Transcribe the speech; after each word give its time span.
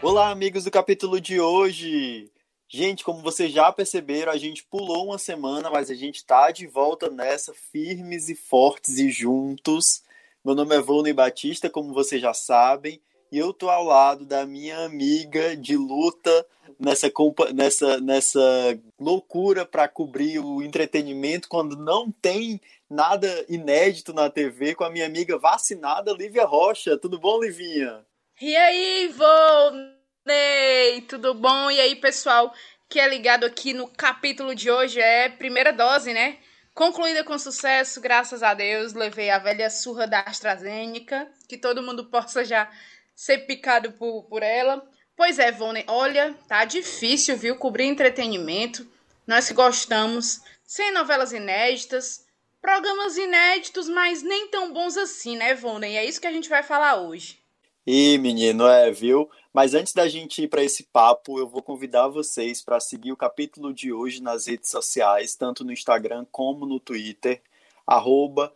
Olá, 0.00 0.30
amigos 0.30 0.64
do 0.64 0.70
capítulo 0.70 1.20
de 1.20 1.38
hoje. 1.38 2.30
Gente, 2.66 3.04
como 3.04 3.20
vocês 3.22 3.52
já 3.52 3.70
perceberam, 3.70 4.32
a 4.32 4.38
gente 4.38 4.64
pulou 4.64 5.04
uma 5.06 5.18
semana, 5.18 5.68
mas 5.70 5.90
a 5.90 5.94
gente 5.94 6.16
está 6.16 6.50
de 6.50 6.66
volta 6.66 7.10
nessa, 7.10 7.52
firmes 7.52 8.30
e 8.30 8.34
fortes 8.34 8.98
e 8.98 9.10
juntos. 9.10 10.02
Meu 10.42 10.54
nome 10.54 10.74
é 10.74 10.80
Volney 10.80 11.12
Batista, 11.12 11.68
como 11.68 11.92
vocês 11.92 12.22
já 12.22 12.32
sabem, 12.32 13.02
e 13.30 13.38
eu 13.38 13.52
tô 13.52 13.68
ao 13.68 13.84
lado 13.84 14.24
da 14.24 14.46
minha 14.46 14.84
amiga 14.84 15.56
de 15.56 15.76
luta 15.76 16.46
nessa, 16.78 17.10
nessa, 17.52 18.00
nessa 18.00 18.78
loucura 18.98 19.64
para 19.66 19.88
cobrir 19.88 20.38
o 20.38 20.62
entretenimento 20.62 21.48
quando 21.48 21.76
não 21.76 22.10
tem 22.10 22.60
nada 22.88 23.44
inédito 23.48 24.12
na 24.12 24.30
TV, 24.30 24.74
com 24.74 24.84
a 24.84 24.90
minha 24.90 25.06
amiga 25.06 25.38
vacinada, 25.38 26.12
Lívia 26.12 26.44
Rocha. 26.44 26.96
Tudo 26.96 27.18
bom, 27.18 27.40
Livinha? 27.40 28.04
E 28.40 28.56
aí, 28.56 29.08
Volney? 29.08 29.98
Ney, 30.28 31.00
tudo 31.08 31.32
bom? 31.32 31.70
E 31.70 31.80
aí, 31.80 31.96
pessoal 31.96 32.52
que 32.86 33.00
é 33.00 33.08
ligado 33.08 33.44
aqui 33.44 33.72
no 33.72 33.88
capítulo 33.88 34.54
de 34.54 34.70
hoje 34.70 35.00
é 35.00 35.30
primeira 35.30 35.72
dose, 35.72 36.12
né? 36.12 36.36
Concluída 36.74 37.24
com 37.24 37.38
sucesso, 37.38 37.98
graças 37.98 38.42
a 38.42 38.52
Deus. 38.52 38.92
Levei 38.92 39.30
a 39.30 39.38
velha 39.38 39.70
surra 39.70 40.06
da 40.06 40.20
AstraZeneca, 40.20 41.26
que 41.48 41.56
todo 41.56 41.82
mundo 41.82 42.10
possa 42.10 42.44
já 42.44 42.70
ser 43.18 43.38
picado 43.38 43.90
por, 43.94 44.22
por 44.26 44.44
ela. 44.44 44.88
Pois 45.16 45.40
é, 45.40 45.50
Vone, 45.50 45.84
olha, 45.88 46.38
tá 46.46 46.64
difícil, 46.64 47.36
viu? 47.36 47.56
Cobrir 47.56 47.86
entretenimento. 47.86 48.86
Nós 49.26 49.48
que 49.48 49.54
gostamos, 49.54 50.40
sem 50.64 50.92
novelas 50.92 51.32
inéditas, 51.32 52.24
programas 52.62 53.16
inéditos, 53.16 53.88
mas 53.88 54.22
nem 54.22 54.46
tão 54.46 54.72
bons 54.72 54.96
assim, 54.96 55.36
né, 55.36 55.52
Vone? 55.52 55.88
E 55.88 55.96
é 55.96 56.04
isso 56.04 56.20
que 56.20 56.28
a 56.28 56.32
gente 56.32 56.48
vai 56.48 56.62
falar 56.62 57.00
hoje. 57.00 57.40
Ih, 57.84 58.18
menino, 58.18 58.68
é, 58.68 58.92
viu? 58.92 59.28
Mas 59.52 59.74
antes 59.74 59.92
da 59.92 60.06
gente 60.06 60.42
ir 60.42 60.48
para 60.48 60.62
esse 60.62 60.84
papo, 60.84 61.40
eu 61.40 61.48
vou 61.48 61.60
convidar 61.60 62.06
vocês 62.06 62.62
para 62.62 62.78
seguir 62.78 63.10
o 63.10 63.16
capítulo 63.16 63.74
de 63.74 63.92
hoje 63.92 64.22
nas 64.22 64.46
redes 64.46 64.70
sociais, 64.70 65.34
tanto 65.34 65.64
no 65.64 65.72
Instagram 65.72 66.24
como 66.30 66.64
no 66.64 66.78
Twitter, 66.78 67.42
arroba. 67.84 68.54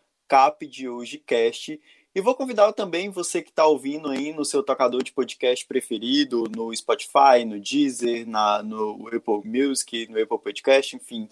E 2.14 2.20
vou 2.20 2.34
convidar 2.34 2.70
também 2.74 3.08
você 3.08 3.40
que 3.40 3.48
está 3.48 3.64
ouvindo 3.64 4.10
aí 4.10 4.34
no 4.34 4.44
seu 4.44 4.62
tocador 4.62 5.02
de 5.02 5.12
podcast 5.12 5.64
preferido, 5.64 6.44
no 6.54 6.74
Spotify, 6.76 7.42
no 7.46 7.58
Deezer, 7.58 8.28
na, 8.28 8.62
no 8.62 9.08
Apple 9.08 9.40
Music, 9.46 10.06
no 10.08 10.22
Apple 10.22 10.38
Podcast, 10.38 10.94
enfim. 10.94 11.26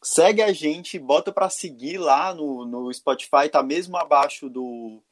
Segue 0.00 0.40
a 0.40 0.52
gente, 0.52 1.00
bota 1.00 1.32
para 1.32 1.50
seguir 1.50 1.98
lá 1.98 2.32
no, 2.32 2.64
no 2.64 2.94
Spotify, 2.94 3.48
tá 3.50 3.60
mesmo 3.60 3.96
abaixo 3.96 4.48
do, 4.48 5.02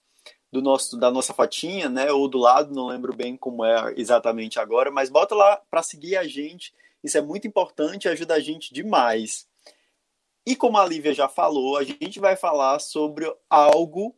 do 0.52 0.62
nosso 0.62 0.96
da 0.96 1.10
nossa 1.10 1.34
fotinha, 1.34 1.88
né? 1.88 2.12
Ou 2.12 2.28
do 2.28 2.38
lado, 2.38 2.72
não 2.72 2.86
lembro 2.86 3.12
bem 3.12 3.36
como 3.36 3.64
é 3.64 3.94
exatamente 3.96 4.60
agora, 4.60 4.88
mas 4.92 5.10
bota 5.10 5.34
lá 5.34 5.60
para 5.68 5.82
seguir 5.82 6.16
a 6.16 6.28
gente. 6.28 6.72
Isso 7.02 7.18
é 7.18 7.20
muito 7.20 7.48
importante, 7.48 8.08
ajuda 8.08 8.34
a 8.34 8.40
gente 8.40 8.72
demais. 8.72 9.48
E 10.46 10.54
como 10.54 10.78
a 10.78 10.86
Lívia 10.86 11.12
já 11.12 11.28
falou, 11.28 11.76
a 11.76 11.82
gente 11.82 12.20
vai 12.20 12.36
falar 12.36 12.78
sobre 12.78 13.32
algo 13.50 14.14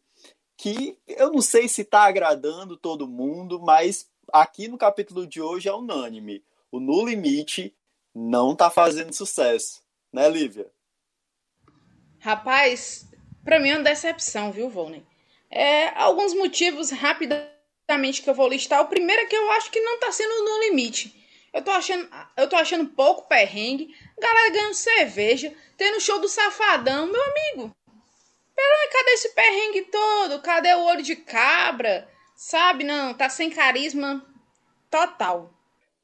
que 0.57 0.99
eu 1.07 1.33
não 1.33 1.41
sei 1.41 1.69
se 1.69 1.83
está 1.83 2.05
agradando 2.05 2.77
todo 2.77 3.09
mundo, 3.09 3.61
mas 3.61 4.09
aqui 4.33 4.69
no 4.69 4.79
capítulo 4.79 5.27
de 5.27 5.41
hoje 5.41 5.69
é 5.69 5.75
unânime. 5.75 6.45
O 6.71 6.81
No 6.81 7.05
Limite 7.07 7.75
não 8.15 8.53
está 8.53 8.71
fazendo 8.71 9.13
sucesso, 9.13 9.83
né, 10.13 10.29
Lívia? 10.29 10.71
Rapaz, 12.19 13.07
para 13.45 13.61
mim 13.61 13.71
é 13.71 13.77
uma 13.77 13.85
decepção, 13.85 14.51
viu, 14.51 14.71
Volney? 14.71 15.05
É, 15.51 15.89
alguns 16.01 16.35
motivos 16.35 16.91
rapidamente 16.91 18.23
que 18.23 18.31
eu 18.31 18.35
vou 18.35 18.49
listar. 18.49 18.81
O 18.81 18.89
primeiro 18.89 19.23
é 19.23 19.27
que 19.27 19.37
eu 19.37 19.51
acho 19.53 19.71
que 19.71 19.81
não 19.81 20.01
tá 20.01 20.11
sendo 20.11 20.45
no 20.45 20.61
limite. 20.65 21.15
Eu 21.53 21.63
tô 21.63 21.71
achando, 21.71 22.09
eu 22.37 22.49
tô 22.49 22.57
achando 22.57 22.91
pouco 22.91 23.29
perrengue. 23.29 23.95
Galera 24.19 24.51
ganhando 24.51 24.75
cerveja, 24.75 25.55
tendo 25.77 26.01
show 26.01 26.19
do 26.19 26.29
Safadão, 26.29 27.07
meu 27.07 27.23
amigo. 27.23 27.77
Pera, 28.55 28.91
cadê 28.93 29.11
esse 29.11 29.29
perrengue 29.31 29.83
todo? 29.91 30.43
Cadê 30.43 30.75
o 30.75 30.85
olho 30.85 31.03
de 31.03 31.17
cabra? 31.17 32.09
Sabe, 32.37 32.85
não, 32.85 33.15
tá 33.15 33.29
sem 33.29 33.51
carisma 33.51 34.25
total. 34.91 35.53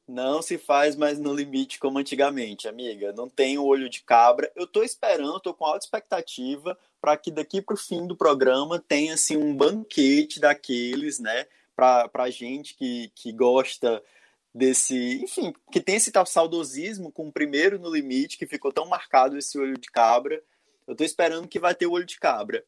Não 0.07 0.41
se 0.41 0.57
faz 0.57 0.95
mais 0.95 1.17
no 1.17 1.33
limite 1.33 1.79
como 1.79 1.97
antigamente, 1.97 2.67
amiga. 2.67 3.13
Não 3.13 3.29
tem 3.29 3.57
o 3.57 3.63
olho 3.63 3.89
de 3.89 4.01
cabra. 4.01 4.51
Eu 4.55 4.67
tô 4.67 4.83
esperando, 4.83 5.39
tô 5.39 5.53
com 5.53 5.65
alta 5.65 5.85
expectativa 5.85 6.77
para 6.99 7.15
que 7.15 7.31
daqui 7.31 7.61
para 7.61 7.73
o 7.73 7.77
fim 7.77 8.05
do 8.05 8.15
programa 8.15 8.77
tenha 8.79 9.13
assim 9.13 9.37
um 9.37 9.55
banquete 9.55 10.39
daqueles, 10.39 11.19
né, 11.19 11.47
para 11.75 12.09
a 12.13 12.29
gente 12.29 12.75
que, 12.75 13.11
que 13.15 13.31
gosta 13.31 14.03
desse, 14.53 15.23
enfim, 15.23 15.53
que 15.71 15.79
tem 15.79 15.95
esse 15.95 16.11
tal 16.11 16.25
saudosismo 16.25 17.11
com 17.11 17.27
o 17.27 17.31
primeiro 17.31 17.79
no 17.79 17.91
limite 17.91 18.37
que 18.37 18.45
ficou 18.45 18.71
tão 18.71 18.85
marcado 18.85 19.37
esse 19.37 19.57
olho 19.57 19.77
de 19.77 19.89
cabra. 19.89 20.41
Eu 20.91 20.93
estou 20.93 21.05
esperando 21.05 21.47
que 21.47 21.57
vai 21.57 21.73
ter 21.73 21.87
o 21.87 21.93
olho 21.93 22.05
de 22.05 22.19
cabra. 22.19 22.65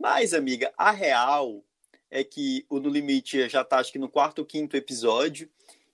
Mas, 0.00 0.32
amiga, 0.32 0.72
a 0.78 0.90
real 0.90 1.62
é 2.10 2.24
que 2.24 2.64
o 2.70 2.80
No 2.80 2.88
Limite 2.88 3.50
já 3.50 3.60
está 3.60 3.78
acho 3.78 3.92
que 3.92 3.98
no 3.98 4.08
quarto 4.08 4.38
ou 4.38 4.46
quinto 4.46 4.78
episódio 4.78 5.46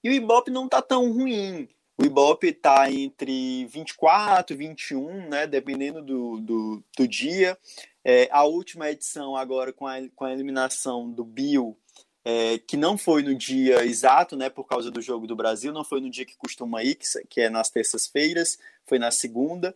e 0.03 0.09
o 0.09 0.13
Ibope 0.13 0.49
não 0.49 0.69
tá 0.69 0.81
tão 0.81 1.13
ruim. 1.13 1.69
O 1.99 2.05
Ibope 2.05 2.47
está 2.47 2.89
entre 2.89 3.67
24 3.67 4.55
e 4.55 4.57
21, 4.57 5.29
né, 5.29 5.45
dependendo 5.45 6.01
do, 6.01 6.39
do, 6.39 6.85
do 6.97 7.09
dia. 7.09 7.59
É, 8.05 8.29
a 8.31 8.45
última 8.45 8.89
edição, 8.89 9.35
agora 9.35 9.73
com 9.73 9.85
a, 9.85 9.97
com 10.15 10.25
a 10.25 10.33
eliminação 10.33 11.11
do 11.11 11.25
Bill, 11.25 11.77
é, 12.25 12.59
que 12.59 12.77
não 12.77 12.97
foi 12.97 13.25
no 13.25 13.35
dia 13.35 13.85
exato, 13.85 14.37
né, 14.37 14.49
por 14.49 14.69
causa 14.69 14.89
do 14.89 15.03
Jogo 15.03 15.27
do 15.27 15.35
Brasil, 15.35 15.73
não 15.73 15.83
foi 15.83 16.01
no 16.01 16.09
dia 16.09 16.25
que 16.25 16.37
costuma 16.37 16.85
ir, 16.85 16.97
que 17.29 17.41
é 17.41 17.51
nas 17.51 17.71
terças-feiras, 17.71 18.57
foi 18.87 19.01
na 19.01 19.11
segunda, 19.11 19.75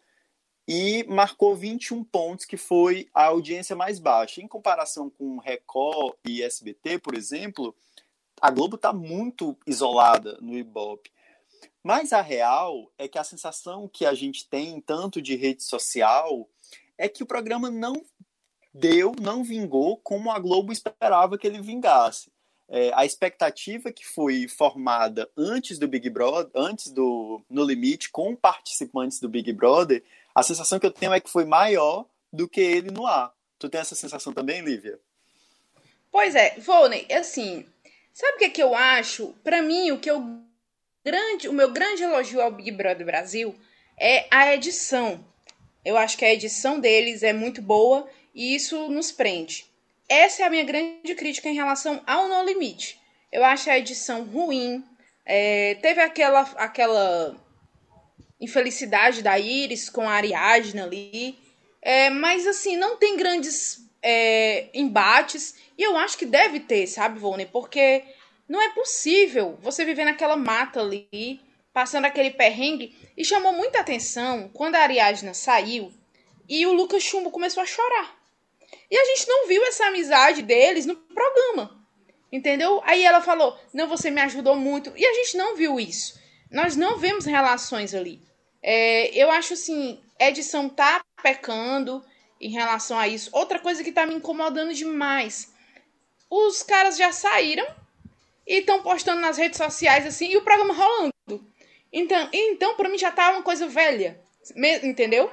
e 0.66 1.04
marcou 1.04 1.54
21 1.54 2.03
pontos, 2.03 2.44
que 2.44 2.56
foi 2.56 3.09
a 3.15 3.27
audiência 3.27 3.77
mais 3.77 3.99
baixa. 3.99 4.41
Em 4.41 4.49
comparação 4.49 5.09
com 5.09 5.38
Record 5.38 6.16
e 6.27 6.43
SBT, 6.43 6.99
por 6.99 7.15
exemplo, 7.15 7.75
a 8.41 8.50
Globo 8.50 8.77
está 8.77 8.93
muito 8.93 9.56
isolada 9.66 10.38
no 10.41 10.56
Ibope. 10.56 11.10
Mas 11.82 12.12
a 12.12 12.21
real 12.21 12.91
é 12.99 13.06
que 13.06 13.19
a 13.19 13.25
sensação 13.25 13.88
que 13.88 14.04
a 14.04 14.12
gente 14.12 14.49
tem, 14.49 14.81
tanto 14.81 15.22
de 15.22 15.37
rede 15.37 15.62
social, 15.62 16.49
é 16.98 17.09
que 17.09 17.22
o 17.22 17.27
programa 17.27 17.71
não 17.71 17.94
deu, 18.75 19.15
não 19.21 19.44
vingou 19.44 19.97
como 19.98 20.33
a 20.33 20.38
Globo 20.38 20.72
esperava 20.72 21.38
que 21.38 21.47
ele 21.47 21.60
vingasse. 21.60 22.31
É, 22.69 22.91
a 22.94 23.06
expectativa 23.06 23.93
que 23.93 24.04
foi 24.04 24.48
formada 24.48 25.31
antes 25.37 25.78
do 25.78 25.87
Big 25.87 26.10
Brother, 26.10 26.50
antes 26.53 26.91
do 26.91 27.41
No 27.48 27.62
Limite, 27.62 28.10
com 28.10 28.34
participantes 28.34 29.21
do 29.21 29.28
Big 29.28 29.53
Brother, 29.53 30.03
a 30.36 30.42
sensação 30.42 30.78
que 30.78 30.84
eu 30.84 30.91
tenho 30.91 31.14
é 31.14 31.19
que 31.19 31.30
foi 31.30 31.47
maior 31.47 32.04
do 32.30 32.47
que 32.47 32.60
ele 32.60 32.91
no 32.91 33.06
ar. 33.06 33.32
Tu 33.58 33.70
tem 33.70 33.80
essa 33.80 33.94
sensação 33.94 34.34
também, 34.34 34.60
Lívia? 34.60 35.00
Pois 36.12 36.34
é, 36.34 36.56
Volney, 36.58 37.06
assim, 37.10 37.64
sabe 38.12 38.34
o 38.34 38.38
que, 38.41 38.44
é 38.44 38.50
que 38.50 38.62
eu 38.62 38.74
acho? 38.74 39.28
Para 39.42 39.62
mim, 39.62 39.92
o 39.92 39.98
que 39.98 40.10
eu 40.10 40.22
grande, 41.02 41.48
o 41.48 41.54
meu 41.54 41.72
grande 41.72 42.02
elogio 42.02 42.42
ao 42.42 42.50
Big 42.50 42.70
Brother 42.70 43.06
Brasil 43.06 43.56
é 43.98 44.26
a 44.30 44.52
edição. 44.52 45.24
Eu 45.82 45.97
acho 45.97 46.19
que 46.19 46.24
a 46.26 46.34
edição 46.34 46.78
deles 46.78 47.22
é 47.22 47.32
muito 47.32 47.62
boa 47.62 48.06
e 48.34 48.54
isso 48.54 48.91
nos 48.91 49.10
prende. 49.10 49.64
Essa 50.06 50.42
é 50.42 50.47
a 50.47 50.50
minha 50.50 50.64
grande 50.64 51.14
crítica 51.14 51.48
em 51.48 51.54
relação 51.54 52.03
ao 52.06 52.28
No 52.28 52.42
Limite. 52.42 53.00
Eu 53.32 53.42
acho 53.42 53.70
a 53.70 53.78
edição 53.78 54.24
ruim. 54.24 54.84
É, 55.24 55.76
teve 55.76 56.03
aquela, 56.03 56.42
aquela 56.56 57.34
infelicidade 58.41 59.22
da 59.22 59.38
Iris 59.38 59.88
com 59.88 60.09
a 60.09 60.12
Ariadna 60.12 60.84
ali. 60.84 61.38
É, 61.80 62.10
mas 62.10 62.47
assim, 62.47 62.77
não 62.77 62.97
tem 62.97 63.16
grandes 63.16 63.88
é, 64.03 64.68
embates. 64.74 65.54
E 65.77 65.83
eu 65.83 65.97
acho 65.97 66.18
que 66.18 66.27
deve 66.27 66.60
ter, 66.60 66.86
sabe, 66.86 67.18
Volney? 67.18 67.47
Porque 67.47 68.04
não 68.48 68.60
é 68.60 68.71
possível 68.71 69.59
você 69.60 69.84
viver 69.84 70.04
naquela 70.04 70.36
mata 70.36 70.80
ali, 70.80 71.41
passando 71.72 72.04
aquele 72.04 72.30
perrengue. 72.30 72.97
E 73.16 73.24
chamou 73.24 73.53
muita 73.53 73.80
atenção 73.80 74.50
quando 74.53 74.77
a 74.77 74.80
Ariadna 74.80 75.34
saiu 75.34 75.92
e 76.48 76.66
o 76.66 76.72
Lucas 76.72 77.03
Chumbo 77.03 77.30
começou 77.30 77.62
a 77.62 77.66
chorar. 77.66 78.16
E 78.91 78.97
a 78.97 79.04
gente 79.04 79.28
não 79.28 79.48
viu 79.48 79.65
essa 79.66 79.86
amizade 79.86 80.42
deles 80.42 80.86
no 80.86 80.94
programa. 80.97 81.84
Entendeu? 82.30 82.80
Aí 82.84 83.03
ela 83.04 83.21
falou: 83.21 83.59
Não, 83.72 83.89
você 83.89 84.10
me 84.10 84.21
ajudou 84.21 84.56
muito. 84.56 84.92
E 84.97 85.04
a 85.04 85.12
gente 85.15 85.36
não 85.36 85.56
viu 85.56 85.78
isso. 85.78 86.18
Nós 86.56 86.74
não 86.74 86.97
vemos 86.97 87.26
relações 87.26 87.94
ali. 87.94 88.18
É, 88.62 89.14
eu 89.14 89.30
acho 89.30 89.53
assim: 89.53 90.00
edição 90.18 90.70
tá 90.70 91.04
pecando 91.22 92.03
em 92.41 92.48
relação 92.48 92.98
a 92.98 93.06
isso. 93.06 93.28
Outra 93.30 93.58
coisa 93.58 93.84
que 93.84 93.92
tá 93.92 94.06
me 94.06 94.14
incomodando 94.14 94.72
demais: 94.72 95.53
os 96.30 96.62
caras 96.62 96.97
já 96.97 97.12
saíram 97.12 97.66
e 98.47 98.60
estão 98.60 98.82
postando 98.82 99.20
nas 99.20 99.36
redes 99.36 99.58
sociais 99.58 100.06
assim, 100.06 100.30
e 100.30 100.38
o 100.38 100.44
programa 100.44 100.72
rolando. 100.72 101.47
Então, 101.92 102.30
então 102.32 102.74
para 102.74 102.88
mim 102.88 102.97
já 102.97 103.10
tá 103.10 103.32
uma 103.32 103.42
coisa 103.42 103.68
velha, 103.68 104.18
entendeu? 104.82 105.30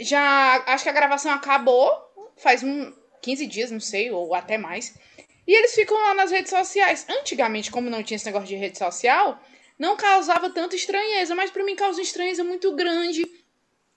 Já 0.00 0.64
acho 0.66 0.82
que 0.82 0.90
a 0.90 0.92
gravação 0.92 1.30
acabou 1.30 1.88
faz 2.36 2.64
um 2.64 2.92
15 3.22 3.46
dias, 3.46 3.70
não 3.70 3.78
sei, 3.78 4.10
ou 4.10 4.34
até 4.34 4.58
mais. 4.58 4.92
E 5.46 5.56
eles 5.56 5.72
ficam 5.72 5.96
lá 5.96 6.14
nas 6.14 6.32
redes 6.32 6.50
sociais. 6.50 7.06
Antigamente, 7.08 7.70
como 7.70 7.88
não 7.88 8.02
tinha 8.02 8.16
esse 8.16 8.26
negócio 8.26 8.48
de 8.48 8.56
rede 8.56 8.76
social, 8.76 9.40
não 9.78 9.96
causava 9.96 10.50
tanta 10.50 10.74
estranheza, 10.74 11.34
mas 11.34 11.50
para 11.50 11.64
mim 11.64 11.76
causa 11.76 12.02
estranheza 12.02 12.42
muito 12.42 12.74
grande. 12.74 13.24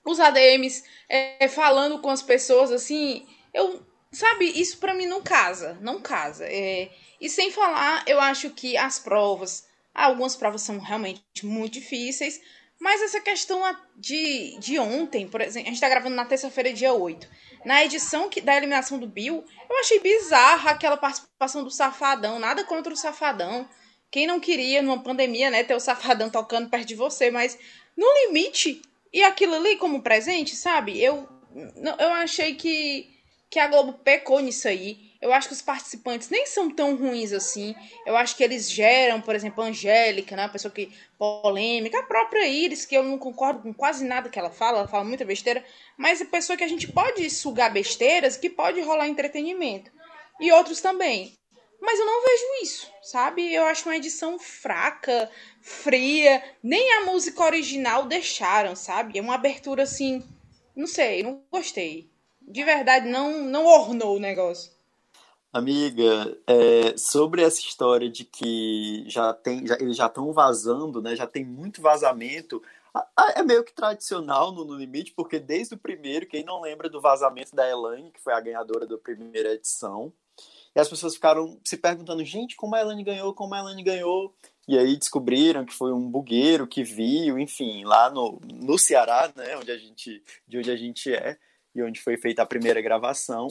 Os 0.05 0.19
ADMs 0.19 0.83
é, 1.09 1.47
falando 1.47 1.99
com 1.99 2.09
as 2.09 2.21
pessoas 2.21 2.71
assim, 2.71 3.25
eu 3.53 3.85
sabe, 4.11 4.45
isso 4.45 4.77
para 4.77 4.93
mim 4.93 5.05
não 5.05 5.21
casa, 5.21 5.77
não 5.81 6.01
casa. 6.01 6.45
É, 6.45 6.89
e 7.19 7.29
sem 7.29 7.51
falar, 7.51 8.03
eu 8.07 8.19
acho 8.19 8.49
que 8.51 8.75
as 8.77 8.99
provas, 8.99 9.67
algumas 9.93 10.35
provas 10.35 10.61
são 10.61 10.79
realmente 10.79 11.21
muito 11.43 11.73
difíceis, 11.73 12.41
mas 12.79 13.01
essa 13.01 13.21
questão 13.21 13.61
de, 13.95 14.57
de 14.59 14.79
ontem, 14.79 15.27
por 15.27 15.39
exemplo, 15.39 15.67
a 15.67 15.71
gente 15.71 15.81
tá 15.81 15.87
gravando 15.87 16.15
na 16.15 16.25
terça-feira, 16.25 16.73
dia 16.73 16.91
8. 16.91 17.27
Na 17.63 17.85
edição 17.85 18.27
que, 18.27 18.41
da 18.41 18.57
eliminação 18.57 18.97
do 18.97 19.05
Bill, 19.05 19.45
eu 19.69 19.79
achei 19.79 19.99
bizarra 19.99 20.71
aquela 20.71 20.97
participação 20.97 21.63
do 21.63 21.69
Safadão. 21.69 22.39
Nada 22.39 22.63
contra 22.63 22.91
o 22.91 22.97
Safadão. 22.97 23.69
Quem 24.11 24.27
não 24.27 24.41
queria, 24.41 24.81
numa 24.81 25.01
pandemia, 25.01 25.49
né, 25.49 25.63
ter 25.63 25.73
o 25.73 25.79
Safadão 25.79 26.29
tocando 26.29 26.69
perto 26.69 26.85
de 26.85 26.95
você, 26.95 27.31
mas 27.31 27.57
no 27.95 28.05
limite, 28.25 28.81
e 29.13 29.23
aquilo 29.23 29.55
ali 29.55 29.77
como 29.77 30.01
presente, 30.01 30.55
sabe? 30.55 31.01
Eu, 31.01 31.27
eu 31.99 32.09
achei 32.09 32.55
que, 32.55 33.09
que 33.49 33.57
a 33.57 33.67
Globo 33.67 33.93
pecou 33.93 34.39
nisso 34.39 34.67
aí. 34.67 35.11
Eu 35.21 35.31
acho 35.31 35.47
que 35.47 35.53
os 35.53 35.61
participantes 35.61 36.29
nem 36.29 36.45
são 36.47 36.69
tão 36.69 36.95
ruins 36.95 37.31
assim. 37.31 37.75
Eu 38.05 38.17
acho 38.17 38.35
que 38.35 38.43
eles 38.43 38.71
geram, 38.71 39.21
por 39.21 39.35
exemplo, 39.35 39.63
a 39.63 39.67
Angélica, 39.67 40.35
né? 40.35 40.43
Uma 40.43 40.49
pessoa 40.49 40.73
que 40.73 40.91
polêmica, 41.17 41.99
a 41.99 42.03
própria 42.03 42.47
Iris, 42.47 42.85
que 42.85 42.95
eu 42.95 43.03
não 43.03 43.17
concordo 43.17 43.61
com 43.61 43.73
quase 43.73 44.03
nada 44.03 44.29
que 44.29 44.39
ela 44.39 44.49
fala, 44.49 44.79
ela 44.79 44.87
fala 44.87 45.03
muita 45.03 45.23
besteira, 45.23 45.63
mas 45.95 46.19
é 46.19 46.25
pessoa 46.25 46.57
que 46.57 46.63
a 46.63 46.67
gente 46.67 46.91
pode 46.91 47.29
sugar 47.29 47.71
besteiras, 47.71 48.35
que 48.35 48.49
pode 48.49 48.81
rolar 48.81 49.07
entretenimento. 49.07 49.91
E 50.39 50.51
outros 50.51 50.81
também. 50.81 51.37
Mas 51.81 51.99
eu 51.99 52.05
não 52.05 52.21
vejo 52.21 52.63
isso, 52.63 52.91
sabe? 53.01 53.51
Eu 53.51 53.65
acho 53.65 53.89
uma 53.89 53.97
edição 53.97 54.37
fraca, 54.37 55.29
fria. 55.59 56.43
Nem 56.61 56.93
a 56.93 57.05
música 57.05 57.43
original 57.43 58.05
deixaram, 58.05 58.75
sabe? 58.75 59.17
É 59.17 59.21
uma 59.21 59.33
abertura 59.33 59.81
assim. 59.83 60.23
Não 60.75 60.85
sei, 60.85 61.23
não 61.23 61.41
gostei. 61.51 62.07
De 62.39 62.63
verdade, 62.63 63.09
não, 63.09 63.43
não 63.45 63.65
ornou 63.65 64.15
o 64.15 64.19
negócio. 64.19 64.71
Amiga, 65.51 66.37
é, 66.47 66.95
sobre 66.95 67.41
essa 67.41 67.59
história 67.59 68.09
de 68.09 68.23
que 68.23 69.03
já 69.07 69.33
tem, 69.33 69.65
já, 69.65 69.75
eles 69.79 69.97
já 69.97 70.05
estão 70.05 70.31
vazando, 70.31 71.01
né? 71.01 71.15
Já 71.15 71.25
tem 71.25 71.43
muito 71.43 71.81
vazamento. 71.81 72.61
É 73.35 73.41
meio 73.41 73.63
que 73.63 73.73
tradicional 73.73 74.51
no, 74.51 74.63
no, 74.63 74.75
limite, 74.75 75.13
porque 75.13 75.39
desde 75.39 75.73
o 75.73 75.77
primeiro, 75.77 76.27
quem 76.27 76.43
não 76.43 76.61
lembra 76.61 76.89
do 76.89 77.01
vazamento 77.01 77.55
da 77.55 77.67
Elaine, 77.67 78.11
que 78.11 78.21
foi 78.21 78.33
a 78.33 78.39
ganhadora 78.39 78.85
da 78.85 78.97
primeira 78.97 79.53
edição, 79.53 80.13
e 80.75 80.79
as 80.79 80.89
pessoas 80.89 81.15
ficaram 81.15 81.59
se 81.65 81.77
perguntando, 81.77 82.23
gente, 82.23 82.55
como 82.55 82.75
a 82.75 82.81
Elaine 82.81 83.03
ganhou, 83.03 83.33
como 83.33 83.53
a 83.53 83.59
Elaine 83.59 83.83
ganhou. 83.83 84.33
E 84.67 84.77
aí 84.77 84.95
descobriram 84.95 85.65
que 85.65 85.73
foi 85.73 85.91
um 85.91 86.09
bugueiro 86.09 86.67
que 86.67 86.83
viu, 86.83 87.37
enfim, 87.37 87.83
lá 87.83 88.09
no, 88.09 88.39
no 88.43 88.77
Ceará, 88.77 89.31
né, 89.35 89.57
onde 89.57 89.71
a 89.71 89.77
gente, 89.77 90.23
de 90.47 90.57
onde 90.57 90.71
a 90.71 90.75
gente 90.75 91.13
é, 91.13 91.37
e 91.75 91.81
onde 91.81 92.01
foi 92.01 92.17
feita 92.17 92.41
a 92.41 92.45
primeira 92.45 92.81
gravação 92.81 93.47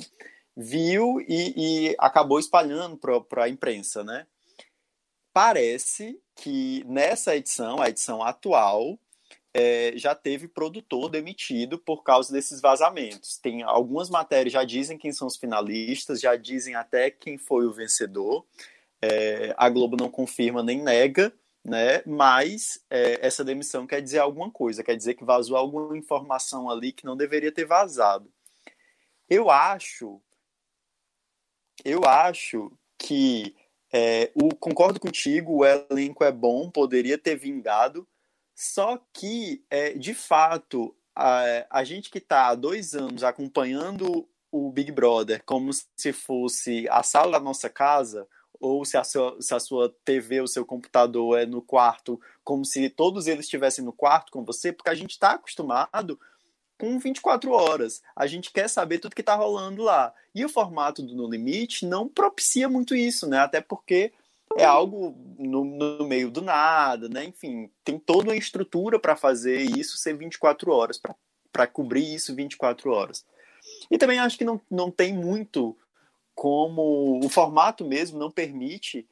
viu 0.56 1.20
e, 1.26 1.54
e 1.90 1.96
acabou 1.98 2.38
espalhando 2.38 2.98
para 3.28 3.44
a 3.44 3.48
imprensa, 3.48 4.04
né? 4.04 4.26
Parece 5.32 6.20
que 6.34 6.84
nessa 6.86 7.36
edição, 7.36 7.80
a 7.80 7.88
edição 7.88 8.22
atual, 8.22 8.98
é, 9.52 9.92
já 9.96 10.14
teve 10.14 10.46
produtor 10.48 11.08
demitido 11.08 11.78
por 11.78 12.02
causa 12.02 12.32
desses 12.32 12.60
vazamentos. 12.60 13.38
Tem 13.38 13.62
algumas 13.62 14.08
matérias 14.08 14.52
já 14.52 14.64
dizem 14.64 14.98
quem 14.98 15.12
são 15.12 15.26
os 15.26 15.36
finalistas, 15.36 16.20
já 16.20 16.36
dizem 16.36 16.74
até 16.74 17.10
quem 17.10 17.36
foi 17.36 17.66
o 17.66 17.72
vencedor. 17.72 18.46
É, 19.02 19.54
a 19.56 19.68
Globo 19.68 19.96
não 19.96 20.10
confirma 20.10 20.62
nem 20.62 20.82
nega, 20.82 21.32
né? 21.64 22.02
Mas 22.06 22.84
é, 22.90 23.26
essa 23.26 23.44
demissão 23.44 23.86
quer 23.86 24.00
dizer 24.00 24.18
alguma 24.18 24.50
coisa, 24.50 24.84
quer 24.84 24.96
dizer 24.96 25.14
que 25.14 25.24
vazou 25.24 25.56
alguma 25.56 25.96
informação 25.96 26.70
ali 26.70 26.92
que 26.92 27.04
não 27.04 27.16
deveria 27.16 27.52
ter 27.52 27.64
vazado. 27.64 28.30
Eu 29.28 29.50
acho 29.50 30.20
eu 31.84 32.04
acho 32.04 32.72
que 32.98 33.54
é, 33.92 34.30
o 34.34 34.54
concordo 34.54 35.00
contigo, 35.00 35.58
o 35.58 35.64
elenco 35.64 36.22
é 36.22 36.30
bom, 36.30 36.70
poderia 36.70 37.18
ter 37.18 37.36
vingado, 37.36 38.06
só 38.62 39.00
que, 39.14 39.64
é, 39.70 39.94
de 39.94 40.12
fato, 40.12 40.94
a, 41.16 41.66
a 41.70 41.82
gente 41.82 42.10
que 42.10 42.18
está 42.18 42.48
há 42.48 42.54
dois 42.54 42.94
anos 42.94 43.24
acompanhando 43.24 44.28
o 44.52 44.70
Big 44.70 44.92
Brother 44.92 45.42
como 45.46 45.70
se 45.96 46.12
fosse 46.12 46.86
a 46.90 47.02
sala 47.02 47.38
da 47.38 47.40
nossa 47.40 47.70
casa, 47.70 48.28
ou 48.60 48.84
se 48.84 48.98
a, 48.98 49.02
sua, 49.02 49.40
se 49.40 49.54
a 49.54 49.58
sua 49.58 49.88
TV, 50.04 50.42
o 50.42 50.46
seu 50.46 50.66
computador 50.66 51.38
é 51.38 51.46
no 51.46 51.62
quarto, 51.62 52.20
como 52.44 52.62
se 52.62 52.90
todos 52.90 53.26
eles 53.26 53.46
estivessem 53.46 53.82
no 53.82 53.94
quarto 53.94 54.30
com 54.30 54.44
você, 54.44 54.74
porque 54.74 54.90
a 54.90 54.94
gente 54.94 55.12
está 55.12 55.30
acostumado 55.30 56.20
com 56.78 56.98
24 56.98 57.50
horas. 57.52 58.02
A 58.14 58.26
gente 58.26 58.52
quer 58.52 58.68
saber 58.68 58.98
tudo 58.98 59.14
que 59.14 59.22
está 59.22 59.36
rolando 59.36 59.82
lá. 59.82 60.12
E 60.34 60.44
o 60.44 60.50
formato 60.50 61.02
do 61.02 61.16
No 61.16 61.30
Limite 61.30 61.86
não 61.86 62.06
propicia 62.06 62.68
muito 62.68 62.94
isso, 62.94 63.26
né? 63.26 63.38
Até 63.38 63.62
porque 63.62 64.12
é 64.56 64.64
algo 64.64 65.16
no, 65.38 65.64
no 65.64 66.06
meio 66.06 66.30
do 66.30 66.42
nada, 66.42 67.08
né? 67.08 67.24
Enfim, 67.24 67.70
tem 67.84 67.98
toda 67.98 68.30
uma 68.30 68.36
estrutura 68.36 68.98
para 68.98 69.16
fazer 69.16 69.60
isso 69.60 69.96
ser 69.96 70.16
24 70.16 70.72
horas, 70.72 71.00
para 71.52 71.66
cobrir 71.66 72.14
isso 72.14 72.34
24 72.34 72.90
horas. 72.90 73.24
E 73.90 73.98
também 73.98 74.18
acho 74.18 74.38
que 74.38 74.44
não, 74.44 74.60
não 74.70 74.90
tem 74.90 75.12
muito 75.12 75.76
como 76.34 77.20
o 77.22 77.28
formato 77.28 77.84
mesmo 77.84 78.18
não 78.18 78.30
permite 78.30 79.06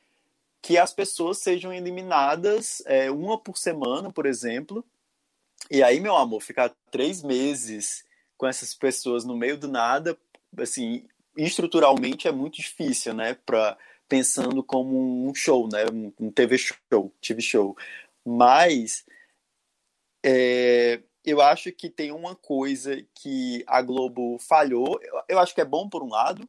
que 0.62 0.78
as 0.78 0.92
pessoas 0.92 1.38
sejam 1.38 1.72
eliminadas 1.72 2.82
é, 2.86 3.10
uma 3.10 3.38
por 3.38 3.56
semana, 3.56 4.10
por 4.10 4.26
exemplo, 4.26 4.84
e 5.70 5.82
aí, 5.82 6.00
meu 6.00 6.16
amor, 6.16 6.40
ficar 6.40 6.74
três 6.90 7.22
meses 7.22 8.04
com 8.36 8.46
essas 8.46 8.74
pessoas 8.74 9.24
no 9.24 9.36
meio 9.36 9.58
do 9.58 9.68
nada, 9.68 10.16
assim, 10.56 11.04
estruturalmente 11.36 12.26
é 12.26 12.32
muito 12.32 12.56
difícil, 12.56 13.12
né? 13.12 13.34
Pra, 13.44 13.76
pensando 14.08 14.62
como 14.62 15.28
um 15.28 15.34
show, 15.34 15.68
né? 15.68 15.84
Um 16.18 16.30
TV 16.30 16.58
show, 16.58 17.12
TV 17.20 17.40
show. 17.40 17.76
Mas 18.24 19.04
é, 20.22 21.00
eu 21.24 21.40
acho 21.40 21.70
que 21.72 21.90
tem 21.90 22.10
uma 22.12 22.34
coisa 22.34 23.04
que 23.14 23.64
a 23.66 23.82
Globo 23.82 24.38
falhou. 24.38 25.00
Eu, 25.02 25.22
eu 25.28 25.38
acho 25.38 25.54
que 25.54 25.60
é 25.60 25.64
bom 25.64 25.88
por 25.88 26.02
um 26.02 26.08
lado, 26.08 26.48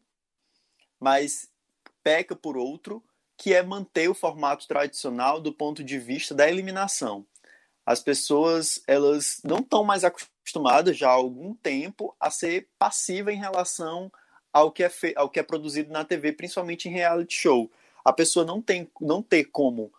mas 0.99 1.49
peca 2.03 2.35
por 2.35 2.57
outro, 2.57 3.03
que 3.37 3.53
é 3.53 3.61
manter 3.61 4.09
o 4.09 4.15
formato 4.15 4.67
tradicional 4.67 5.41
do 5.41 5.53
ponto 5.53 5.83
de 5.83 5.99
vista 5.99 6.33
da 6.33 6.49
eliminação 6.49 7.25
as 7.89 7.99
pessoas 7.99 8.83
elas 8.85 9.41
não 9.43 9.61
estão 9.61 9.83
mais 9.83 10.03
acostumadas 10.03 10.95
já 10.95 11.09
há 11.09 11.13
algum 11.13 11.55
tempo 11.55 12.15
a 12.19 12.29
ser 12.29 12.69
passiva 12.77 13.33
em 13.33 13.35
relação 13.35 14.11
ao 14.51 14.71
que 14.71 14.83
é 14.83 14.89
fe... 14.89 15.13
ao 15.15 15.29
que 15.29 15.39
é 15.39 15.43
produzido 15.43 15.91
na 15.91 16.03
TV, 16.03 16.33
principalmente 16.33 16.87
em 16.87 16.91
reality 16.91 17.35
show. 17.35 17.71
A 18.03 18.13
pessoa 18.13 18.45
não 18.45 18.61
tem 18.61 18.89
não 18.99 19.21
ter 19.21 19.45
como 19.45 19.91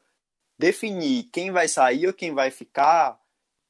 definir 0.59 1.25
quem 1.33 1.50
vai 1.50 1.69
sair 1.69 2.07
ou 2.07 2.12
quem 2.12 2.35
vai 2.35 2.50
ficar, 2.50 3.19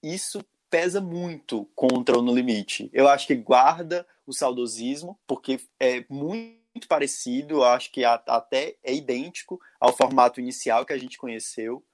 isso 0.02 0.44
pesa 0.68 1.00
muito 1.00 1.68
contra 1.74 2.18
o 2.18 2.22
No 2.22 2.34
Limite. 2.34 2.90
Eu 2.92 3.08
acho 3.08 3.26
que 3.26 3.34
guarda 3.34 4.06
o 4.26 4.32
saudosismo, 4.32 5.18
porque 5.26 5.60
é 5.78 6.04
muito 6.08 6.88
parecido, 6.88 7.56
eu 7.56 7.64
acho 7.64 7.90
que 7.90 8.04
até 8.04 8.76
é 8.82 8.94
idêntico 8.94 9.60
ao 9.78 9.96
formato 9.96 10.40
inicial 10.40 10.86
que 10.86 10.92
a 10.92 10.98
gente 10.98 11.18
conheceu 11.18 11.84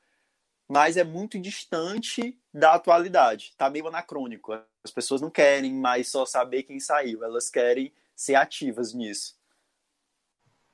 mas 0.69 0.97
é 0.97 1.05
muito 1.05 1.39
distante 1.39 2.39
da 2.53 2.75
atualidade. 2.75 3.55
Tá 3.57 3.71
meio 3.71 3.87
anacrônico. 3.87 4.53
As 4.83 4.91
pessoas 4.91 5.21
não 5.21 5.31
querem 5.31 5.73
mais 5.73 6.09
só 6.09 6.27
saber 6.27 6.65
quem 6.65 6.81
saiu, 6.81 7.23
elas 7.23 7.49
querem 7.49 7.93
ser 8.17 8.35
ativas 8.35 8.95
nisso. 8.95 9.37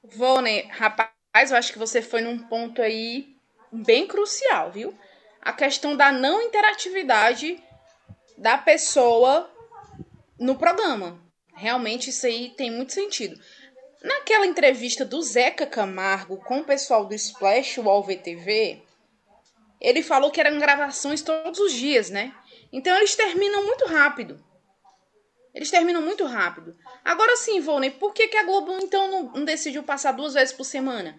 Vone, 0.03 0.63
rapaz, 0.63 1.51
eu 1.51 1.57
acho 1.57 1.73
que 1.73 1.79
você 1.79 2.01
foi 2.01 2.21
num 2.21 2.39
ponto 2.39 2.81
aí 2.81 3.37
bem 3.71 4.07
crucial, 4.07 4.71
viu? 4.71 4.97
A 5.41 5.53
questão 5.53 5.97
da 5.97 6.13
não 6.13 6.41
interatividade 6.41 7.63
da 8.39 8.57
pessoa 8.57 9.51
no 10.39 10.57
programa. 10.57 11.21
Realmente 11.55 12.11
isso 12.11 12.27
aí 12.27 12.51
tem 12.51 12.71
muito 12.71 12.93
sentido. 12.93 13.39
Naquela 14.03 14.47
entrevista 14.47 15.05
do 15.05 15.23
Zeca 15.23 15.67
Camargo 15.67 16.37
com 16.39 16.61
o 16.61 16.65
pessoal 16.65 17.05
do 17.05 17.15
Splash 17.15 17.79
Wall 17.79 18.03
VTV, 18.03 18.83
ele 19.81 20.03
falou 20.03 20.31
que 20.31 20.41
eram 20.41 20.59
gravações 20.59 21.23
todos 21.23 21.59
os 21.61 21.73
dias, 21.73 22.11
né? 22.11 22.35
Então 22.73 22.97
eles 22.97 23.15
terminam 23.15 23.65
muito 23.65 23.85
rápido. 23.87 24.43
Eles 25.54 25.71
terminam 25.71 26.00
muito 26.00 26.25
rápido. 26.25 26.75
Agora 27.04 27.37
sim, 27.37 27.61
Volney, 27.61 27.90
por 27.90 28.14
que, 28.14 28.28
que 28.28 28.37
a 28.37 28.44
Globo 28.44 28.73
então 28.82 29.09
não, 29.09 29.23
não 29.32 29.44
decidiu 29.44 29.82
passar 29.82 30.12
duas 30.12 30.35
vezes 30.35 30.54
por 30.54 30.64
semana? 30.64 31.16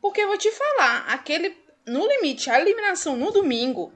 Porque 0.00 0.20
eu 0.20 0.28
vou 0.28 0.38
te 0.38 0.50
falar, 0.50 1.06
aquele. 1.08 1.56
No 1.86 2.06
limite, 2.06 2.50
a 2.50 2.60
eliminação 2.60 3.16
no 3.16 3.30
domingo 3.30 3.92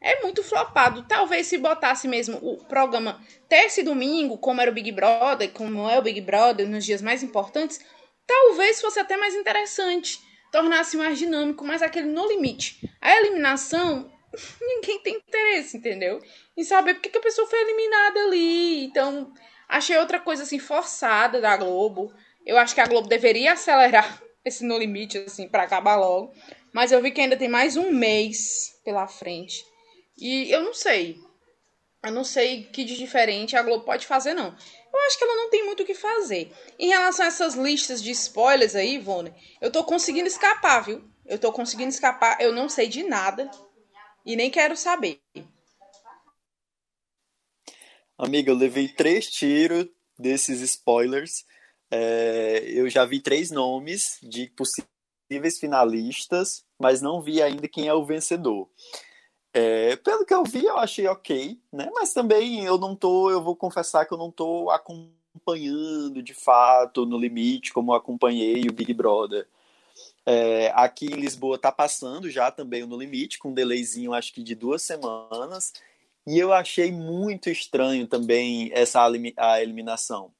é 0.00 0.20
muito 0.20 0.42
flopado. 0.42 1.04
Talvez 1.06 1.46
se 1.46 1.58
botasse 1.58 2.08
mesmo 2.08 2.38
o 2.42 2.56
programa 2.64 3.20
terça 3.48 3.80
e 3.80 3.84
domingo, 3.84 4.38
como 4.38 4.60
era 4.60 4.70
o 4.70 4.74
Big 4.74 4.90
Brother, 4.90 5.50
como 5.52 5.88
é 5.88 5.98
o 5.98 6.02
Big 6.02 6.20
Brother 6.20 6.68
nos 6.68 6.84
dias 6.84 7.00
mais 7.00 7.22
importantes, 7.22 7.80
talvez 8.26 8.80
fosse 8.80 8.98
até 8.98 9.16
mais 9.16 9.34
interessante, 9.34 10.18
tornasse 10.50 10.96
mais 10.96 11.18
dinâmico, 11.18 11.64
mas 11.64 11.82
aquele 11.82 12.08
no 12.08 12.26
limite. 12.26 12.80
A 13.00 13.16
eliminação, 13.16 14.10
ninguém 14.60 14.98
tem 15.00 15.16
interesse, 15.16 15.76
entendeu? 15.76 16.20
Em 16.56 16.64
saber 16.64 16.94
por 16.94 17.02
que 17.02 17.16
a 17.16 17.20
pessoa 17.20 17.46
foi 17.46 17.60
eliminada 17.60 18.20
ali. 18.20 18.84
Então, 18.84 19.32
achei 19.68 19.96
outra 19.98 20.20
coisa 20.20 20.42
assim 20.42 20.58
forçada 20.58 21.40
da 21.40 21.56
Globo. 21.56 22.12
Eu 22.44 22.56
acho 22.58 22.74
que 22.74 22.80
a 22.80 22.86
Globo 22.86 23.08
deveria 23.08 23.52
acelerar 23.52 24.22
esse 24.44 24.64
no 24.64 24.78
limite 24.78 25.18
assim 25.18 25.48
para 25.48 25.64
acabar 25.64 25.96
logo, 25.96 26.32
mas 26.72 26.92
eu 26.92 27.02
vi 27.02 27.10
que 27.10 27.20
ainda 27.20 27.36
tem 27.36 27.48
mais 27.48 27.76
um 27.76 27.90
mês 27.90 28.80
pela 28.84 29.08
frente. 29.08 29.64
E 30.16 30.50
eu 30.50 30.62
não 30.62 30.72
sei. 30.72 31.18
Eu 32.04 32.12
não 32.12 32.22
sei 32.22 32.62
que 32.64 32.84
de 32.84 32.96
diferente 32.96 33.56
a 33.56 33.62
Globo 33.62 33.84
pode 33.84 34.06
fazer, 34.06 34.32
não. 34.34 34.56
Eu 34.92 35.00
acho 35.06 35.18
que 35.18 35.24
ela 35.24 35.36
não 35.36 35.50
tem 35.50 35.64
muito 35.64 35.82
o 35.82 35.86
que 35.86 35.94
fazer. 35.94 36.52
Em 36.78 36.88
relação 36.88 37.24
a 37.24 37.28
essas 37.28 37.54
listas 37.54 38.02
de 38.02 38.10
spoilers 38.12 38.76
aí, 38.76 38.94
Ivone, 38.94 39.34
eu 39.60 39.70
tô 39.70 39.82
conseguindo 39.84 40.28
escapar, 40.28 40.80
viu? 40.84 41.04
Eu 41.26 41.38
tô 41.38 41.52
conseguindo 41.52 41.90
escapar, 41.90 42.40
eu 42.40 42.52
não 42.52 42.68
sei 42.68 42.86
de 42.86 43.02
nada 43.02 43.50
e 44.26 44.34
nem 44.34 44.50
quero 44.50 44.76
saber. 44.76 45.22
Amiga, 48.18 48.50
eu 48.50 48.56
levei 48.56 48.88
três 48.88 49.30
tiros 49.30 49.86
desses 50.18 50.60
spoilers. 50.60 51.44
É, 51.90 52.64
eu 52.66 52.90
já 52.90 53.04
vi 53.04 53.20
três 53.20 53.52
nomes 53.52 54.18
de 54.22 54.50
possíveis 54.50 55.58
finalistas, 55.60 56.64
mas 56.78 57.00
não 57.00 57.22
vi 57.22 57.40
ainda 57.40 57.68
quem 57.68 57.86
é 57.86 57.94
o 57.94 58.04
vencedor. 58.04 58.68
É, 59.52 59.96
pelo 59.96 60.26
que 60.26 60.34
eu 60.34 60.42
vi, 60.44 60.64
eu 60.64 60.76
achei 60.76 61.06
ok, 61.06 61.60
né? 61.72 61.88
Mas 61.94 62.12
também 62.12 62.64
eu 62.64 62.76
não 62.76 62.96
tô, 62.96 63.30
eu 63.30 63.42
vou 63.42 63.54
confessar 63.54 64.04
que 64.04 64.12
eu 64.12 64.18
não 64.18 64.30
tô 64.30 64.70
acompanhando 64.70 66.22
de 66.22 66.34
fato 66.34 67.06
no 67.06 67.16
limite 67.16 67.72
como 67.72 67.94
acompanhei 67.94 68.62
o 68.68 68.72
Big 68.72 68.92
Brother. 68.92 69.46
É, 70.26 70.72
aqui 70.74 71.06
em 71.06 71.20
Lisboa 71.20 71.56
tá 71.56 71.70
passando 71.70 72.28
já 72.28 72.50
também 72.50 72.82
o 72.82 72.86
No 72.86 72.98
Limite, 72.98 73.38
com 73.38 73.50
um 73.50 73.54
delayzinho 73.54 74.12
acho 74.12 74.32
que 74.32 74.42
de 74.42 74.54
duas 74.54 74.82
semanas. 74.82 75.72
E 76.26 76.38
eu 76.38 76.52
achei 76.52 76.90
muito 76.90 77.48
estranho 77.48 78.08
também 78.08 78.70
essa 78.74 79.00
a 79.36 79.62
eliminação. 79.62 80.32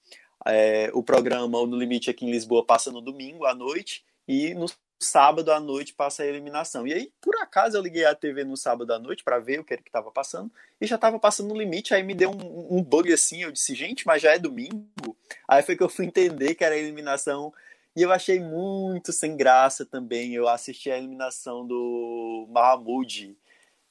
É, 0.45 0.91
o 0.93 1.03
programa 1.03 1.59
o 1.59 1.67
No 1.67 1.79
Limite 1.79 2.11
aqui 2.11 2.27
em 2.27 2.31
Lisboa 2.33 2.65
passa 2.65 2.91
no 2.91 3.01
domingo 3.01 3.47
à 3.47 3.55
noite 3.55 4.05
e 4.27 4.55
no 4.55 4.67
sábado 4.99 5.53
à 5.53 5.61
noite 5.61 5.95
passa 5.95 6.23
a 6.23 6.27
eliminação. 6.27 6.87
E 6.87 6.93
aí, 6.93 7.13
por 7.21 7.37
acaso, 7.37 7.77
eu 7.77 7.83
liguei 7.83 8.05
a 8.05 8.15
TV 8.15 8.45
no 8.45 8.57
sábado 8.57 8.93
à 8.93 8.99
noite 8.99 9.23
para 9.23 9.39
ver 9.39 9.61
o 9.61 9.65
que 9.65 9.75
era 9.75 9.83
que 9.83 9.89
estava 9.89 10.11
passando 10.11 10.51
e 10.81 10.87
já 10.87 10.97
estava 10.97 11.19
passando 11.19 11.49
no 11.49 11.59
limite. 11.59 11.95
Aí 11.95 12.03
me 12.03 12.15
deu 12.15 12.31
um, 12.31 12.79
um, 12.79 12.83
bug 12.83 13.13
assim. 13.13 13.43
Eu 13.43 13.53
disse, 13.53 13.75
gente, 13.75 14.07
mas 14.07 14.23
já 14.23 14.35
é 14.35 14.39
domingo? 14.39 15.17
Aí 15.47 15.63
foi 15.63 15.77
que 15.77 15.83
eu 15.83 15.89
fui 15.89 16.07
entender 16.07 16.55
que 16.55 16.65
era 16.65 16.75
a 16.75 16.79
eliminação. 16.79 17.53
E 17.97 18.03
eu 18.03 18.13
achei 18.13 18.39
muito 18.39 19.11
sem 19.13 19.37
graça 19.37 19.87
também. 19.87 20.35
Eu 20.35 20.47
assisti 20.47 20.91
a 20.91 20.99
eliminação 20.99 21.67
do 21.67 22.47
Mahamud. 22.51 23.37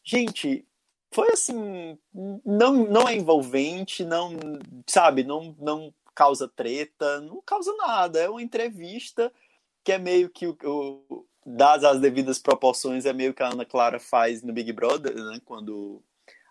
Gente, 0.04 0.64
foi 1.12 1.30
assim. 1.32 1.98
Não, 2.46 2.86
não 2.86 3.10
é 3.10 3.16
envolvente, 3.16 4.06
não. 4.06 4.38
Sabe, 4.88 5.24
não, 5.24 5.56
não 5.60 5.92
causa 6.14 6.48
treta, 6.48 7.20
não 7.22 7.42
causa 7.42 7.74
nada. 7.78 8.20
É 8.20 8.30
uma 8.30 8.44
entrevista 8.44 9.34
que 9.84 9.92
é 9.92 9.98
meio 9.98 10.30
que 10.30 10.48
o, 10.48 10.56
o 10.64 11.26
das 11.46 11.84
as 11.84 12.00
devidas 12.00 12.40
proporções, 12.40 13.06
é 13.06 13.14
meio 13.14 13.34
que 13.34 13.44
a 13.44 13.50
Ana 13.50 13.66
Clara 13.66 14.00
faz 14.00 14.42
no 14.42 14.52
Big 14.52 14.74
Brother, 14.74 15.16
né? 15.16 15.40
Quando 15.46 16.02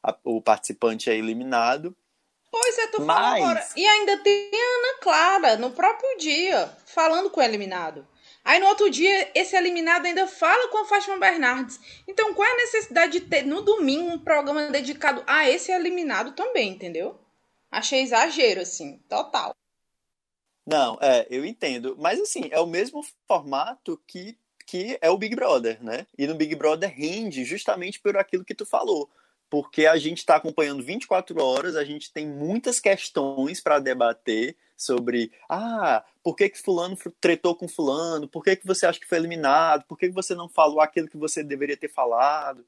a, 0.03 0.17
o 0.25 0.41
participante 0.41 1.11
é 1.11 1.17
eliminado. 1.17 1.97
Pois 2.55 2.79
é, 2.79 2.87
tu 2.87 3.03
Mas... 3.03 3.43
agora. 3.43 3.67
E 3.75 3.85
ainda 3.85 4.17
tem 4.19 4.49
a 4.53 4.79
Ana 4.79 4.99
Clara 5.01 5.57
no 5.57 5.73
próprio 5.73 6.17
dia, 6.19 6.73
falando 6.87 7.29
com 7.29 7.41
o 7.41 7.43
eliminado. 7.43 8.07
Aí 8.45 8.61
no 8.61 8.69
outro 8.69 8.89
dia, 8.89 9.29
esse 9.35 9.57
eliminado 9.57 10.07
ainda 10.07 10.29
fala 10.29 10.69
com 10.69 10.79
a 10.79 10.85
Fátima 10.85 11.19
Bernardes. 11.19 11.81
Então, 12.07 12.33
qual 12.33 12.49
é 12.49 12.53
a 12.53 12.57
necessidade 12.59 13.19
de 13.19 13.23
ter 13.23 13.43
no 13.43 13.61
domingo 13.61 14.09
um 14.09 14.21
programa 14.21 14.71
dedicado 14.71 15.25
a 15.27 15.51
esse 15.51 15.73
eliminado 15.73 16.31
também, 16.31 16.71
entendeu? 16.71 17.19
Achei 17.73 18.03
exagero, 18.03 18.61
assim, 18.61 19.01
total. 19.09 19.53
Não, 20.65 20.97
é, 21.01 21.27
eu 21.29 21.45
entendo. 21.45 21.97
Mas 21.99 22.21
assim, 22.21 22.49
é 22.53 22.61
o 22.61 22.67
mesmo 22.67 23.05
formato 23.27 24.01
que, 24.07 24.39
que 24.65 24.97
é 25.01 25.11
o 25.11 25.19
Big 25.19 25.35
Brother, 25.35 25.83
né? 25.83 26.07
E 26.17 26.25
no 26.29 26.37
Big 26.37 26.55
Brother 26.55 26.89
rende 26.89 27.45
justamente 27.45 27.99
por 27.99 28.17
aquilo 28.17 28.45
que 28.45 28.55
tu 28.55 28.65
falou. 28.65 29.11
Porque 29.55 29.87
a 29.87 29.97
gente 29.97 30.19
está 30.19 30.35
acompanhando 30.35 30.83
24 30.83 31.41
horas, 31.41 31.77
a 31.77 31.85
gente 31.85 32.13
tem 32.13 32.27
muitas 32.27 32.81
questões 32.81 33.61
para 33.61 33.79
debater 33.79 34.57
sobre 34.77 35.31
ah, 35.49 36.05
por 36.25 36.35
que, 36.35 36.49
que 36.49 36.61
fulano 36.61 36.99
tretou 37.21 37.55
com 37.55 37.69
fulano, 37.69 38.27
por 38.27 38.43
que, 38.43 38.57
que 38.57 38.67
você 38.67 38.85
acha 38.85 38.99
que 38.99 39.07
foi 39.07 39.17
eliminado, 39.17 39.85
por 39.85 39.97
que, 39.97 40.09
que 40.09 40.13
você 40.13 40.35
não 40.35 40.49
falou 40.49 40.81
aquilo 40.81 41.07
que 41.07 41.17
você 41.17 41.45
deveria 41.45 41.77
ter 41.77 41.87
falado. 41.87 42.67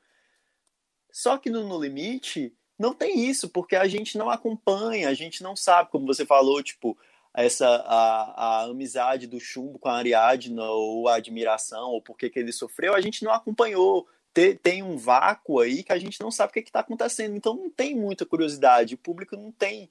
Só 1.10 1.36
que 1.36 1.50
no 1.50 1.66
No 1.66 1.82
Limite 1.82 2.54
não 2.78 2.94
tem 2.94 3.28
isso, 3.28 3.48
porque 3.48 3.74
a 3.74 3.88
gente 3.88 4.16
não 4.16 4.30
acompanha, 4.30 5.08
a 5.08 5.14
gente 5.14 5.42
não 5.42 5.56
sabe, 5.56 5.90
como 5.90 6.06
você 6.06 6.24
falou, 6.24 6.62
tipo, 6.62 6.96
essa 7.34 7.66
a, 7.66 8.60
a 8.60 8.62
amizade 8.66 9.26
do 9.26 9.40
Chumbo 9.40 9.76
com 9.76 9.88
a 9.88 9.96
Ariadna 9.96 10.62
ou 10.70 11.08
a 11.08 11.16
admiração 11.16 11.90
ou 11.90 12.00
por 12.00 12.16
que, 12.16 12.30
que 12.30 12.38
ele 12.38 12.52
sofreu, 12.52 12.94
a 12.94 13.00
gente 13.00 13.24
não 13.24 13.32
acompanhou. 13.32 14.06
Tem, 14.36 14.54
tem 14.54 14.82
um 14.82 14.98
vácuo 14.98 15.60
aí 15.60 15.82
que 15.82 15.94
a 15.94 15.98
gente 15.98 16.20
não 16.20 16.30
sabe 16.30 16.50
o 16.50 16.52
que 16.52 16.60
está 16.60 16.80
acontecendo. 16.80 17.34
Então 17.34 17.54
não 17.54 17.70
tem 17.70 17.94
muita 17.94 18.26
curiosidade. 18.26 18.94
O 18.94 18.98
público 18.98 19.34
não 19.34 19.50
tem 19.50 19.88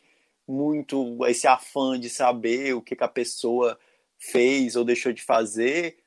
muito 0.47 1.25
esse 1.25 1.47
afã 1.47 1.99
de 1.99 2.11
saber 2.11 2.75
o 2.75 2.81
que, 2.81 2.95
que 2.95 3.03
a 3.03 3.07
pessoa 3.07 3.75
fez 4.19 4.75
ou 4.75 4.85
deixou 4.85 5.11
de 5.11 5.23
fazer 5.23 5.97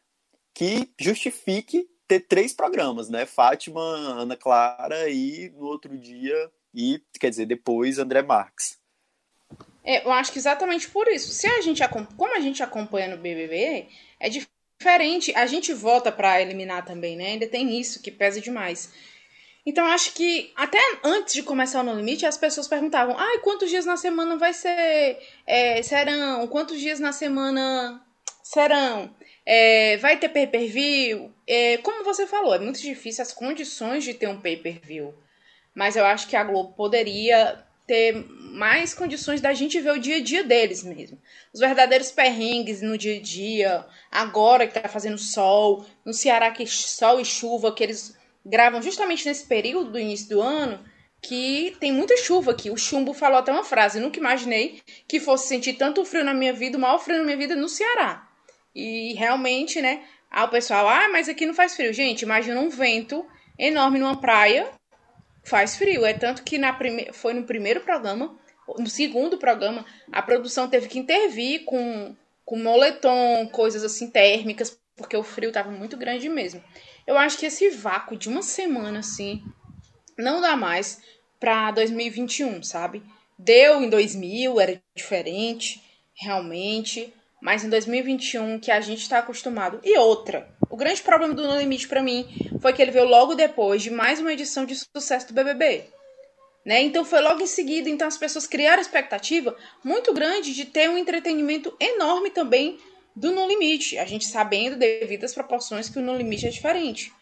que 0.54 0.88
justifique 0.96 1.90
ter 2.06 2.20
três 2.20 2.52
programas, 2.52 3.08
né? 3.08 3.26
Fátima, 3.26 3.80
Ana 3.80 4.36
Clara 4.36 5.10
e 5.10 5.50
no 5.50 5.64
outro 5.64 5.98
dia, 5.98 6.48
e 6.72 7.02
quer 7.18 7.30
dizer, 7.30 7.46
depois 7.46 7.98
André 7.98 8.22
Marques. 8.22 8.78
É, 9.82 10.06
eu 10.06 10.12
acho 10.12 10.30
que 10.30 10.38
exatamente 10.38 10.88
por 10.88 11.08
isso. 11.08 11.32
Se 11.32 11.48
a 11.48 11.60
gente 11.60 11.82
como 12.16 12.36
a 12.36 12.40
gente 12.40 12.62
acompanha 12.62 13.08
no 13.08 13.20
BBB, 13.20 13.88
é 14.20 14.28
diferente. 14.78 15.32
A 15.34 15.46
gente 15.46 15.72
vota 15.72 16.12
para 16.12 16.40
eliminar 16.40 16.84
também, 16.84 17.16
né? 17.16 17.32
Ainda 17.32 17.46
tem 17.46 17.78
isso 17.78 18.00
que 18.00 18.10
pesa 18.10 18.40
demais. 18.40 18.92
Então 19.66 19.84
acho 19.86 20.14
que 20.14 20.52
até 20.56 20.78
antes 21.04 21.34
de 21.34 21.42
começar 21.42 21.80
o 21.80 21.84
No 21.84 21.94
Limite, 21.94 22.24
as 22.24 22.38
pessoas 22.38 22.68
perguntavam: 22.68 23.16
"Ai, 23.18 23.38
quantos 23.38 23.68
dias 23.68 23.84
na 23.84 23.96
semana 23.96 24.36
vai 24.36 24.52
ser 24.52 25.18
é, 25.46 25.82
serão? 25.82 26.46
Quantos 26.46 26.80
dias 26.80 27.00
na 27.00 27.12
semana 27.12 28.00
serão? 28.42 29.14
É, 29.44 29.96
vai 29.98 30.16
ter 30.16 30.28
pay-per-view?" 30.28 31.32
É, 31.46 31.78
como 31.78 32.04
você 32.04 32.26
falou, 32.26 32.54
é 32.54 32.58
muito 32.58 32.80
difícil 32.80 33.22
as 33.22 33.32
condições 33.32 34.04
de 34.04 34.14
ter 34.14 34.28
um 34.28 34.40
pay-per-view. 34.40 35.12
Mas 35.74 35.96
eu 35.96 36.04
acho 36.06 36.28
que 36.28 36.36
a 36.36 36.44
Globo 36.44 36.72
poderia 36.74 37.64
ter 37.88 38.26
mais 38.52 38.92
condições 38.92 39.40
da 39.40 39.54
gente 39.54 39.80
ver 39.80 39.92
o 39.92 39.98
dia 39.98 40.18
a 40.18 40.22
dia 40.22 40.44
deles 40.44 40.84
mesmo. 40.84 41.18
Os 41.52 41.58
verdadeiros 41.58 42.12
perrengues 42.12 42.82
no 42.82 42.98
dia 42.98 43.16
a 43.16 43.20
dia, 43.20 43.86
agora 44.12 44.66
que 44.66 44.78
tá 44.78 44.88
fazendo 44.88 45.16
sol, 45.16 45.86
no 46.04 46.12
Ceará 46.12 46.50
que 46.50 46.66
sol 46.66 47.18
e 47.18 47.24
chuva, 47.24 47.74
que 47.74 47.82
eles 47.82 48.14
gravam 48.44 48.82
justamente 48.82 49.26
nesse 49.26 49.46
período 49.46 49.92
do 49.92 49.98
início 49.98 50.28
do 50.28 50.42
ano, 50.42 50.84
que 51.22 51.74
tem 51.80 51.90
muita 51.90 52.16
chuva 52.18 52.50
aqui. 52.50 52.70
O 52.70 52.76
Chumbo 52.76 53.14
falou 53.14 53.38
até 53.38 53.50
uma 53.50 53.64
frase, 53.64 53.98
nunca 53.98 54.18
imaginei 54.18 54.82
que 55.08 55.18
fosse 55.18 55.48
sentir 55.48 55.72
tanto 55.72 56.04
frio 56.04 56.24
na 56.24 56.34
minha 56.34 56.52
vida, 56.52 56.76
o 56.76 56.80
maior 56.80 56.98
frio 56.98 57.18
na 57.18 57.24
minha 57.24 57.38
vida 57.38 57.56
no 57.56 57.68
Ceará. 57.68 58.28
E 58.74 59.14
realmente, 59.14 59.80
né, 59.80 60.04
ah, 60.30 60.44
o 60.44 60.50
pessoal, 60.50 60.86
ah, 60.86 61.08
mas 61.10 61.28
aqui 61.28 61.46
não 61.46 61.54
faz 61.54 61.74
frio. 61.74 61.92
Gente, 61.94 62.22
imagina 62.22 62.60
um 62.60 62.68
vento 62.68 63.24
enorme 63.58 63.98
numa 63.98 64.20
praia 64.20 64.70
faz 65.48 65.76
frio. 65.76 66.04
É 66.04 66.12
tanto 66.12 66.42
que 66.42 66.58
na 66.58 66.72
prime... 66.72 67.10
foi 67.12 67.34
no 67.34 67.44
primeiro 67.44 67.80
programa, 67.80 68.38
no 68.78 68.88
segundo 68.88 69.38
programa, 69.38 69.84
a 70.12 70.20
produção 70.20 70.68
teve 70.68 70.88
que 70.88 70.98
intervir 70.98 71.64
com, 71.64 72.14
com 72.44 72.58
moletom, 72.58 73.48
coisas 73.48 73.82
assim 73.82 74.10
térmicas, 74.10 74.78
porque 74.96 75.16
o 75.16 75.22
frio 75.22 75.48
estava 75.48 75.70
muito 75.70 75.96
grande 75.96 76.28
mesmo. 76.28 76.62
Eu 77.06 77.16
acho 77.16 77.38
que 77.38 77.46
esse 77.46 77.70
vácuo 77.70 78.16
de 78.16 78.28
uma 78.28 78.42
semana 78.42 78.98
assim 78.98 79.42
não 80.18 80.40
dá 80.40 80.56
mais 80.56 81.00
para 81.40 81.70
2021, 81.70 82.62
sabe? 82.62 83.02
Deu 83.38 83.82
em 83.82 83.88
2000, 83.88 84.60
era 84.60 84.82
diferente, 84.94 85.80
realmente, 86.12 87.14
mas 87.40 87.64
em 87.64 87.70
2021 87.70 88.58
que 88.58 88.70
a 88.70 88.80
gente 88.80 89.00
está 89.00 89.20
acostumado. 89.20 89.80
E 89.84 89.96
outra, 89.96 90.52
grande 90.78 91.02
problema 91.02 91.34
do 91.34 91.46
No 91.46 91.58
Limite 91.58 91.88
para 91.88 92.02
mim 92.02 92.26
foi 92.60 92.72
que 92.72 92.80
ele 92.80 92.92
veio 92.92 93.04
logo 93.04 93.34
depois 93.34 93.82
de 93.82 93.90
mais 93.90 94.20
uma 94.20 94.32
edição 94.32 94.64
de 94.64 94.74
sucesso 94.76 95.26
do 95.26 95.34
BBB. 95.34 95.84
Né? 96.64 96.82
Então 96.82 97.04
foi 97.04 97.20
logo 97.20 97.42
em 97.42 97.46
seguida, 97.46 97.90
então 97.90 98.06
as 98.06 98.16
pessoas 98.16 98.46
criaram 98.46 98.80
expectativa 98.80 99.56
muito 99.82 100.14
grande 100.14 100.54
de 100.54 100.64
ter 100.64 100.88
um 100.88 100.96
entretenimento 100.96 101.74
enorme 101.80 102.30
também 102.30 102.78
do 103.14 103.32
No 103.32 103.48
Limite. 103.48 103.98
A 103.98 104.04
gente 104.04 104.26
sabendo 104.26 104.76
devido 104.76 105.24
às 105.24 105.34
proporções 105.34 105.88
que 105.88 105.98
o 105.98 106.02
No 106.02 106.16
Limite 106.16 106.46
é 106.46 106.50
diferente. 106.50 107.12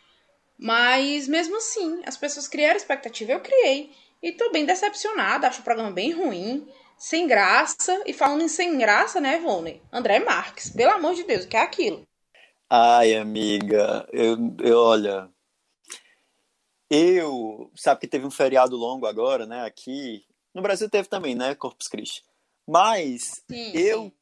Mas 0.59 1.27
mesmo 1.27 1.57
assim, 1.57 2.03
as 2.05 2.17
pessoas 2.17 2.49
criaram 2.49 2.77
expectativa, 2.77 3.33
eu 3.33 3.41
criei. 3.41 3.91
E 4.23 4.33
tô 4.33 4.51
bem 4.51 4.65
decepcionada, 4.65 5.47
acho 5.47 5.61
o 5.61 5.65
programa 5.65 5.91
bem 5.91 6.11
ruim, 6.11 6.67
sem 6.99 7.27
graça. 7.27 8.03
E 8.05 8.13
falando 8.13 8.43
em 8.43 8.49
sem 8.49 8.77
graça, 8.77 9.21
né, 9.21 9.39
Vone? 9.39 9.83
André 9.93 10.19
Marques, 10.19 10.71
pelo 10.71 10.93
amor 10.93 11.15
de 11.15 11.25
Deus, 11.25 11.45
o 11.45 11.49
que 11.49 11.57
é 11.57 11.61
aquilo? 11.61 12.07
Ai, 12.69 13.15
amiga, 13.15 14.09
eu, 14.13 14.37
eu 14.61 14.79
olha. 14.79 15.31
Eu. 16.91 17.71
Sabe 17.77 18.01
que 18.01 18.09
teve 18.09 18.27
um 18.27 18.31
feriado 18.31 18.77
longo 18.77 19.07
agora, 19.07 19.47
né? 19.47 19.65
Aqui. 19.65 20.25
No 20.55 20.63
Brasil 20.63 20.89
teve 20.89 21.09
também, 21.09 21.35
né? 21.35 21.55
Corpus 21.55 21.89
Christi. 21.89 22.25
Mas 22.67 23.45
sim, 23.49 23.73
eu. 23.77 24.03
Sim. 24.05 24.13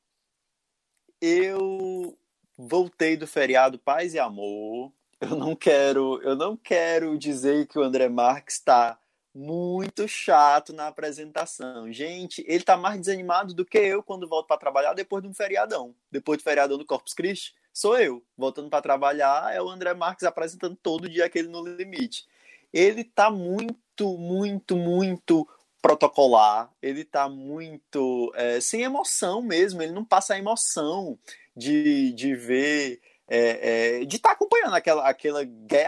Eu 1.20 2.18
voltei 2.56 3.16
do 3.16 3.26
feriado 3.26 3.78
Paz 3.78 4.12
e 4.12 4.18
Amor 4.18 4.92
eu 5.24 5.36
não 5.36 5.56
quero, 5.56 6.20
eu 6.22 6.36
não 6.36 6.56
quero 6.56 7.16
dizer 7.18 7.66
que 7.66 7.78
o 7.78 7.82
André 7.82 8.08
Marques 8.08 8.56
está 8.56 8.98
muito 9.34 10.06
chato 10.06 10.72
na 10.72 10.86
apresentação. 10.86 11.90
Gente, 11.92 12.44
ele 12.46 12.58
está 12.58 12.76
mais 12.76 13.00
desanimado 13.00 13.54
do 13.54 13.64
que 13.64 13.78
eu 13.78 14.02
quando 14.02 14.28
volto 14.28 14.46
para 14.46 14.58
trabalhar 14.58 14.92
depois 14.92 15.22
de 15.22 15.28
um 15.28 15.34
feriadão. 15.34 15.94
Depois 16.10 16.38
do 16.38 16.44
feriadão 16.44 16.78
do 16.78 16.84
Corpus 16.84 17.14
Christi, 17.14 17.54
sou 17.75 17.99
eu. 17.99 18.23
Voltando 18.38 18.71
para 18.71 18.81
trabalhar, 18.81 19.54
é 19.54 19.61
o 19.61 19.69
André 19.69 19.93
Marques 19.93 20.25
apresentando 20.25 20.76
todo 20.76 21.09
dia 21.09 21.26
aquele 21.26 21.49
no 21.49 21.66
limite. 21.66 22.25
Ele 22.73 23.02
está 23.02 23.31
muito, 23.31 24.16
muito, 24.16 24.76
muito 24.76 25.47
protocolar. 25.83 26.73
Ele 26.81 27.02
está 27.02 27.28
muito 27.28 28.33
é, 28.37 28.61
sem 28.61 28.83
emoção 28.83 29.43
mesmo. 29.43 29.83
Ele 29.83 29.93
não 29.93 30.04
passa 30.04 30.35
a 30.35 30.38
emoção 30.38 31.19
de, 31.54 32.12
de 32.12 32.35
ver 32.35 33.00
é, 33.26 34.00
é, 34.00 34.04
de 34.04 34.16
estar 34.16 34.31
tá 34.31 34.35
acompanhando 34.35 34.75
aquela, 34.75 35.09
aquela, 35.09 35.40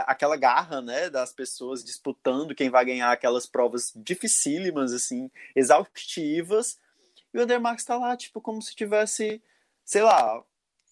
aquela 0.07 0.37
garra 0.37 0.81
né, 0.81 1.11
das 1.11 1.33
pessoas 1.33 1.85
disputando 1.85 2.55
quem 2.55 2.71
vai 2.71 2.85
ganhar 2.85 3.13
aquelas 3.13 3.47
provas 3.47 3.93
dificílimas, 3.95 4.93
assim, 4.93 5.31
exaustivas. 5.55 6.79
E 7.33 7.39
o 7.39 7.43
André 7.43 7.59
Marques 7.59 7.83
está 7.83 7.97
lá, 7.97 8.17
tipo, 8.17 8.41
como 8.41 8.63
se 8.63 8.75
tivesse, 8.75 9.43
sei 9.85 10.03
lá, 10.03 10.43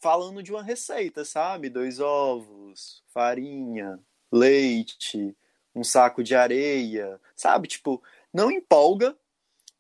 falando 0.05 0.43
de 0.43 0.53
uma 0.53 0.63
receita, 0.63 1.25
sabe? 1.25 1.71
Dois 1.71 1.99
ovos, 1.99 3.03
farinha, 3.09 3.99
leite, 4.31 5.35
um 5.75 5.83
saco 5.83 6.23
de 6.23 6.35
areia, 6.35 7.19
sabe? 7.35 7.69
Tipo, 7.69 8.03
não 8.31 8.51
empolga. 8.51 9.17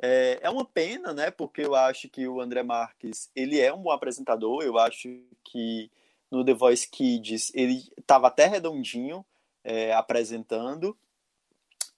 É, 0.00 0.38
é 0.40 0.48
uma 0.48 0.64
pena, 0.64 1.12
né? 1.12 1.30
Porque 1.30 1.60
eu 1.60 1.74
acho 1.74 2.08
que 2.08 2.26
o 2.26 2.40
André 2.40 2.62
Marques, 2.62 3.30
ele 3.36 3.60
é 3.60 3.70
um 3.70 3.82
bom 3.82 3.90
apresentador, 3.90 4.62
eu 4.62 4.78
acho 4.78 5.10
que 5.44 5.90
no 6.30 6.42
The 6.42 6.54
Voice 6.54 6.88
Kids 6.88 7.52
ele 7.54 7.86
estava 7.98 8.28
até 8.28 8.46
redondinho 8.46 9.26
é, 9.62 9.92
apresentando, 9.92 10.96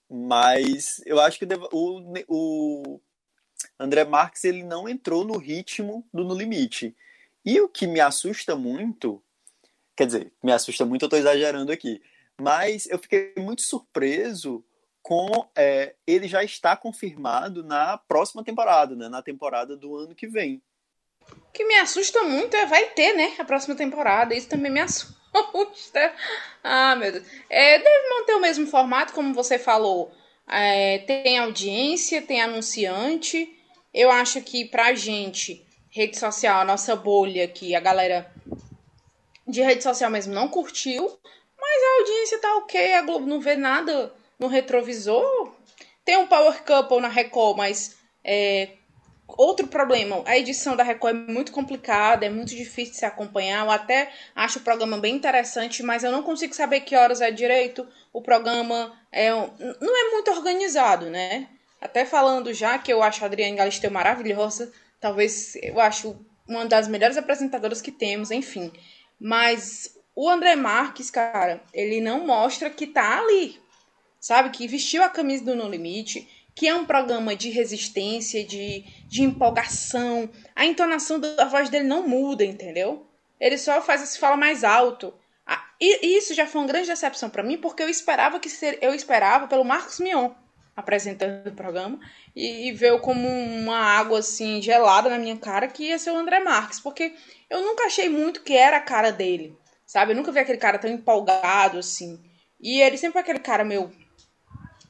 mas 0.09 1.01
eu 1.05 1.21
acho 1.21 1.39
que 1.39 1.47
o, 1.71 2.13
o 2.27 2.99
André 3.79 4.03
Marques 4.03 4.43
ele 4.43 4.63
não 4.63 4.87
entrou 4.89 5.23
no 5.23 5.37
ritmo 5.37 6.05
do 6.13 6.25
No 6.25 6.35
Limite. 6.35 6.93
E 7.47 7.61
o 7.61 7.69
que 7.69 7.87
me 7.87 8.01
assusta 8.01 8.57
muito, 8.57 9.23
quer 9.95 10.05
dizer, 10.05 10.33
me 10.43 10.51
assusta 10.51 10.85
muito, 10.85 11.03
eu 11.03 11.05
estou 11.05 11.17
exagerando 11.17 11.71
aqui, 11.71 12.01
mas 12.37 12.87
eu 12.87 12.99
fiquei 12.99 13.33
muito 13.37 13.61
surpreso 13.61 14.61
com 15.01 15.47
é, 15.55 15.95
ele 16.05 16.27
já 16.27 16.43
está 16.43 16.75
confirmado 16.75 17.63
na 17.63 17.97
próxima 17.97 18.43
temporada, 18.43 18.97
né, 18.97 19.07
na 19.07 19.21
temporada 19.21 19.77
do 19.77 19.95
ano 19.95 20.13
que 20.13 20.27
vem. 20.27 20.61
O 21.31 21.51
que 21.53 21.63
me 21.63 21.75
assusta 21.75 22.21
muito 22.23 22.53
é 22.53 22.65
vai 22.65 22.89
ter, 22.89 23.13
né? 23.13 23.33
A 23.39 23.45
próxima 23.45 23.75
temporada. 23.75 24.35
Isso 24.35 24.49
também 24.49 24.71
me 24.71 24.79
assusta. 24.81 26.13
Ah, 26.61 26.97
meu 26.97 27.13
Deus. 27.13 27.25
É, 27.49 27.79
deve 27.79 28.09
manter 28.09 28.33
o 28.33 28.41
mesmo 28.41 28.67
formato, 28.67 29.13
como 29.13 29.33
você 29.33 29.57
falou. 29.57 30.13
É, 30.47 30.99
tem 30.99 31.37
audiência, 31.37 32.21
tem 32.21 32.41
anunciante. 32.41 33.57
Eu 33.93 34.11
acho 34.11 34.41
que 34.41 34.65
pra 34.65 34.93
gente, 34.93 35.66
rede 35.97 36.17
social, 36.17 36.61
a 36.61 36.65
nossa 36.65 36.95
bolha 36.95 37.43
aqui, 37.43 37.75
a 37.75 37.79
galera 37.79 38.31
de 39.47 39.61
rede 39.61 39.83
social 39.83 40.09
mesmo 40.11 40.33
não 40.33 40.47
curtiu. 40.47 41.19
Mas 41.59 41.83
a 41.83 41.99
audiência 41.99 42.39
tá 42.39 42.55
ok, 42.57 42.93
a 42.93 43.01
Globo 43.01 43.25
não 43.25 43.39
vê 43.39 43.55
nada 43.55 44.13
no 44.39 44.47
retrovisor. 44.47 45.51
Tem 46.05 46.17
um 46.17 46.27
Power 46.27 46.63
Couple 46.63 47.01
na 47.01 47.07
Record, 47.07 47.57
mas 47.57 47.97
é, 48.23 48.69
Outro 49.27 49.67
problema, 49.67 50.23
a 50.25 50.37
edição 50.37 50.75
da 50.75 50.83
Record 50.83 51.15
é 51.15 51.31
muito 51.31 51.51
complicada, 51.51 52.25
é 52.25 52.29
muito 52.29 52.55
difícil 52.55 52.93
de 52.93 52.99
se 52.99 53.05
acompanhar. 53.05 53.65
Eu 53.65 53.71
até 53.71 54.09
acho 54.33 54.59
o 54.59 54.61
programa 54.61 54.97
bem 54.97 55.15
interessante, 55.15 55.83
mas 55.83 56.03
eu 56.03 56.11
não 56.11 56.23
consigo 56.23 56.55
saber 56.55 56.81
que 56.81 56.95
horas 56.95 57.19
é 57.19 57.29
direito. 57.29 57.85
O 58.13 58.21
programa 58.21 58.97
é, 59.11 59.29
não 59.29 59.97
é 59.97 60.11
muito 60.11 60.31
organizado, 60.31 61.09
né? 61.09 61.49
Até 61.81 62.05
falando 62.05 62.53
já 62.53 62.79
que 62.79 62.91
eu 62.91 63.03
acho 63.03 63.21
a 63.23 63.27
Adriane 63.27 63.57
Galisteu 63.57 63.91
maravilhosa, 63.91 64.71
talvez 64.99 65.55
eu 65.55 65.79
acho 65.79 66.17
uma 66.47 66.65
das 66.65 66.87
melhores 66.87 67.17
apresentadoras 67.17 67.81
que 67.81 67.91
temos, 67.91 68.31
enfim. 68.31 68.71
Mas 69.19 69.97
o 70.15 70.29
André 70.29 70.55
Marques, 70.55 71.11
cara, 71.11 71.61
ele 71.73 72.01
não 72.01 72.25
mostra 72.25 72.69
que 72.69 72.87
tá 72.87 73.19
ali, 73.19 73.59
sabe? 74.19 74.49
Que 74.49 74.67
vestiu 74.67 75.03
a 75.03 75.09
camisa 75.09 75.43
do 75.43 75.55
No 75.55 75.69
Limite, 75.69 76.27
que 76.55 76.67
é 76.67 76.73
um 76.73 76.85
programa 76.85 77.35
de 77.35 77.49
resistência, 77.49 78.43
de, 78.43 78.83
de 79.07 79.23
empolgação. 79.23 80.29
A 80.55 80.65
entonação 80.65 81.19
da 81.19 81.45
voz 81.45 81.69
dele 81.69 81.85
não 81.85 82.07
muda, 82.07 82.43
entendeu? 82.43 83.05
Ele 83.39 83.57
só 83.57 83.81
faz 83.81 84.01
se 84.01 84.17
fala 84.17 84.35
mais 84.35 84.63
alto. 84.63 85.13
E 85.79 86.17
isso 86.17 86.33
já 86.33 86.47
foi 86.47 86.61
uma 86.61 86.67
grande 86.67 86.87
decepção 86.87 87.29
para 87.29 87.43
mim, 87.43 87.57
porque 87.57 87.83
eu 87.83 87.89
esperava 87.89 88.39
que 88.39 88.49
ser, 88.49 88.79
eu 88.81 88.95
esperava 88.95 89.47
pelo 89.47 89.63
Marcos 89.63 89.99
Mion 89.99 90.31
apresentando 90.77 91.47
o 91.47 91.55
programa 91.55 91.99
e, 92.35 92.69
e 92.69 92.71
veio 92.71 92.99
como 92.99 93.27
uma 93.27 93.77
água 93.77 94.19
assim 94.19 94.61
gelada 94.61 95.09
na 95.09 95.17
minha 95.17 95.35
cara 95.35 95.67
que 95.67 95.85
ia 95.85 95.97
ser 95.97 96.11
o 96.11 96.15
André 96.15 96.39
Marques, 96.39 96.79
porque 96.79 97.15
eu 97.49 97.63
nunca 97.63 97.85
achei 97.85 98.07
muito 98.07 98.43
que 98.43 98.55
era 98.55 98.77
a 98.77 98.81
cara 98.81 99.11
dele, 99.11 99.57
sabe? 99.87 100.11
Eu 100.11 100.15
nunca 100.15 100.31
vi 100.31 100.37
aquele 100.39 100.59
cara 100.59 100.77
tão 100.77 100.89
empolgado 100.89 101.79
assim. 101.79 102.23
E 102.61 102.79
ele 102.79 102.95
sempre 102.95 103.13
foi 103.13 103.21
aquele 103.21 103.39
cara 103.39 103.63
meio 103.63 103.91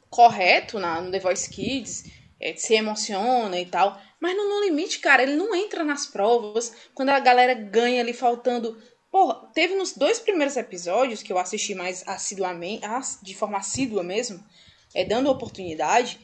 correto 0.09 0.77
na, 0.77 0.99
no 0.99 1.09
The 1.09 1.19
Voice 1.19 1.49
Kids, 1.49 2.11
é, 2.39 2.53
se 2.53 2.75
emociona 2.75 3.57
e 3.57 3.65
tal. 3.65 3.99
Mas 4.19 4.35
no 4.35 4.49
No 4.49 4.65
Limite, 4.65 4.99
cara, 4.99 5.23
ele 5.23 5.35
não 5.35 5.55
entra 5.55 5.85
nas 5.85 6.05
provas 6.05 6.73
quando 6.93 7.09
a 7.09 7.19
galera 7.19 7.53
ganha 7.53 8.01
ali 8.01 8.13
faltando. 8.13 8.77
Porra, 9.09 9.49
teve 9.53 9.75
nos 9.75 9.93
dois 9.93 10.19
primeiros 10.19 10.57
episódios 10.57 11.23
que 11.23 11.31
eu 11.31 11.37
assisti 11.37 11.73
mais 11.73 12.03
assiduamente, 12.05 12.85
de 13.21 13.35
forma 13.35 13.57
assídua 13.57 14.03
mesmo, 14.03 14.43
é, 14.93 15.03
dando 15.05 15.29
oportunidade, 15.29 16.19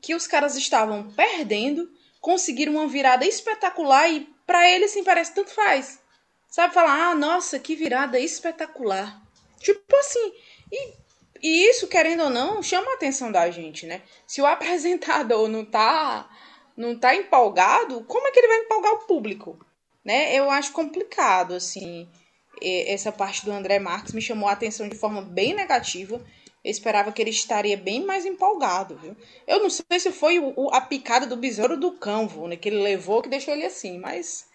que 0.00 0.14
os 0.14 0.26
caras 0.26 0.56
estavam 0.56 1.10
perdendo, 1.12 1.90
conseguiram 2.20 2.74
uma 2.74 2.86
virada 2.86 3.26
espetacular 3.26 4.08
e 4.10 4.28
para 4.46 4.68
ele, 4.68 4.84
assim, 4.84 5.04
parece 5.04 5.34
tanto 5.34 5.50
faz. 5.50 6.00
Sabe 6.48 6.72
falar, 6.72 7.10
ah, 7.10 7.14
nossa, 7.14 7.58
que 7.58 7.76
virada 7.76 8.18
espetacular. 8.18 9.20
Tipo 9.60 9.96
assim, 9.96 10.32
e 10.72 10.92
e 11.42 11.68
isso, 11.68 11.86
querendo 11.86 12.24
ou 12.24 12.30
não, 12.30 12.62
chama 12.62 12.90
a 12.90 12.94
atenção 12.94 13.30
da 13.30 13.50
gente, 13.50 13.86
né? 13.86 14.02
Se 14.26 14.40
o 14.40 14.46
apresentador 14.46 15.48
não 15.48 15.64
tá, 15.64 16.28
não 16.76 16.98
tá 16.98 17.14
empolgado, 17.14 18.04
como 18.04 18.26
é 18.26 18.30
que 18.30 18.38
ele 18.38 18.48
vai 18.48 18.58
empolgar 18.58 18.92
o 18.94 19.06
público? 19.06 19.58
Né? 20.04 20.34
Eu 20.34 20.50
acho 20.50 20.72
complicado, 20.72 21.54
assim, 21.54 22.08
essa 22.62 23.12
parte 23.12 23.44
do 23.44 23.52
André 23.52 23.78
Marques 23.78 24.12
me 24.12 24.22
chamou 24.22 24.48
a 24.48 24.52
atenção 24.52 24.88
de 24.88 24.96
forma 24.96 25.22
bem 25.22 25.54
negativa. 25.54 26.24
Eu 26.64 26.70
esperava 26.70 27.12
que 27.12 27.22
ele 27.22 27.30
estaria 27.30 27.76
bem 27.76 28.04
mais 28.04 28.26
empolgado, 28.26 28.96
viu? 28.96 29.16
Eu 29.46 29.60
não 29.60 29.70
sei 29.70 29.98
se 29.98 30.10
foi 30.10 30.38
o, 30.38 30.68
a 30.72 30.80
picada 30.80 31.26
do 31.26 31.36
besouro 31.36 31.76
do 31.76 31.92
campo, 31.92 32.46
né? 32.46 32.56
Que 32.56 32.68
ele 32.68 32.82
levou, 32.82 33.22
que 33.22 33.28
deixou 33.28 33.54
ele 33.54 33.64
assim, 33.64 33.98
mas... 33.98 34.46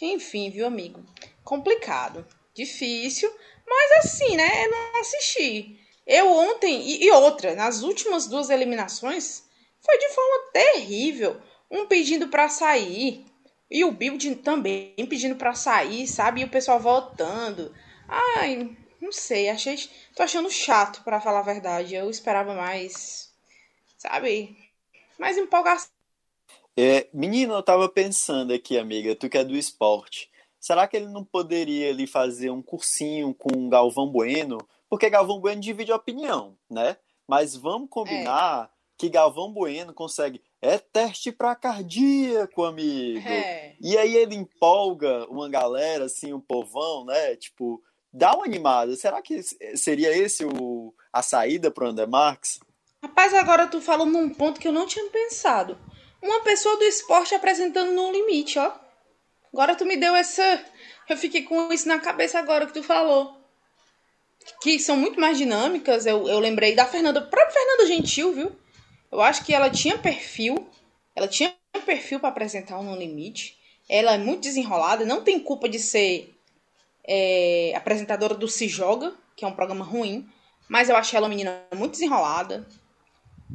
Enfim, 0.00 0.50
viu, 0.50 0.66
amigo? 0.66 1.04
Complicado. 1.42 2.24
Difícil, 2.54 3.30
mas 3.66 4.04
assim, 4.04 4.36
né? 4.36 4.66
Eu 4.66 4.70
não 4.70 5.00
assisti. 5.00 5.78
Eu 6.06 6.28
ontem, 6.28 6.80
e, 6.80 7.04
e 7.04 7.10
outra, 7.10 7.54
nas 7.54 7.82
últimas 7.82 8.26
duas 8.26 8.48
eliminações, 8.48 9.44
foi 9.84 9.98
de 9.98 10.08
forma 10.08 10.52
terrível. 10.52 11.36
Um 11.70 11.86
pedindo 11.86 12.28
para 12.28 12.48
sair, 12.48 13.26
e 13.70 13.84
o 13.84 13.92
Build 13.92 14.36
também 14.36 14.94
pedindo 15.08 15.36
para 15.36 15.54
sair, 15.54 16.06
sabe? 16.06 16.40
E 16.40 16.44
o 16.44 16.48
pessoal 16.48 16.80
voltando. 16.80 17.74
Ai, 18.08 18.74
não 19.00 19.12
sei, 19.12 19.48
achei. 19.48 19.76
Tô 20.14 20.22
achando 20.22 20.50
chato, 20.50 21.02
para 21.02 21.20
falar 21.20 21.40
a 21.40 21.42
verdade. 21.42 21.94
Eu 21.94 22.10
esperava 22.10 22.54
mais. 22.54 23.32
Sabe? 23.96 24.56
Mais 25.18 25.36
empolgação. 25.36 25.90
É, 26.76 27.08
menino, 27.12 27.54
eu 27.54 27.62
tava 27.62 27.88
pensando 27.88 28.52
aqui, 28.52 28.78
amiga, 28.78 29.16
tu 29.16 29.28
que 29.28 29.38
é 29.38 29.44
do 29.44 29.56
esporte. 29.56 30.30
Será 30.60 30.86
que 30.86 30.96
ele 30.96 31.08
não 31.08 31.24
poderia 31.24 31.90
ali 31.90 32.06
fazer 32.06 32.50
um 32.50 32.62
cursinho 32.62 33.34
com 33.34 33.66
o 33.66 33.68
Galvão 33.68 34.08
Bueno? 34.08 34.58
Porque 34.88 35.10
Galvão 35.10 35.40
Bueno 35.40 35.60
divide 35.60 35.92
opinião, 35.92 36.56
né? 36.70 36.96
Mas 37.26 37.54
vamos 37.54 37.88
combinar 37.90 38.64
é. 38.64 38.68
que 38.96 39.08
Galvão 39.08 39.52
Bueno 39.52 39.92
consegue. 39.92 40.40
É 40.60 40.78
teste 40.78 41.30
para 41.30 41.54
cardíaco, 41.54 42.64
amigo. 42.64 43.26
É. 43.28 43.76
E 43.80 43.96
aí 43.96 44.16
ele 44.16 44.34
empolga 44.34 45.26
uma 45.28 45.48
galera, 45.48 46.06
assim, 46.06 46.32
um 46.32 46.40
povão, 46.40 47.04
né? 47.04 47.36
Tipo, 47.36 47.82
dá 48.12 48.34
uma 48.34 48.44
animada. 48.44 48.94
Será 48.96 49.20
que 49.22 49.42
seria 49.76 50.16
esse 50.16 50.44
o, 50.44 50.94
a 51.12 51.22
saída 51.22 51.70
para 51.70 51.84
o 51.84 51.88
André? 51.88 52.06
Rapaz, 53.02 53.34
agora 53.34 53.66
tu 53.66 53.80
falou 53.80 54.06
num 54.06 54.30
ponto 54.30 54.60
que 54.60 54.66
eu 54.66 54.72
não 54.72 54.86
tinha 54.86 55.08
pensado. 55.10 55.78
Uma 56.20 56.40
pessoa 56.42 56.76
do 56.76 56.84
esporte 56.84 57.34
apresentando 57.34 57.92
no 57.92 58.10
limite, 58.10 58.58
ó. 58.58 58.72
Agora 59.52 59.76
tu 59.76 59.86
me 59.86 59.96
deu 59.96 60.14
essa. 60.14 60.64
Eu 61.08 61.16
fiquei 61.16 61.42
com 61.42 61.72
isso 61.72 61.86
na 61.88 61.98
cabeça 61.98 62.38
agora 62.38 62.66
que 62.66 62.74
tu 62.74 62.82
falou. 62.82 63.36
Que 64.60 64.78
são 64.78 64.96
muito 64.96 65.20
mais 65.20 65.38
dinâmicas. 65.38 66.06
Eu, 66.06 66.28
eu 66.28 66.38
lembrei 66.38 66.74
da 66.74 66.86
Fernanda, 66.86 67.20
própria 67.20 67.52
Fernanda 67.52 67.86
Gentil, 67.86 68.32
viu? 68.32 68.52
Eu 69.10 69.20
acho 69.20 69.44
que 69.44 69.54
ela 69.54 69.70
tinha 69.70 69.96
perfil. 69.96 70.68
Ela 71.14 71.28
tinha 71.28 71.54
perfil 71.86 72.20
para 72.20 72.28
apresentar 72.28 72.78
o 72.78 72.82
No 72.82 72.96
Limite. 72.96 73.56
Ela 73.88 74.14
é 74.14 74.18
muito 74.18 74.42
desenrolada, 74.42 75.04
não 75.04 75.22
tem 75.24 75.40
culpa 75.40 75.68
de 75.68 75.78
ser 75.78 76.37
é, 77.08 77.72
apresentadora 77.74 78.34
do 78.34 78.46
Se 78.46 78.68
Joga, 78.68 79.14
que 79.34 79.44
é 79.44 79.48
um 79.48 79.54
programa 79.54 79.84
ruim. 79.84 80.28
Mas 80.68 80.90
eu 80.90 80.96
achei 80.96 81.16
ela 81.16 81.26
uma 81.26 81.30
menina 81.30 81.62
muito 81.74 81.92
desenrolada. 81.92 82.68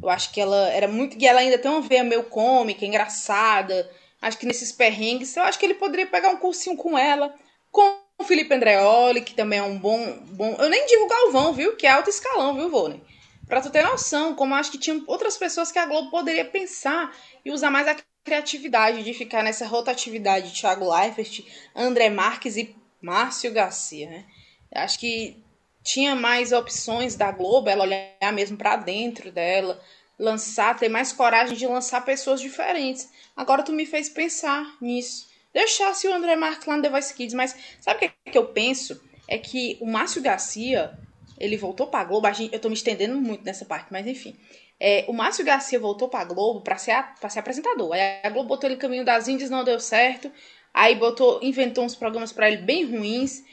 Eu 0.02 0.10
acho 0.10 0.32
que 0.32 0.42
ela 0.42 0.70
era 0.70 0.88
muito. 0.88 1.16
E 1.18 1.28
ela 1.28 1.40
ainda 1.40 1.60
tem 1.60 1.70
uma 1.70 1.82
veia 1.82 2.04
meio 2.04 2.24
cômica, 2.24 2.84
engraçada. 2.84 3.88
Acho 4.20 4.40
que 4.40 4.48
nesses 4.48 4.72
perrengues, 4.72 5.36
eu 5.38 5.44
acho 5.44 5.60
que 5.60 5.66
ele 5.66 5.76
poderia 5.76 6.08
pegar 6.08 6.30
um 6.30 6.38
cursinho 6.38 6.76
com 6.76 6.98
ela. 6.98 7.36
Com 7.72 7.98
o 8.18 8.24
Felipe 8.24 8.54
Andreoli, 8.54 9.22
que 9.22 9.36
também 9.36 9.60
é 9.60 9.64
um 9.64 9.78
bom. 9.78 10.18
bom 10.32 10.56
eu 10.58 10.70
nem 10.70 10.88
digo 10.88 11.08
Galvão, 11.08 11.54
viu? 11.54 11.76
Que 11.76 11.86
é 11.86 11.92
alto 11.92 12.10
escalão, 12.10 12.56
viu, 12.56 12.70
Vôlei? 12.70 13.02
Pra 13.48 13.62
tu 13.62 13.70
ter 13.70 13.84
noção, 13.84 14.34
como 14.34 14.56
acho 14.56 14.72
que 14.72 14.80
tinha 14.80 15.04
outras 15.06 15.38
pessoas 15.38 15.72
que 15.72 15.78
a 15.78 15.86
Globo 15.86 16.10
poderia 16.10 16.46
pensar 16.46 17.16
e 17.46 17.52
usar 17.52 17.70
mais 17.70 17.88
a 17.88 17.96
criatividade 18.24 19.04
de 19.04 19.14
ficar 19.14 19.44
nessa 19.44 19.68
rotatividade 19.68 20.50
de 20.50 20.62
Thiago 20.62 20.90
Leifert, 20.90 21.42
André 21.76 22.10
Marques 22.10 22.56
e 22.56 22.76
Márcio 23.04 23.52
Garcia, 23.52 24.10
né? 24.10 24.26
Acho 24.74 24.98
que 24.98 25.44
tinha 25.84 26.16
mais 26.16 26.54
opções 26.54 27.16
da 27.16 27.30
Globo, 27.32 27.70
ela 27.70 27.84
olhar 27.84 28.34
mesmo 28.34 28.56
para 28.58 28.78
dentro 28.78 29.30
dela, 29.30 29.80
lançar, 30.18 30.80
ter 30.80 30.88
mais 30.88 31.12
coragem 31.12 31.58
de 31.58 31.68
lançar 31.68 32.06
pessoas 32.06 32.40
diferentes. 32.40 33.10
Agora 33.36 33.62
tu 33.62 33.74
me 33.74 33.86
fez 33.86 34.08
pensar 34.08 34.78
nisso. 34.82 35.28
Deixasse 35.54 36.08
o 36.08 36.14
André 36.14 36.38
Marques 36.38 36.66
lá 36.66 36.78
no 36.78 36.82
The 36.82 36.90
Voice 36.90 37.14
Kids, 37.14 37.34
mas 37.36 37.56
sabe 37.82 37.98
o 37.98 38.00
que, 38.10 38.32
que 38.32 38.38
eu 38.38 38.48
penso? 38.48 39.00
É 39.28 39.38
que 39.38 39.78
o 39.82 39.86
Márcio 39.86 40.22
Garcia, 40.22 40.98
ele 41.38 41.58
voltou 41.58 41.88
pra 41.88 42.06
Globo, 42.06 42.28
eu 42.52 42.60
tô 42.60 42.70
me 42.70 42.76
estendendo 42.76 43.20
muito 43.20 43.44
nessa 43.44 43.66
parte, 43.66 43.88
mas 43.92 44.08
enfim. 44.08 44.36
É, 44.80 45.06
o 45.08 45.14
Márcio 45.14 45.46
Garcia 45.46 45.80
voltou 45.80 46.10
pra 46.10 46.24
Globo 46.24 46.62
pra 46.62 46.78
ser, 46.78 46.92
a, 46.92 47.04
pra 47.04 47.30
ser 47.30 47.40
apresentador. 47.40 47.94
Aí 47.94 48.20
a 48.24 48.30
Globo 48.30 48.50
botou 48.50 48.68
ele 48.68 48.76
no 48.76 48.82
caminho 48.82 49.06
das 49.06 49.28
Índias, 49.28 49.50
não 49.50 49.64
deu 49.64 49.80
certo. 49.80 50.32
Aí 50.74 50.96
botou, 50.96 51.40
inventou 51.44 51.84
uns 51.84 51.96
programas 51.96 52.32
para 52.32 52.50
ele 52.50 52.62
bem 52.62 52.84
ruins 52.86 53.44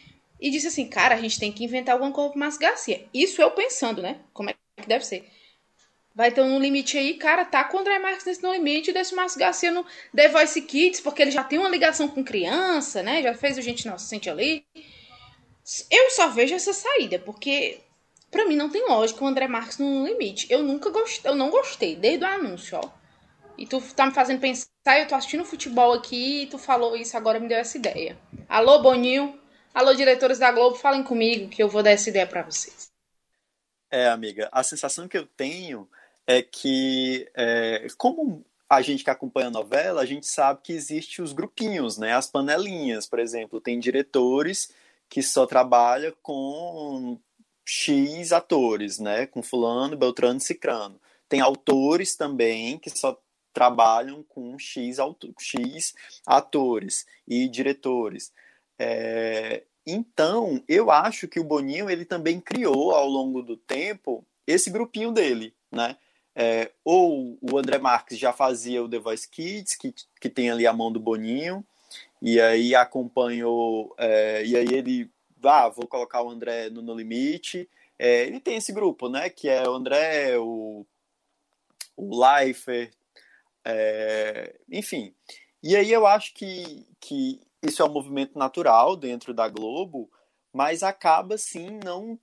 e 0.40 0.50
disse 0.50 0.68
assim, 0.68 0.88
cara, 0.88 1.14
a 1.14 1.20
gente 1.20 1.38
tem 1.38 1.52
que 1.52 1.64
inventar 1.64 1.94
alguma 1.94 2.12
coisa 2.12 2.30
pro 2.30 2.38
Márcio 2.38 2.60
Garcia. 2.60 3.06
Isso 3.12 3.42
eu 3.42 3.50
pensando, 3.50 4.00
né? 4.00 4.20
Como 4.32 4.48
é 4.48 4.54
que 4.80 4.88
deve 4.88 5.04
ser. 5.04 5.28
Vai 6.14 6.32
ter 6.32 6.40
um 6.40 6.58
limite 6.58 6.98
aí, 6.98 7.14
cara, 7.14 7.44
tá 7.44 7.62
com 7.64 7.76
o 7.76 7.80
André 7.80 7.98
Marques 7.98 8.24
nesse 8.24 8.42
no 8.42 8.52
limite, 8.52 8.92
desse 8.92 9.14
Márcio 9.14 9.38
Garcia 9.38 9.70
no 9.70 9.84
The 10.14 10.28
Voice 10.28 10.60
Kids, 10.62 11.00
porque 11.00 11.22
ele 11.22 11.30
já 11.30 11.44
tem 11.44 11.58
uma 11.58 11.68
ligação 11.68 12.08
com 12.08 12.24
criança, 12.24 13.02
né? 13.02 13.22
Já 13.22 13.34
fez 13.34 13.58
o 13.58 13.62
Gente 13.62 13.82
Inocente 13.82 14.28
ali. 14.28 14.64
Eu 15.90 16.10
só 16.10 16.28
vejo 16.28 16.54
essa 16.54 16.72
saída, 16.72 17.18
porque 17.18 17.78
para 18.30 18.44
mim 18.46 18.56
não 18.56 18.70
tem 18.70 18.86
lógica 18.88 19.22
o 19.22 19.26
André 19.26 19.46
Marques 19.46 19.78
no 19.78 20.06
limite. 20.06 20.46
Eu 20.50 20.62
nunca 20.62 20.90
gostei, 20.90 21.30
eu 21.30 21.36
não 21.36 21.50
gostei, 21.50 21.94
desde 21.94 22.24
o 22.24 22.28
anúncio, 22.28 22.78
ó. 22.82 22.99
E 23.60 23.66
tu 23.66 23.80
tá 23.94 24.06
me 24.06 24.12
fazendo 24.12 24.40
pensar, 24.40 24.70
eu 24.98 25.06
tô 25.06 25.14
assistindo 25.14 25.44
futebol 25.44 25.92
aqui 25.92 26.42
e 26.42 26.46
tu 26.46 26.58
falou 26.58 26.96
isso, 26.96 27.16
agora 27.16 27.38
me 27.38 27.46
deu 27.46 27.58
essa 27.58 27.76
ideia. 27.76 28.18
Alô, 28.48 28.80
Boninho, 28.80 29.38
Alô, 29.72 29.94
diretores 29.94 30.38
da 30.40 30.50
Globo, 30.50 30.74
falem 30.74 31.02
comigo 31.02 31.48
que 31.48 31.62
eu 31.62 31.68
vou 31.68 31.82
dar 31.82 31.90
essa 31.90 32.10
ideia 32.10 32.26
para 32.26 32.42
vocês. 32.42 32.90
É, 33.88 34.08
amiga, 34.08 34.48
a 34.50 34.62
sensação 34.64 35.06
que 35.06 35.16
eu 35.16 35.26
tenho 35.26 35.88
é 36.26 36.42
que, 36.42 37.30
é, 37.34 37.86
como 37.96 38.44
a 38.68 38.82
gente 38.82 39.04
que 39.04 39.10
acompanha 39.10 39.46
a 39.46 39.52
novela, 39.52 40.02
a 40.02 40.06
gente 40.06 40.26
sabe 40.26 40.60
que 40.62 40.72
existe 40.72 41.22
os 41.22 41.32
grupinhos, 41.32 41.98
né? 41.98 42.14
As 42.14 42.28
panelinhas, 42.28 43.06
por 43.06 43.20
exemplo, 43.20 43.60
tem 43.60 43.78
diretores 43.78 44.72
que 45.08 45.22
só 45.22 45.46
trabalham 45.46 46.12
com 46.20 47.18
X 47.64 48.32
atores, 48.32 48.98
né? 48.98 49.26
Com 49.26 49.42
fulano, 49.42 49.96
beltrano 49.96 50.38
e 50.38 50.42
cicrano. 50.42 51.00
Tem 51.28 51.40
autores 51.40 52.16
também 52.16 52.76
que 52.76 52.90
só 52.90 53.20
trabalham 53.52 54.22
com 54.22 54.58
X, 54.58 54.98
X 55.38 55.94
atores 56.26 57.06
e 57.26 57.48
diretores. 57.48 58.32
É, 58.78 59.64
então, 59.86 60.62
eu 60.68 60.90
acho 60.90 61.26
que 61.26 61.40
o 61.40 61.44
Boninho 61.44 61.90
ele 61.90 62.04
também 62.04 62.40
criou 62.40 62.92
ao 62.92 63.06
longo 63.06 63.42
do 63.42 63.56
tempo 63.56 64.24
esse 64.46 64.70
grupinho 64.70 65.12
dele, 65.12 65.54
né? 65.70 65.96
É, 66.34 66.70
ou 66.84 67.36
o 67.40 67.58
André 67.58 67.78
Marques 67.78 68.18
já 68.18 68.32
fazia 68.32 68.82
o 68.82 68.88
The 68.88 68.98
Voice 68.98 69.28
Kids, 69.28 69.74
que, 69.76 69.92
que 70.20 70.28
tem 70.28 70.50
ali 70.50 70.66
a 70.66 70.72
mão 70.72 70.92
do 70.92 71.00
Boninho, 71.00 71.64
e 72.22 72.40
aí 72.40 72.74
acompanhou, 72.74 73.94
é, 73.98 74.44
e 74.44 74.56
aí 74.56 74.68
ele, 74.72 75.10
ah, 75.42 75.68
vou 75.68 75.86
colocar 75.86 76.22
o 76.22 76.30
André 76.30 76.70
no 76.70 76.82
No 76.82 76.94
Limite. 76.94 77.68
É, 77.98 78.22
ele 78.26 78.40
tem 78.40 78.56
esse 78.56 78.72
grupo, 78.72 79.08
né? 79.08 79.28
Que 79.28 79.48
é 79.48 79.68
o 79.68 79.74
André, 79.74 80.38
o, 80.38 80.86
o 81.96 82.24
Leifert, 82.24 82.92
é, 83.64 84.58
enfim. 84.70 85.14
E 85.62 85.76
aí 85.76 85.92
eu 85.92 86.06
acho 86.06 86.34
que, 86.34 86.86
que 87.00 87.40
isso 87.62 87.82
é 87.82 87.84
um 87.84 87.92
movimento 87.92 88.38
natural 88.38 88.96
dentro 88.96 89.34
da 89.34 89.48
Globo, 89.48 90.10
mas 90.52 90.82
acaba 90.82 91.36
sim 91.36 91.78
não 91.84 92.18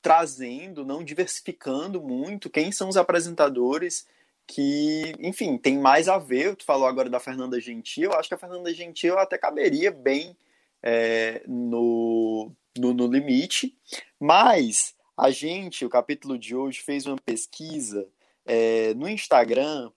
trazendo, 0.00 0.84
não 0.84 1.02
diversificando 1.02 2.00
muito 2.00 2.50
quem 2.50 2.70
são 2.70 2.88
os 2.88 2.96
apresentadores 2.96 4.06
que, 4.46 5.14
enfim, 5.18 5.56
tem 5.56 5.78
mais 5.78 6.08
a 6.08 6.18
ver. 6.18 6.56
Tu 6.56 6.64
falou 6.64 6.86
agora 6.86 7.08
da 7.08 7.18
Fernanda 7.18 7.58
Gentil, 7.60 8.10
eu 8.10 8.18
acho 8.18 8.28
que 8.28 8.34
a 8.34 8.38
Fernanda 8.38 8.72
Gentil 8.72 9.18
até 9.18 9.38
caberia 9.38 9.90
bem 9.90 10.36
é, 10.82 11.42
no, 11.48 12.52
no, 12.76 12.92
no 12.92 13.06
limite, 13.06 13.76
mas 14.20 14.94
a 15.16 15.30
gente, 15.30 15.84
o 15.84 15.90
capítulo 15.90 16.38
de 16.38 16.54
hoje, 16.54 16.82
fez 16.82 17.06
uma 17.06 17.16
pesquisa 17.16 18.06
é, 18.44 18.92
no 18.94 19.08
Instagram 19.08 19.90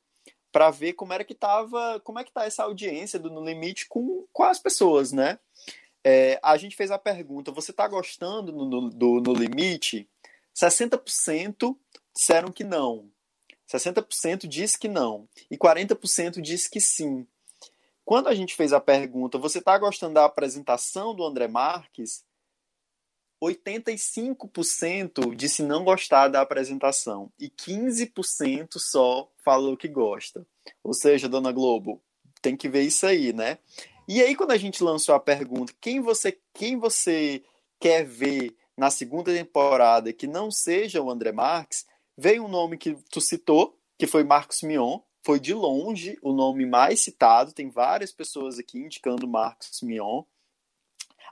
para 0.58 0.72
ver 0.72 0.94
como 0.94 1.14
era 1.14 1.24
que 1.24 1.36
tava, 1.36 2.00
como 2.00 2.18
é 2.18 2.24
que 2.24 2.32
tá 2.32 2.44
essa 2.44 2.64
audiência 2.64 3.20
do 3.20 3.30
No 3.30 3.46
Limite 3.46 3.86
com, 3.88 4.26
com 4.34 4.42
as 4.42 4.58
pessoas, 4.58 5.12
né? 5.12 5.38
É, 6.04 6.40
a 6.42 6.58
gente 6.58 6.76
fez 6.76 6.90
a 6.90 6.98
pergunta: 6.98 7.52
você 7.52 7.70
está 7.70 7.88
gostando 7.88 8.52
do, 8.52 9.22
No 9.22 9.34
Limite? 9.36 10.10
60% 10.56 11.78
disseram 12.12 12.52
que 12.52 12.64
não. 12.64 13.08
60% 13.72 14.48
disse 14.48 14.80
que 14.80 14.88
não. 14.88 15.30
E 15.52 15.56
40% 15.56 16.42
disse 16.42 16.68
que 16.72 16.82
sim. 16.82 17.28
Quando 18.04 18.28
a 18.28 18.34
gente 18.34 18.56
fez 18.56 18.74
a 18.74 18.80
pergunta, 18.80 19.38
você 19.38 19.60
está 19.60 19.78
gostando 19.78 20.16
da 20.16 20.26
apresentação 20.26 21.14
do 21.14 21.24
André 21.24 21.48
Marques? 21.48 22.26
85% 23.44 25.36
disse 25.36 25.62
não 25.62 25.84
gostar 25.84 26.28
da 26.28 26.42
apresentação 26.42 27.32
e 27.40 27.50
15% 27.50 28.78
só 28.78 29.30
falou 29.44 29.78
que 29.78 29.88
gosta. 29.88 30.46
Ou 30.84 30.94
seja, 30.94 31.30
Dona 31.30 31.52
Globo, 31.52 32.02
tem 32.42 32.56
que 32.56 32.68
ver 32.68 32.82
isso 32.82 33.06
aí, 33.06 33.34
né? 33.34 33.60
E 34.08 34.22
aí 34.22 34.36
quando 34.36 34.52
a 34.52 34.58
gente 34.58 34.84
lançou 34.84 35.14
a 35.14 35.20
pergunta, 35.20 35.74
quem 35.80 36.02
você 36.02 36.38
quem 36.54 36.78
você 36.78 37.44
quer 37.80 38.06
ver 38.06 38.56
na 38.76 38.90
segunda 38.90 39.34
temporada 39.34 40.14
que 40.14 40.28
não 40.28 40.50
seja 40.50 41.02
o 41.02 41.10
André 41.10 41.32
Marques, 41.32 41.86
veio 42.18 42.46
um 42.46 42.48
nome 42.48 42.78
que 42.78 42.96
tu 43.12 43.20
citou, 43.20 43.78
que 43.98 44.08
foi 44.08 44.24
Marcos 44.24 44.62
Mion, 44.62 45.00
foi 45.24 45.40
de 45.40 45.54
longe 45.54 46.18
o 46.22 46.32
nome 46.32 46.66
mais 46.66 47.02
citado, 47.02 47.52
tem 47.52 47.70
várias 47.70 48.12
pessoas 48.12 48.58
aqui 48.58 48.80
indicando 48.80 49.28
Marcos 49.28 49.82
Mion. 49.82 50.24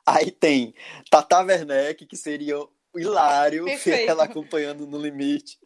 Aí 0.06 0.30
tem 0.30 0.76
Tata 1.10 1.42
Werneck, 1.42 2.06
que 2.06 2.16
seria 2.16 2.56
hilário 2.96 3.66
ver 3.66 4.08
ela 4.08 4.26
acompanhando 4.26 4.86
no 4.86 4.98
limite. 5.02 5.58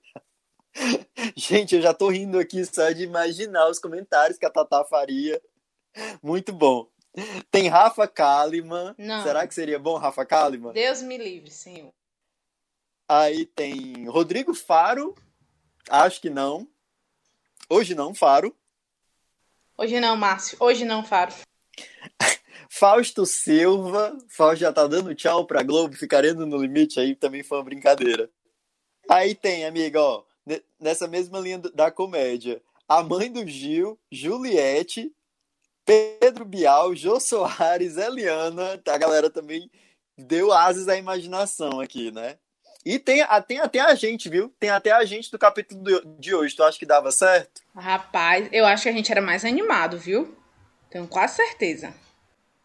Gente, 1.36 1.76
eu 1.76 1.82
já 1.82 1.94
tô 1.94 2.10
rindo 2.10 2.40
aqui 2.40 2.64
só 2.66 2.92
de 2.92 3.04
imaginar 3.04 3.68
os 3.68 3.80
comentários 3.80 4.38
que 4.38 4.46
a 4.46 4.50
Tata 4.50 4.86
faria. 4.86 5.42
Muito 6.24 6.54
bom. 6.54 6.90
Tem 7.52 7.68
Rafa 7.68 8.08
Kalimann. 8.08 8.96
Não. 8.98 9.24
Será 9.24 9.48
que 9.48 9.54
seria 9.54 9.80
bom 9.80 9.98
Rafa 9.98 10.26
Kalimann? 10.26 10.74
Deus 10.74 11.02
me 11.02 11.18
livre, 11.18 11.52
senhor. 11.52 11.92
Aí 13.08 13.46
tem 13.46 14.08
Rodrigo 14.08 14.54
Faro. 14.54 15.16
Acho 15.90 16.22
que 16.22 16.30
não. 16.30 16.68
Hoje 17.70 17.96
não, 17.96 18.14
Faro. 18.14 18.56
Hoje 19.78 20.00
não, 20.00 20.16
Márcio. 20.16 20.58
Hoje 20.60 20.86
não, 20.86 21.04
Faro. 21.04 21.34
Fausto 22.70 23.26
Silva. 23.26 24.18
Fausto 24.30 24.62
já 24.62 24.72
tá 24.72 24.86
dando 24.86 25.16
tchau 25.16 25.46
pra 25.46 25.64
Globo, 25.64 25.96
ficarendo 25.96 26.46
no 26.46 26.58
limite 26.58 27.00
aí, 27.00 27.16
também 27.16 27.44
foi 27.44 27.58
uma 27.58 27.64
brincadeira. 27.64 28.30
Aí 29.10 29.34
tem, 29.34 29.66
amiga, 29.66 30.00
ó, 30.00 30.24
nessa 30.80 31.08
mesma 31.08 31.40
linha 31.40 31.58
da 31.58 31.90
comédia, 31.90 32.62
a 32.88 33.02
mãe 33.02 33.32
do 33.32 33.46
Gil, 33.46 34.00
Juliette, 34.12 35.12
Pedro 35.84 36.46
Bial, 36.46 36.96
Jô 36.96 37.20
Soares, 37.20 37.98
Eliana, 37.98 38.80
a 38.86 38.98
galera 38.98 39.30
também 39.30 39.70
deu 40.16 40.54
asas 40.54 40.88
à 40.88 40.96
imaginação 40.96 41.80
aqui, 41.80 42.12
né? 42.12 42.38
E 42.86 42.98
tem, 42.98 43.24
tem 43.48 43.60
até 43.60 43.80
a 43.80 43.94
gente, 43.96 44.30
viu? 44.30 44.54
Tem 44.60 44.70
até 44.70 44.92
a 44.92 45.04
gente 45.04 45.32
do 45.32 45.38
capítulo 45.38 45.84
de 46.20 46.34
hoje. 46.34 46.56
Tu 46.56 46.64
acha 46.64 46.80
que 46.80 46.86
dava 46.86 47.12
certo? 47.12 47.62
Rapaz, 47.76 48.48
eu 48.52 48.66
acho 48.66 48.84
que 48.84 48.90
a 48.90 48.94
gente 48.94 49.12
era 49.12 49.22
mais 49.22 49.44
animado, 49.44 49.98
viu? 49.98 50.36
Tenho 50.90 51.08
quase 51.08 51.36
certeza. 51.36 51.94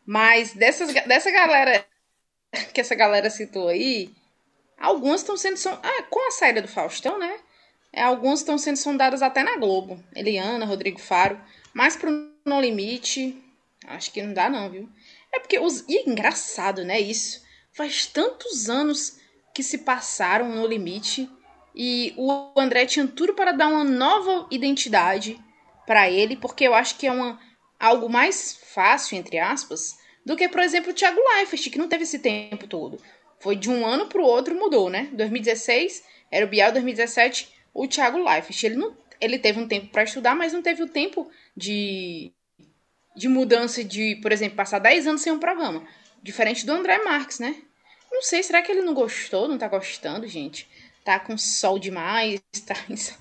Mas 0.06 0.52
dessas, 0.52 0.92
dessa 0.92 1.30
galera 1.30 1.84
que 2.72 2.80
essa 2.80 2.94
galera 2.94 3.30
citou 3.30 3.68
aí, 3.68 4.10
algumas 4.78 5.20
estão 5.20 5.36
sendo. 5.36 5.58
Ah, 5.82 6.02
com 6.10 6.28
a 6.28 6.30
saída 6.30 6.62
do 6.62 6.68
Faustão, 6.68 7.18
né? 7.18 7.38
É, 7.92 8.02
algumas 8.02 8.40
estão 8.40 8.58
sendo 8.58 8.76
sondadas 8.76 9.22
até 9.22 9.42
na 9.42 9.56
Globo. 9.56 10.02
Eliana, 10.14 10.66
Rodrigo 10.66 11.00
Faro. 11.00 11.40
Mas 11.72 11.96
pro 11.96 12.10
No 12.44 12.60
Limite, 12.60 13.40
acho 13.86 14.12
que 14.12 14.22
não 14.22 14.32
dá, 14.32 14.48
não, 14.48 14.70
viu? 14.70 14.88
É 15.32 15.38
porque 15.38 15.58
os. 15.58 15.84
E 15.88 15.98
é 15.98 16.08
engraçado, 16.08 16.84
né? 16.84 17.00
Isso. 17.00 17.42
Faz 17.72 18.06
tantos 18.06 18.68
anos 18.68 19.18
que 19.54 19.62
se 19.62 19.78
passaram 19.78 20.48
no 20.48 20.66
limite 20.66 21.30
e 21.74 22.12
o 22.16 22.52
André 22.56 22.86
tinha 22.86 23.06
tudo 23.06 23.34
para 23.34 23.52
dar 23.52 23.68
uma 23.68 23.84
nova 23.84 24.46
identidade 24.50 25.40
para 25.86 26.10
ele, 26.10 26.36
porque 26.36 26.64
eu 26.64 26.74
acho 26.74 26.96
que 26.96 27.06
é 27.06 27.12
uma, 27.12 27.38
algo 27.78 28.08
mais 28.08 28.56
fácil, 28.72 29.16
entre 29.16 29.38
aspas, 29.38 29.98
do 30.24 30.36
que, 30.36 30.48
por 30.48 30.60
exemplo, 30.60 30.90
o 30.90 30.94
Thiago 30.94 31.20
Leifert, 31.20 31.70
que 31.70 31.78
não 31.78 31.88
teve 31.88 32.04
esse 32.04 32.18
tempo 32.18 32.66
todo. 32.66 33.00
Foi 33.38 33.54
de 33.54 33.70
um 33.70 33.86
ano 33.86 34.06
para 34.06 34.20
o 34.20 34.24
outro, 34.24 34.54
mudou, 34.54 34.88
né? 34.88 35.08
2016 35.12 36.02
era 36.30 36.46
o 36.46 36.48
Bial, 36.48 36.72
2017 36.72 37.52
o 37.74 37.86
Thiago 37.86 38.18
Leifert. 38.18 38.64
Ele, 38.64 38.76
não, 38.76 38.96
ele 39.20 39.38
teve 39.38 39.60
um 39.60 39.68
tempo 39.68 39.88
para 39.88 40.04
estudar, 40.04 40.34
mas 40.34 40.52
não 40.52 40.62
teve 40.62 40.82
o 40.82 40.88
tempo 40.88 41.30
de, 41.56 42.32
de 43.14 43.28
mudança 43.28 43.84
de, 43.84 44.16
por 44.16 44.32
exemplo, 44.32 44.56
passar 44.56 44.78
10 44.78 45.08
anos 45.08 45.20
sem 45.22 45.32
um 45.32 45.38
programa. 45.38 45.86
Diferente 46.22 46.64
do 46.64 46.72
André 46.72 47.04
Marques, 47.04 47.38
né? 47.38 47.54
Não 48.10 48.22
sei, 48.22 48.42
será 48.42 48.62
que 48.62 48.72
ele 48.72 48.80
não 48.80 48.94
gostou? 48.94 49.46
Não 49.46 49.58
tá 49.58 49.68
gostando, 49.68 50.26
gente? 50.26 50.68
Tá 51.04 51.18
com 51.18 51.36
sol 51.36 51.78
demais? 51.78 52.40
Tá... 52.64 52.74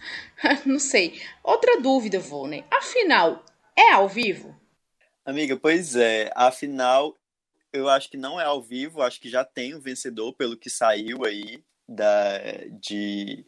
não 0.65 0.79
sei. 0.79 1.21
Outra 1.43 1.81
dúvida, 1.81 2.19
Volney. 2.19 2.63
Afinal, 2.71 3.43
é 3.77 3.91
ao 3.93 4.07
vivo? 4.07 4.55
Amiga, 5.25 5.57
pois 5.57 5.95
é. 5.95 6.31
Afinal, 6.35 7.17
eu 7.71 7.89
acho 7.89 8.09
que 8.09 8.17
não 8.17 8.39
é 8.39 8.45
ao 8.45 8.61
vivo. 8.61 9.01
Acho 9.01 9.19
que 9.19 9.29
já 9.29 9.43
tem 9.43 9.73
o 9.73 9.77
um 9.77 9.81
vencedor, 9.81 10.33
pelo 10.33 10.57
que 10.57 10.69
saiu 10.69 11.25
aí 11.25 11.63
da, 11.87 12.39
de, 12.79 13.45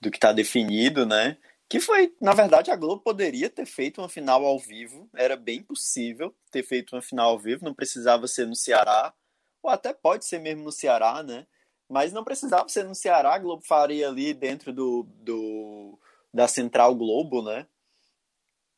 do 0.00 0.10
que 0.10 0.18
tá 0.18 0.32
definido, 0.32 1.04
né? 1.04 1.36
Que 1.68 1.80
foi, 1.80 2.14
na 2.20 2.32
verdade, 2.32 2.70
a 2.70 2.76
Globo 2.76 3.02
poderia 3.02 3.50
ter 3.50 3.66
feito 3.66 4.00
uma 4.00 4.08
final 4.08 4.44
ao 4.44 4.58
vivo. 4.58 5.08
Era 5.14 5.36
bem 5.36 5.62
possível 5.62 6.34
ter 6.50 6.62
feito 6.62 6.94
uma 6.94 7.02
final 7.02 7.30
ao 7.30 7.38
vivo. 7.38 7.64
Não 7.64 7.74
precisava 7.74 8.26
ser 8.28 8.46
no 8.46 8.54
Ceará 8.54 9.12
ou 9.66 9.70
até 9.70 9.92
pode 9.92 10.24
ser 10.24 10.38
mesmo 10.38 10.62
no 10.62 10.70
Ceará, 10.70 11.24
né? 11.24 11.44
Mas 11.88 12.12
não 12.12 12.22
precisava 12.22 12.68
ser 12.68 12.84
no 12.84 12.94
Ceará, 12.94 13.34
a 13.34 13.38
Globo 13.38 13.64
faria 13.64 14.08
ali 14.08 14.32
dentro 14.32 14.72
do, 14.72 15.02
do 15.18 15.98
da 16.32 16.46
Central 16.46 16.94
Globo, 16.94 17.42
né? 17.42 17.66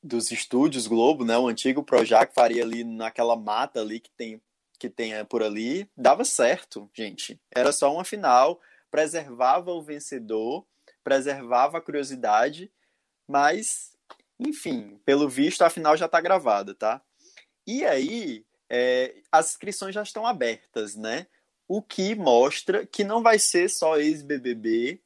Dos 0.03 0.31
estúdios 0.31 0.87
Globo, 0.87 1.25
né? 1.25 1.37
O 1.37 1.49
antigo 1.49 1.83
Projac 1.83 2.33
faria 2.33 2.63
ali 2.63 2.85
naquela 2.85 3.37
mata 3.37 3.81
ali 3.81 4.01
que 4.01 4.11
tem 4.11 4.41
que 4.79 4.89
tem 4.89 5.13
é, 5.13 5.25
por 5.25 5.43
ali, 5.43 5.91
dava 5.97 6.25
certo, 6.25 6.89
gente. 6.95 7.39
Era 7.51 7.73
só 7.73 7.93
uma 7.93 8.05
final, 8.05 8.61
preservava 8.91 9.73
o 9.73 9.83
vencedor, 9.83 10.65
preservava 11.03 11.79
a 11.79 11.81
curiosidade, 11.81 12.71
mas, 13.27 13.93
enfim, 14.39 15.01
pelo 15.05 15.29
visto 15.29 15.63
a 15.63 15.71
final 15.71 15.97
já 15.97 16.07
está 16.07 16.21
gravada, 16.21 16.75
tá? 16.75 17.03
E 17.67 17.85
aí, 17.85 18.45
é, 18.71 19.17
as 19.33 19.51
inscrições 19.51 19.95
já 19.95 20.03
estão 20.03 20.25
abertas, 20.25 20.95
né? 20.95 21.27
O 21.67 21.83
que 21.83 22.15
mostra 22.15 22.87
que 22.87 23.05
não 23.05 23.23
vai 23.23 23.39
ser 23.39 23.69
só 23.69 23.99
ex-BBB, 23.99 25.01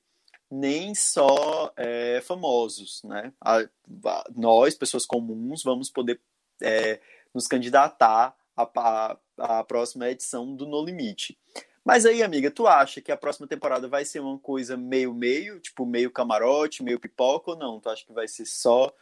nem 0.55 0.95
só 0.95 1.73
é, 1.79 2.21
famosos, 2.21 3.03
né? 3.05 3.33
A, 3.41 3.61
a, 3.61 4.25
nós, 4.37 4.75
pessoas 4.75 5.07
comuns, 5.07 5.63
vamos 5.63 5.89
poder 5.89 6.21
é, 6.61 7.01
nos 7.33 7.47
candidatar 7.47 8.37
à, 8.55 9.65
próxima 9.65 10.11
edição 10.11 10.55
do 10.55 10.67
No 10.67 10.85
Limite. 10.85 11.39
Mas 11.83 12.05
aí, 12.05 12.23
amiga, 12.23 12.51
tu 12.51 12.67
acha 12.67 13.01
que 13.01 13.11
a 13.11 13.17
próxima 13.17 13.47
temporada 13.47 13.89
vai 13.89 14.05
ser 14.05 14.21
uma 14.21 14.39
coisa 14.39 14.77
meio-meio, 14.77 15.59
tipo 15.59 15.87
meio 15.87 16.11
camarote, 16.11 16.83
meio 16.83 17.01
pipoca 17.01 17.53
ou 17.53 17.57
não? 17.57 17.81
Tu 17.81 17.89
acha 17.89 18.05
que 18.05 18.13
vai 18.13 18.29
ser 18.29 18.45
só 18.45 18.93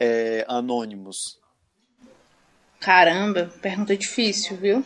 é, 0.00 0.46
anônimos? 0.48 1.38
Caramba, 2.80 3.52
pergunta 3.60 3.94
difícil, 3.94 4.56
viu? 4.56 4.82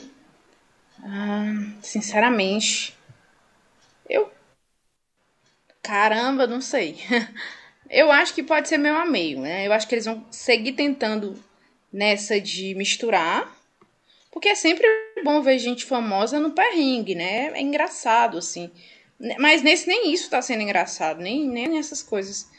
Ah, 1.00 1.52
sinceramente, 1.80 2.92
eu. 4.10 4.36
Caramba, 5.88 6.46
não 6.46 6.60
sei. 6.60 6.96
eu 7.88 8.12
acho 8.12 8.34
que 8.34 8.42
pode 8.42 8.68
ser 8.68 8.76
meio 8.76 8.94
a 8.94 9.06
meio, 9.06 9.40
né? 9.40 9.66
Eu 9.66 9.72
acho 9.72 9.88
que 9.88 9.94
eles 9.94 10.04
vão 10.04 10.22
seguir 10.30 10.72
tentando 10.72 11.42
nessa 11.90 12.38
de 12.38 12.74
misturar. 12.74 13.56
Porque 14.30 14.50
é 14.50 14.54
sempre 14.54 14.86
bom 15.24 15.40
ver 15.40 15.58
gente 15.58 15.86
famosa 15.86 16.38
no 16.38 16.50
perrengue, 16.50 17.14
né? 17.14 17.52
É 17.54 17.62
engraçado, 17.62 18.36
assim. 18.36 18.70
Mas 19.38 19.62
nesse 19.62 19.88
nem 19.88 20.12
isso 20.12 20.28
tá 20.28 20.42
sendo 20.42 20.60
engraçado, 20.60 21.22
nem, 21.22 21.48
nem 21.48 21.78
essas 21.78 22.02
coisas. 22.02 22.50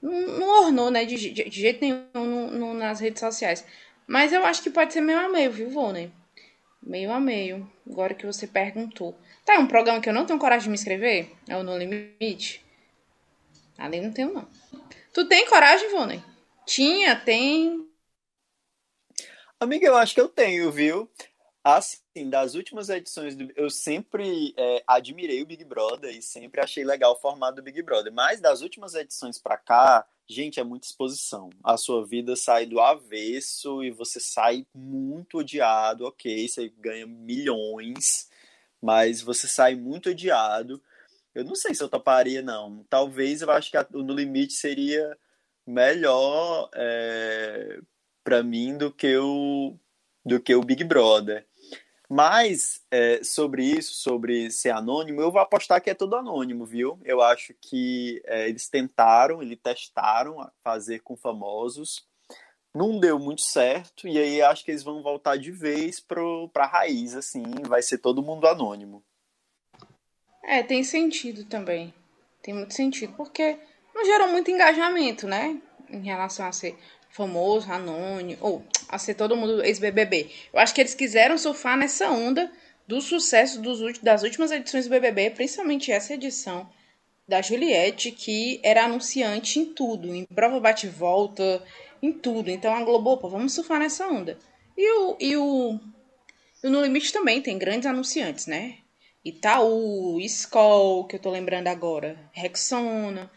Não, 0.00 0.38
não 0.38 0.64
ornou, 0.66 0.88
né? 0.88 1.04
De, 1.04 1.16
de, 1.16 1.50
de 1.50 1.60
jeito 1.60 1.80
nenhum 1.80 2.06
no, 2.14 2.50
no, 2.52 2.72
nas 2.72 3.00
redes 3.00 3.18
sociais. 3.18 3.64
Mas 4.06 4.32
eu 4.32 4.44
acho 4.44 4.62
que 4.62 4.70
pode 4.70 4.92
ser 4.92 5.00
meio 5.00 5.18
a 5.18 5.28
meio, 5.28 5.50
viu, 5.50 5.68
Vônei? 5.68 6.12
Meio 6.80 7.10
a 7.10 7.18
meio, 7.18 7.68
agora 7.84 8.14
que 8.14 8.24
você 8.24 8.46
perguntou. 8.46 9.18
Tá, 9.44 9.54
é 9.54 9.58
um 9.58 9.66
programa 9.66 10.00
que 10.00 10.08
eu 10.08 10.14
não 10.14 10.24
tenho 10.24 10.38
coragem 10.38 10.66
de 10.66 10.68
me 10.68 10.76
inscrever? 10.76 11.32
É 11.48 11.56
o 11.56 11.64
No 11.64 11.76
Limite? 11.76 12.64
Ali 13.78 14.00
não 14.00 14.12
tenho, 14.12 14.32
não. 14.32 14.48
Tu 15.12 15.26
tem 15.28 15.46
coragem, 15.46 15.90
Vônei? 15.90 16.22
Tinha, 16.66 17.16
tem. 17.16 17.86
Amiga, 19.58 19.86
eu 19.86 19.96
acho 19.96 20.14
que 20.14 20.20
eu 20.20 20.28
tenho, 20.28 20.70
viu? 20.70 21.10
Assim, 21.64 22.30
das 22.30 22.54
últimas 22.54 22.88
edições, 22.88 23.34
do, 23.34 23.52
eu 23.56 23.68
sempre 23.68 24.54
é, 24.56 24.84
admirei 24.86 25.42
o 25.42 25.46
Big 25.46 25.64
Brother 25.64 26.14
e 26.14 26.22
sempre 26.22 26.60
achei 26.60 26.84
legal 26.84 27.12
o 27.12 27.20
formato 27.20 27.56
do 27.56 27.62
Big 27.62 27.82
Brother. 27.82 28.12
Mas 28.12 28.40
das 28.40 28.62
últimas 28.62 28.94
edições 28.94 29.38
pra 29.38 29.56
cá, 29.56 30.06
gente, 30.28 30.60
é 30.60 30.64
muita 30.64 30.86
exposição. 30.86 31.50
A 31.64 31.76
sua 31.76 32.06
vida 32.06 32.36
sai 32.36 32.66
do 32.66 32.80
avesso 32.80 33.82
e 33.82 33.90
você 33.90 34.20
sai 34.20 34.66
muito 34.72 35.38
odiado, 35.38 36.06
ok, 36.06 36.46
você 36.46 36.68
ganha 36.78 37.06
milhões, 37.06 38.28
mas 38.80 39.20
você 39.20 39.48
sai 39.48 39.74
muito 39.74 40.10
odiado. 40.10 40.80
Eu 41.36 41.44
não 41.44 41.54
sei 41.54 41.74
se 41.74 41.82
eu 41.82 41.88
toparia, 41.88 42.40
não. 42.40 42.82
Talvez 42.88 43.42
eu 43.42 43.50
acho 43.50 43.70
que 43.70 43.76
a, 43.76 43.86
No 43.90 44.14
Limite 44.14 44.54
seria 44.54 45.16
melhor 45.66 46.70
é, 46.74 47.78
para 48.24 48.42
mim 48.42 48.78
do 48.78 48.90
que 48.90 49.14
o 49.18 49.76
do 50.24 50.40
que 50.40 50.54
o 50.54 50.62
Big 50.62 50.82
Brother. 50.82 51.46
Mas 52.08 52.80
é, 52.90 53.22
sobre 53.22 53.64
isso, 53.64 53.94
sobre 53.96 54.50
ser 54.50 54.70
anônimo, 54.70 55.20
eu 55.20 55.30
vou 55.30 55.40
apostar 55.40 55.82
que 55.82 55.90
é 55.90 55.94
tudo 55.94 56.16
anônimo, 56.16 56.64
viu? 56.64 56.98
Eu 57.04 57.20
acho 57.20 57.52
que 57.60 58.22
é, 58.24 58.48
eles 58.48 58.68
tentaram, 58.68 59.42
eles 59.42 59.58
testaram 59.62 60.50
fazer 60.64 61.00
com 61.00 61.16
famosos, 61.16 62.06
não 62.74 62.98
deu 62.98 63.18
muito 63.18 63.42
certo, 63.42 64.08
e 64.08 64.18
aí 64.18 64.40
acho 64.40 64.64
que 64.64 64.70
eles 64.70 64.82
vão 64.84 65.02
voltar 65.02 65.36
de 65.36 65.50
vez 65.50 66.00
pro, 66.00 66.48
pra 66.50 66.66
raiz, 66.66 67.14
assim, 67.14 67.44
vai 67.68 67.82
ser 67.82 67.98
todo 67.98 68.22
mundo 68.22 68.46
anônimo. 68.46 69.04
É, 70.46 70.62
tem 70.62 70.84
sentido 70.84 71.44
também. 71.44 71.92
Tem 72.40 72.54
muito 72.54 72.72
sentido, 72.72 73.12
porque 73.16 73.58
não 73.92 74.04
gerou 74.04 74.28
muito 74.28 74.48
engajamento, 74.48 75.26
né? 75.26 75.60
Em 75.90 76.04
relação 76.04 76.46
a 76.46 76.52
ser 76.52 76.78
famoso, 77.10 77.72
anônimo, 77.72 78.38
ou 78.40 78.64
a 78.88 78.96
ser 78.96 79.14
todo 79.14 79.36
mundo 79.36 79.64
ex-BBB. 79.64 80.30
Eu 80.52 80.60
acho 80.60 80.72
que 80.72 80.80
eles 80.80 80.94
quiseram 80.94 81.36
surfar 81.36 81.76
nessa 81.76 82.10
onda 82.10 82.52
do 82.86 83.00
sucesso 83.00 83.60
dos, 83.60 83.98
das 83.98 84.22
últimas 84.22 84.52
edições 84.52 84.86
do 84.86 84.90
BBB, 84.90 85.30
principalmente 85.30 85.90
essa 85.90 86.14
edição 86.14 86.68
da 87.26 87.42
Juliette, 87.42 88.12
que 88.12 88.60
era 88.62 88.84
anunciante 88.84 89.58
em 89.58 89.64
tudo, 89.74 90.14
em 90.14 90.24
prova 90.26 90.60
bate-volta, 90.60 91.60
em 92.00 92.12
tudo. 92.12 92.50
Então 92.50 92.72
a 92.72 92.84
Globo, 92.84 93.10
opa, 93.10 93.26
vamos 93.26 93.52
surfar 93.52 93.80
nessa 93.80 94.06
onda. 94.06 94.38
E 94.76 94.88
o, 94.92 95.16
e 95.18 95.36
o, 95.36 95.80
e 96.62 96.66
o 96.68 96.70
No 96.70 96.82
Limite 96.82 97.12
também 97.12 97.42
tem 97.42 97.58
grandes 97.58 97.86
anunciantes, 97.86 98.46
né? 98.46 98.78
Itaú, 99.28 100.20
Skoll, 100.20 101.04
que 101.06 101.16
eu 101.16 101.20
tô 101.20 101.30
lembrando 101.30 101.66
agora, 101.66 102.16
Rexona, 102.32 103.28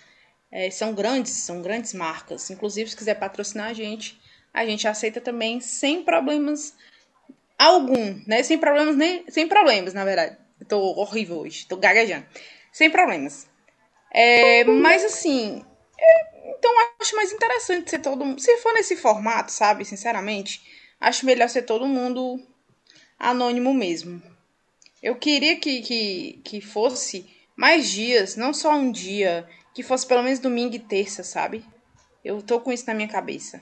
é, 0.51 0.69
são 0.69 0.93
grandes, 0.93 1.31
são 1.33 1.63
grandes 1.63 1.93
marcas. 1.93 2.49
Inclusive, 2.51 2.89
se 2.91 2.95
quiser 2.95 3.15
patrocinar 3.15 3.69
a 3.69 3.73
gente, 3.73 4.21
a 4.53 4.63
gente 4.65 4.87
aceita 4.87 5.19
também 5.19 5.59
sem 5.59 6.03
problemas 6.03 6.75
algum, 7.57 8.21
né? 8.27 8.43
Sem 8.43 8.57
problemas 8.59 8.95
nem 8.95 9.25
sem 9.29 9.47
problemas, 9.47 9.93
na 9.93 10.05
verdade. 10.05 10.37
Eu 10.59 10.67
tô 10.67 10.79
horrível 10.79 11.39
hoje, 11.39 11.65
tô 11.67 11.75
gaguejando. 11.75 12.25
Sem 12.71 12.91
problemas. 12.91 13.47
É, 14.11 14.63
mas 14.65 15.03
assim, 15.03 15.65
é, 15.99 16.55
então 16.55 16.71
acho 16.99 17.15
mais 17.15 17.31
interessante 17.31 17.89
ser 17.89 17.99
todo 17.99 18.23
mundo. 18.23 18.39
Se 18.39 18.57
for 18.57 18.73
nesse 18.73 18.95
formato, 18.95 19.51
sabe, 19.51 19.85
sinceramente, 19.85 20.61
acho 20.99 21.25
melhor 21.25 21.49
ser 21.49 21.63
todo 21.63 21.87
mundo 21.87 22.39
anônimo 23.17 23.73
mesmo. 23.73 24.21
Eu 25.01 25.15
queria 25.15 25.55
que, 25.55 25.81
que, 25.81 26.41
que 26.43 26.61
fosse 26.61 27.25
mais 27.55 27.89
dias, 27.89 28.35
não 28.35 28.53
só 28.53 28.73
um 28.73 28.91
dia, 28.91 29.47
que 29.73 29.83
fosse 29.83 30.05
pelo 30.05 30.23
menos 30.23 30.39
domingo 30.39 30.75
e 30.75 30.79
terça, 30.79 31.23
sabe? 31.23 31.63
Eu 32.23 32.41
tô 32.41 32.59
com 32.59 32.71
isso 32.71 32.85
na 32.87 32.93
minha 32.93 33.07
cabeça. 33.07 33.61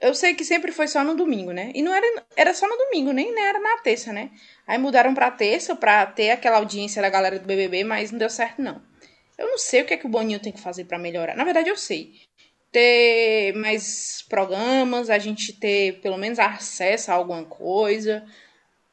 Eu 0.00 0.14
sei 0.14 0.34
que 0.34 0.44
sempre 0.44 0.72
foi 0.72 0.88
só 0.88 1.04
no 1.04 1.14
domingo, 1.14 1.52
né? 1.52 1.70
E 1.74 1.82
não 1.82 1.94
era, 1.94 2.24
era 2.34 2.54
só 2.54 2.66
no 2.66 2.76
domingo, 2.76 3.12
nem, 3.12 3.32
nem 3.32 3.44
era 3.44 3.60
na 3.60 3.78
terça, 3.78 4.12
né? 4.12 4.30
Aí 4.66 4.76
mudaram 4.76 5.14
pra 5.14 5.30
terça 5.30 5.76
pra 5.76 6.04
ter 6.06 6.30
aquela 6.30 6.56
audiência 6.56 7.00
da 7.00 7.08
galera 7.08 7.38
do 7.38 7.46
BBB, 7.46 7.84
mas 7.84 8.10
não 8.10 8.18
deu 8.18 8.28
certo, 8.28 8.60
não. 8.60 8.82
Eu 9.38 9.46
não 9.46 9.58
sei 9.58 9.82
o 9.82 9.84
que 9.84 9.94
é 9.94 9.96
que 9.96 10.06
o 10.06 10.08
Boninho 10.08 10.40
tem 10.40 10.52
que 10.52 10.60
fazer 10.60 10.84
para 10.86 10.98
melhorar. 10.98 11.36
Na 11.36 11.44
verdade, 11.44 11.68
eu 11.68 11.76
sei. 11.76 12.14
Ter 12.72 13.54
mais 13.54 14.22
programas, 14.28 15.08
a 15.08 15.18
gente 15.18 15.52
ter 15.52 16.00
pelo 16.00 16.16
menos 16.16 16.38
acesso 16.38 17.10
a 17.10 17.14
alguma 17.14 17.44
coisa. 17.44 18.26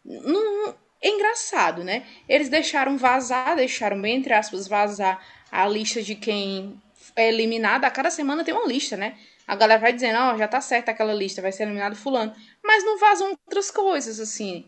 Não, 0.05 0.75
engraçado, 1.01 1.83
né? 1.83 2.05
Eles 2.27 2.49
deixaram 2.49 2.97
vazar, 2.97 3.55
deixaram 3.55 4.01
bem 4.01 4.17
entre 4.17 4.33
aspas 4.33 4.67
vazar 4.67 5.23
a 5.51 5.67
lista 5.67 6.01
de 6.01 6.15
quem 6.15 6.79
é 7.15 7.29
eliminado. 7.29 7.85
A 7.85 7.91
cada 7.91 8.09
semana 8.11 8.43
tem 8.43 8.53
uma 8.53 8.67
lista, 8.67 8.97
né? 8.97 9.17
A 9.47 9.55
galera 9.55 9.81
vai 9.81 9.93
dizendo, 9.93 10.19
ó, 10.19 10.33
oh, 10.33 10.37
já 10.37 10.47
tá 10.47 10.61
certa 10.61 10.91
aquela 10.91 11.13
lista, 11.13 11.41
vai 11.41 11.51
ser 11.51 11.63
eliminado 11.63 11.95
fulano. 11.95 12.35
Mas 12.63 12.83
não 12.83 12.99
vazam 12.99 13.29
outras 13.31 13.71
coisas, 13.71 14.19
assim, 14.19 14.63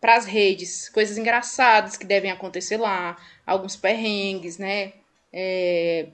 para 0.00 0.16
as 0.16 0.24
redes. 0.24 0.88
Coisas 0.88 1.16
engraçadas 1.16 1.96
que 1.96 2.04
devem 2.04 2.30
acontecer 2.30 2.76
lá. 2.76 3.16
Alguns 3.46 3.76
perrengues, 3.76 4.58
né? 4.58 4.94
É, 5.32 6.08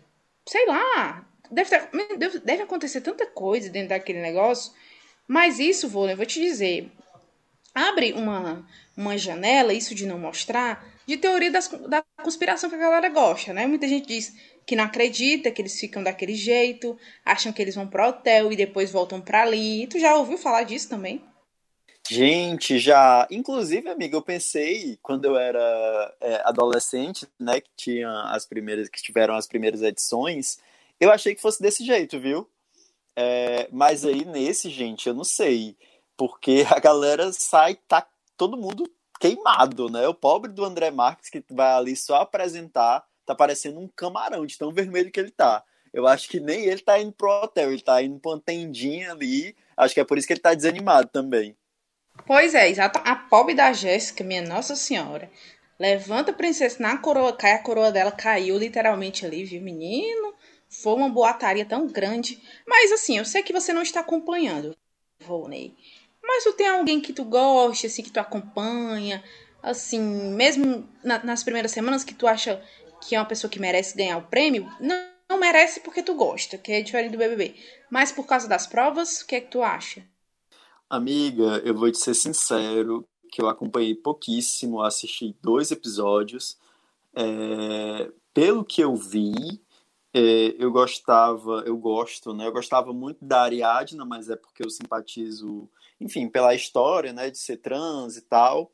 sei 0.46 0.66
lá. 0.66 1.25
Deve, 1.51 1.70
ter, 1.70 2.40
deve 2.40 2.62
acontecer 2.62 3.01
tanta 3.01 3.27
coisa 3.27 3.70
dentro 3.70 3.90
daquele 3.90 4.20
negócio. 4.20 4.72
Mas 5.27 5.59
isso, 5.59 5.88
vou, 5.88 6.09
eu 6.09 6.16
vou 6.16 6.27
te 6.27 6.40
dizer. 6.40 6.90
Abre 7.75 8.12
uma, 8.12 8.66
uma 8.96 9.16
janela, 9.16 9.72
isso 9.72 9.94
de 9.94 10.07
não 10.07 10.18
mostrar, 10.18 10.87
de 11.07 11.16
teoria 11.16 11.50
das, 11.50 11.68
da 11.88 12.02
conspiração 12.22 12.68
que 12.70 12.76
a 12.76 12.78
galera 12.78 13.09
gosta, 13.09 13.52
né? 13.52 13.66
Muita 13.66 13.88
gente 13.88 14.07
diz 14.07 14.35
que 14.66 14.76
não 14.76 14.85
acredita, 14.85 15.50
que 15.50 15.61
eles 15.61 15.78
ficam 15.78 16.02
daquele 16.02 16.35
jeito, 16.35 16.96
acham 17.24 17.52
que 17.52 17.61
eles 17.61 17.74
vão 17.74 17.87
pro 17.87 18.09
hotel 18.09 18.52
e 18.52 18.57
depois 18.57 18.90
voltam 18.90 19.20
para 19.20 19.42
ali. 19.42 19.87
Tu 19.88 19.98
já 19.98 20.14
ouviu 20.16 20.38
falar 20.38 20.62
disso 20.62 20.88
também? 20.88 21.24
Gente, 22.09 22.78
já. 22.78 23.26
Inclusive, 23.31 23.88
amiga, 23.88 24.16
eu 24.16 24.22
pensei 24.22 24.98
quando 25.02 25.24
eu 25.24 25.37
era 25.37 26.14
é, 26.20 26.42
adolescente, 26.44 27.26
né, 27.38 27.61
que 27.61 27.70
tinha 27.76 28.11
as 28.24 28.44
primeiras, 28.44 28.88
que 28.88 29.02
tiveram 29.02 29.35
as 29.35 29.46
primeiras 29.46 29.83
edições, 29.83 30.59
eu 31.00 31.11
achei 31.11 31.35
que 31.35 31.40
fosse 31.40 31.62
desse 31.62 31.85
jeito, 31.85 32.20
viu? 32.20 32.48
É, 33.14 33.68
mas 33.70 34.05
aí 34.05 34.24
nesse, 34.24 34.70
gente, 34.70 35.07
eu 35.09 35.14
não 35.14 35.24
sei, 35.24 35.76
porque 36.16 36.64
a 36.70 36.78
galera 36.78 37.33
sai, 37.33 37.76
tá 37.88 38.07
todo 38.42 38.57
mundo 38.57 38.90
queimado, 39.20 39.88
né? 39.88 40.09
O 40.09 40.14
pobre 40.14 40.50
do 40.50 40.64
André 40.64 40.90
Marques, 40.90 41.31
que 41.31 41.44
vai 41.48 41.74
ali 41.74 41.94
só 41.94 42.22
apresentar, 42.22 43.05
tá 43.24 43.37
parecendo 43.37 43.78
um 43.78 43.87
camarão 43.87 44.44
de 44.44 44.59
tão 44.59 44.72
vermelho 44.72 45.12
que 45.12 45.20
ele 45.20 45.31
tá. 45.31 45.62
Eu 45.92 46.09
acho 46.09 46.28
que 46.28 46.40
nem 46.40 46.64
ele 46.64 46.81
tá 46.81 46.98
indo 46.98 47.12
pro 47.12 47.31
hotel, 47.31 47.70
ele 47.70 47.83
tá 47.83 48.02
indo 48.02 48.18
pra 48.18 48.33
uma 48.33 48.40
tendinha 48.40 49.12
ali. 49.12 49.55
Acho 49.76 49.94
que 49.94 50.00
é 50.00 50.05
por 50.05 50.18
isso 50.18 50.26
que 50.26 50.33
ele 50.33 50.40
tá 50.40 50.55
desanimado 50.55 51.09
também. 51.09 51.57
Pois 52.26 52.52
é, 52.52 52.68
exato. 52.68 53.00
A 53.05 53.14
pobre 53.14 53.55
da 53.55 53.72
Jéssica, 53.72 54.24
minha 54.24 54.42
Nossa 54.42 54.74
Senhora. 54.74 55.31
Levanta 55.78 56.33
a 56.33 56.35
princesa 56.35 56.78
na 56.81 56.96
coroa, 56.98 57.33
cai 57.33 57.52
a 57.52 57.62
coroa 57.62 57.92
dela, 57.92 58.11
caiu 58.11 58.59
literalmente 58.59 59.24
ali, 59.24 59.44
viu, 59.44 59.62
menino? 59.62 60.35
Foi 60.68 60.94
uma 60.94 61.09
boataria 61.09 61.64
tão 61.64 61.87
grande. 61.87 62.42
Mas 62.66 62.90
assim, 62.90 63.18
eu 63.18 63.24
sei 63.24 63.44
que 63.44 63.52
você 63.52 63.72
não 63.72 63.83
está 63.83 64.00
acompanhando, 64.00 64.76
Volney. 65.20 65.76
Mas 66.34 66.44
tu 66.44 66.54
tem 66.54 66.66
alguém 66.66 66.98
que 66.98 67.12
tu 67.12 67.24
gosta, 67.24 67.86
assim, 67.86 68.02
que 68.02 68.10
tu 68.10 68.18
acompanha, 68.18 69.22
assim, 69.62 70.00
mesmo 70.00 70.88
na, 71.04 71.22
nas 71.22 71.44
primeiras 71.44 71.72
semanas 71.72 72.04
que 72.04 72.14
tu 72.14 72.26
acha 72.26 72.58
que 73.02 73.14
é 73.14 73.18
uma 73.18 73.26
pessoa 73.26 73.50
que 73.50 73.60
merece 73.60 73.94
ganhar 73.94 74.16
o 74.16 74.22
prêmio, 74.22 74.66
não, 74.80 74.96
não 75.28 75.38
merece 75.38 75.80
porque 75.80 76.02
tu 76.02 76.14
gosta, 76.14 76.56
que 76.56 76.72
é 76.72 76.80
diferente 76.80 77.12
do 77.12 77.18
BBB. 77.18 77.54
Mas 77.90 78.10
por 78.10 78.26
causa 78.26 78.48
das 78.48 78.66
provas, 78.66 79.20
o 79.20 79.26
que 79.26 79.36
é 79.36 79.40
que 79.42 79.50
tu 79.50 79.62
acha? 79.62 80.02
Amiga, 80.88 81.60
eu 81.66 81.74
vou 81.74 81.92
te 81.92 81.98
ser 81.98 82.14
sincero, 82.14 83.06
que 83.30 83.42
eu 83.42 83.48
acompanhei 83.48 83.94
pouquíssimo, 83.94 84.80
assisti 84.80 85.36
dois 85.42 85.70
episódios. 85.70 86.56
É, 87.14 88.10
pelo 88.32 88.64
que 88.64 88.80
eu 88.80 88.96
vi, 88.96 89.60
é, 90.14 90.54
eu 90.58 90.72
gostava, 90.72 91.62
eu 91.66 91.76
gosto, 91.76 92.32
né? 92.32 92.46
Eu 92.46 92.52
gostava 92.52 92.90
muito 92.94 93.22
da 93.22 93.42
Ariadna, 93.42 94.06
mas 94.06 94.30
é 94.30 94.36
porque 94.36 94.64
eu 94.64 94.70
simpatizo 94.70 95.68
enfim, 96.02 96.28
pela 96.28 96.54
história, 96.54 97.12
né, 97.12 97.30
de 97.30 97.38
ser 97.38 97.58
trans 97.58 98.16
e 98.16 98.22
tal. 98.22 98.72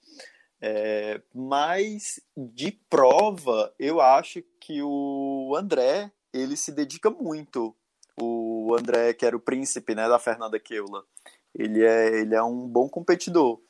É, 0.60 1.20
mas 1.32 2.20
de 2.36 2.72
prova, 2.90 3.72
eu 3.78 4.00
acho 4.00 4.42
que 4.60 4.82
o 4.82 5.54
André, 5.56 6.10
ele 6.32 6.56
se 6.56 6.72
dedica 6.72 7.10
muito. 7.10 7.74
O 8.20 8.74
André, 8.78 9.14
que 9.14 9.24
era 9.24 9.36
o 9.36 9.40
príncipe, 9.40 9.94
né, 9.94 10.08
da 10.08 10.18
Fernanda 10.18 10.58
Keula. 10.58 11.04
Ele 11.54 11.84
é, 11.84 12.20
ele 12.20 12.34
é 12.34 12.42
um 12.42 12.66
bom 12.66 12.88
competidor. 12.88 13.60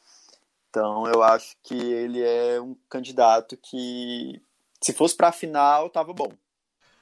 Então, 0.70 1.06
eu 1.06 1.22
acho 1.22 1.56
que 1.62 1.74
ele 1.74 2.22
é 2.22 2.60
um 2.60 2.74
candidato 2.88 3.56
que, 3.56 4.40
se 4.80 4.92
fosse 4.92 5.16
para 5.16 5.28
a 5.28 5.32
final, 5.32 5.90
tava 5.90 6.12
bom. 6.12 6.32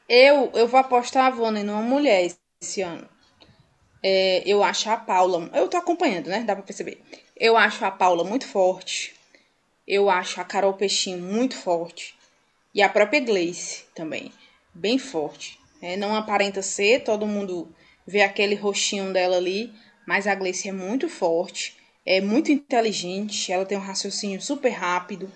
Eu, 0.08 0.50
eu 0.54 0.68
vou 0.68 0.78
apostar 0.78 1.26
a 1.26 1.30
Vônia 1.30 1.64
numa 1.64 1.82
mulher 1.82 2.32
esse 2.60 2.82
ano. 2.82 3.08
É, 4.02 4.42
eu 4.46 4.62
acho 4.62 4.88
a 4.90 4.96
Paula. 4.96 5.50
Eu 5.54 5.68
tô 5.68 5.76
acompanhando, 5.76 6.28
né? 6.28 6.42
Dá 6.42 6.54
pra 6.54 6.64
perceber. 6.64 7.00
Eu 7.36 7.56
acho 7.56 7.84
a 7.84 7.90
Paula 7.90 8.24
muito 8.24 8.46
forte. 8.46 9.14
Eu 9.86 10.10
acho 10.10 10.40
a 10.40 10.44
Carol 10.44 10.74
Peixinho 10.74 11.18
muito 11.18 11.56
forte. 11.56 12.14
E 12.74 12.82
a 12.82 12.88
própria 12.88 13.20
Gleice 13.20 13.84
também. 13.94 14.32
Bem 14.74 14.98
forte. 14.98 15.58
É, 15.80 15.96
não 15.96 16.14
aparenta 16.14 16.62
ser, 16.62 17.04
todo 17.04 17.26
mundo 17.26 17.74
vê 18.06 18.22
aquele 18.22 18.54
rostinho 18.54 19.12
dela 19.12 19.36
ali. 19.36 19.72
Mas 20.06 20.26
a 20.26 20.34
Gleice 20.34 20.68
é 20.68 20.72
muito 20.72 21.08
forte. 21.08 21.76
É 22.04 22.20
muito 22.20 22.52
inteligente. 22.52 23.52
Ela 23.52 23.66
tem 23.66 23.78
um 23.78 23.80
raciocínio 23.80 24.40
super 24.40 24.70
rápido. 24.70 25.30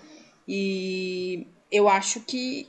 E 0.47 1.47
eu 1.71 1.87
acho 1.87 2.19
que, 2.21 2.67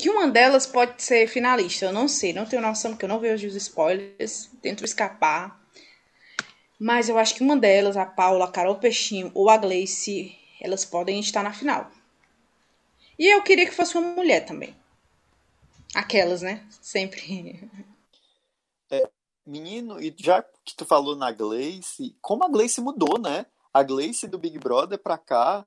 que 0.00 0.10
uma 0.10 0.28
delas 0.28 0.66
pode 0.66 1.02
ser 1.02 1.26
finalista. 1.28 1.86
Eu 1.86 1.92
não 1.92 2.08
sei, 2.08 2.32
não 2.32 2.46
tenho 2.46 2.62
noção, 2.62 2.92
porque 2.92 3.04
eu 3.04 3.08
não 3.08 3.20
vejo 3.20 3.46
os 3.46 3.54
spoilers. 3.54 4.50
Tento 4.60 4.84
escapar. 4.84 5.60
Mas 6.78 7.08
eu 7.08 7.18
acho 7.18 7.34
que 7.34 7.42
uma 7.42 7.56
delas, 7.56 7.96
a 7.96 8.06
Paula, 8.06 8.46
a 8.46 8.50
Carol 8.50 8.76
Peixinho 8.76 9.30
ou 9.34 9.50
a 9.50 9.56
Gleice, 9.56 10.36
elas 10.60 10.84
podem 10.84 11.20
estar 11.20 11.42
na 11.42 11.52
final. 11.52 11.90
E 13.18 13.26
eu 13.26 13.42
queria 13.42 13.66
que 13.66 13.74
fosse 13.74 13.98
uma 13.98 14.14
mulher 14.14 14.46
também. 14.46 14.74
Aquelas, 15.94 16.40
né? 16.40 16.66
Sempre. 16.80 17.68
É, 18.90 19.08
menino, 19.46 20.00
e 20.00 20.14
já 20.18 20.42
que 20.64 20.74
tu 20.74 20.84
falou 20.84 21.14
na 21.14 21.30
Gleice, 21.30 22.16
como 22.20 22.44
a 22.44 22.48
Gleice 22.48 22.80
mudou, 22.80 23.18
né? 23.18 23.46
A 23.72 23.82
Gleice 23.82 24.26
do 24.26 24.38
Big 24.38 24.58
Brother 24.58 24.98
pra 24.98 25.18
cá, 25.18 25.66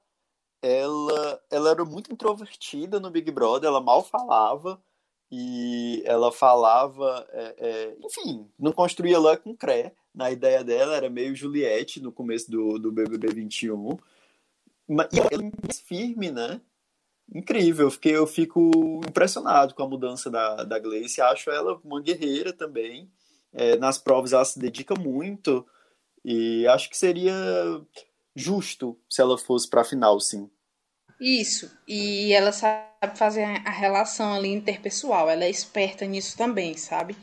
ela, 0.63 1.43
ela 1.52 1.71
era 1.71 1.84
muito 1.84 2.12
introvertida 2.12 2.97
no 2.99 3.12
Big 3.12 3.30
Brother, 3.30 3.67
ela 3.67 3.82
mal 3.82 4.02
falava 4.02 4.82
e 5.30 6.02
ela 6.06 6.32
falava, 6.32 7.28
é, 7.32 7.56
é, 7.58 7.97
enfim, 8.02 8.49
não 8.58 8.71
construía 8.71 9.19
lã 9.19 9.36
com 9.36 9.56
cré. 9.56 9.93
Na 10.15 10.32
ideia 10.32 10.63
dela 10.63 10.95
era 10.95 11.10
meio 11.10 11.36
Juliette 11.36 11.99
no 11.99 12.12
começo 12.12 12.49
do, 12.49 12.80
do 12.80 12.91
BBB 12.91 13.34
21. 13.34 13.97
Mas, 14.88 15.08
e 15.12 15.19
ela 15.19 15.43
é 15.43 15.73
firme, 15.73 16.32
né? 16.32 16.62
Incrível, 17.34 17.89
fiquei, 17.89 18.15
eu 18.15 18.28
fico 18.28 19.02
impressionado 19.08 19.73
com 19.73 19.84
a 19.84 19.88
mudança 19.88 20.30
da, 20.30 20.63
da 20.63 20.80
Gleice. 20.80 21.19
Acho 21.19 21.49
ela 21.49 21.80
uma 21.84 22.02
guerreira 22.02 22.54
também. 22.54 23.12
É, 23.52 23.76
nas 23.76 23.97
provas 23.97 24.34
ela 24.34 24.45
se 24.45 24.60
dedica 24.60 24.95
muito 24.95 25.65
e 26.23 26.65
acho 26.67 26.89
que 26.89 26.97
seria 26.97 27.34
justo 28.36 28.98
se 29.10 29.22
ela 29.22 29.38
fosse 29.38 29.69
para 29.69 29.82
a 29.82 29.86
final, 29.86 30.19
sim. 30.19 30.50
Isso. 31.19 31.72
E 31.88 32.34
ela 32.34 32.51
sabe 32.51 33.16
fazer 33.16 33.43
a 33.43 33.70
relação 33.70 34.34
ali 34.34 34.49
interpessoal. 34.49 35.30
Ela 35.30 35.45
é 35.45 35.49
esperta 35.49 36.05
nisso 36.05 36.38
também, 36.38 36.76
sabe? 36.76 37.16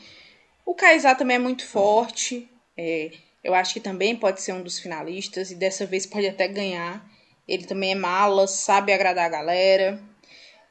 O 0.65 0.75
Kaysar 0.75 1.17
também 1.17 1.37
é 1.37 1.39
muito 1.41 1.67
forte. 1.67 2.49
É, 2.77 3.11
eu 3.43 3.55
acho 3.55 3.75
que 3.75 3.81
também 3.81 4.17
pode 4.17 4.41
ser 4.41 4.53
um 4.53 4.63
dos 4.63 4.79
finalistas. 4.79 5.51
E 5.51 5.55
dessa 5.55 5.85
vez 5.85 6.07
pode 6.07 6.27
até 6.27 6.49
ganhar. 6.49 7.05
Ele 7.47 7.67
também 7.67 7.93
é 7.93 7.95
mala, 7.95 8.47
sabe 8.47 8.93
agradar 8.93 9.27
a 9.27 9.31
galera. 9.31 10.01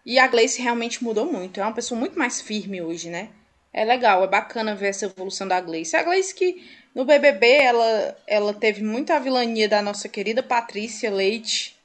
E 0.05 0.17
a 0.17 0.27
Gleice 0.27 0.61
realmente 0.61 1.03
mudou 1.03 1.31
muito. 1.31 1.59
É 1.59 1.63
uma 1.63 1.73
pessoa 1.73 1.99
muito 1.99 2.17
mais 2.17 2.41
firme 2.41 2.81
hoje, 2.81 3.09
né? 3.09 3.29
É 3.71 3.85
legal, 3.85 4.23
é 4.23 4.27
bacana 4.27 4.75
ver 4.75 4.87
essa 4.87 5.05
evolução 5.05 5.47
da 5.47 5.61
Gleice. 5.61 5.95
A 5.95 6.01
Gleice 6.01 6.33
que 6.33 6.63
no 6.93 7.05
BBB 7.05 7.47
ela, 7.47 8.17
ela 8.27 8.53
teve 8.53 8.83
muita 8.83 9.19
vilania 9.19 9.69
da 9.69 9.81
nossa 9.81 10.09
querida 10.09 10.43
Patrícia 10.43 11.11
Leite 11.11 11.79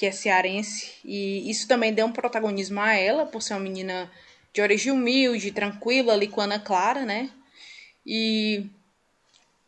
que 0.00 0.06
é 0.06 0.12
cearense, 0.12 0.92
e 1.04 1.50
isso 1.50 1.68
também 1.68 1.92
deu 1.92 2.06
um 2.06 2.12
protagonismo 2.12 2.80
a 2.80 2.94
ela, 2.94 3.26
por 3.26 3.42
ser 3.42 3.52
uma 3.52 3.60
menina 3.60 4.10
de 4.50 4.62
origem 4.62 4.90
humilde, 4.90 5.52
tranquila 5.52 6.14
ali 6.14 6.26
com 6.26 6.40
Ana 6.40 6.58
Clara, 6.58 7.04
né? 7.04 7.28
E 8.06 8.64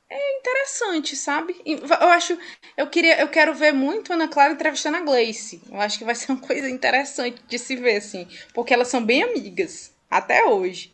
é 0.08 0.38
interessante, 0.38 1.16
sabe? 1.16 1.54
Eu 1.66 2.08
acho, 2.08 2.38
eu 2.78 2.86
queria, 2.86 3.20
eu 3.20 3.28
quero 3.28 3.54
ver 3.54 3.72
muito 3.72 4.12
Ana 4.12 4.26
Clara 4.26 4.54
entrevistando 4.54 4.96
a 4.96 5.00
Gleice. 5.00 5.60
Eu 5.70 5.78
acho 5.78 5.98
que 5.98 6.04
vai 6.04 6.14
ser 6.14 6.32
uma 6.32 6.40
coisa 6.40 6.70
interessante 6.70 7.42
de 7.46 7.58
se 7.58 7.76
ver, 7.76 7.96
assim, 7.96 8.26
porque 8.54 8.72
elas 8.72 8.88
são 8.88 9.04
bem 9.04 9.22
amigas 9.22 9.92
até 10.10 10.46
hoje. 10.46 10.91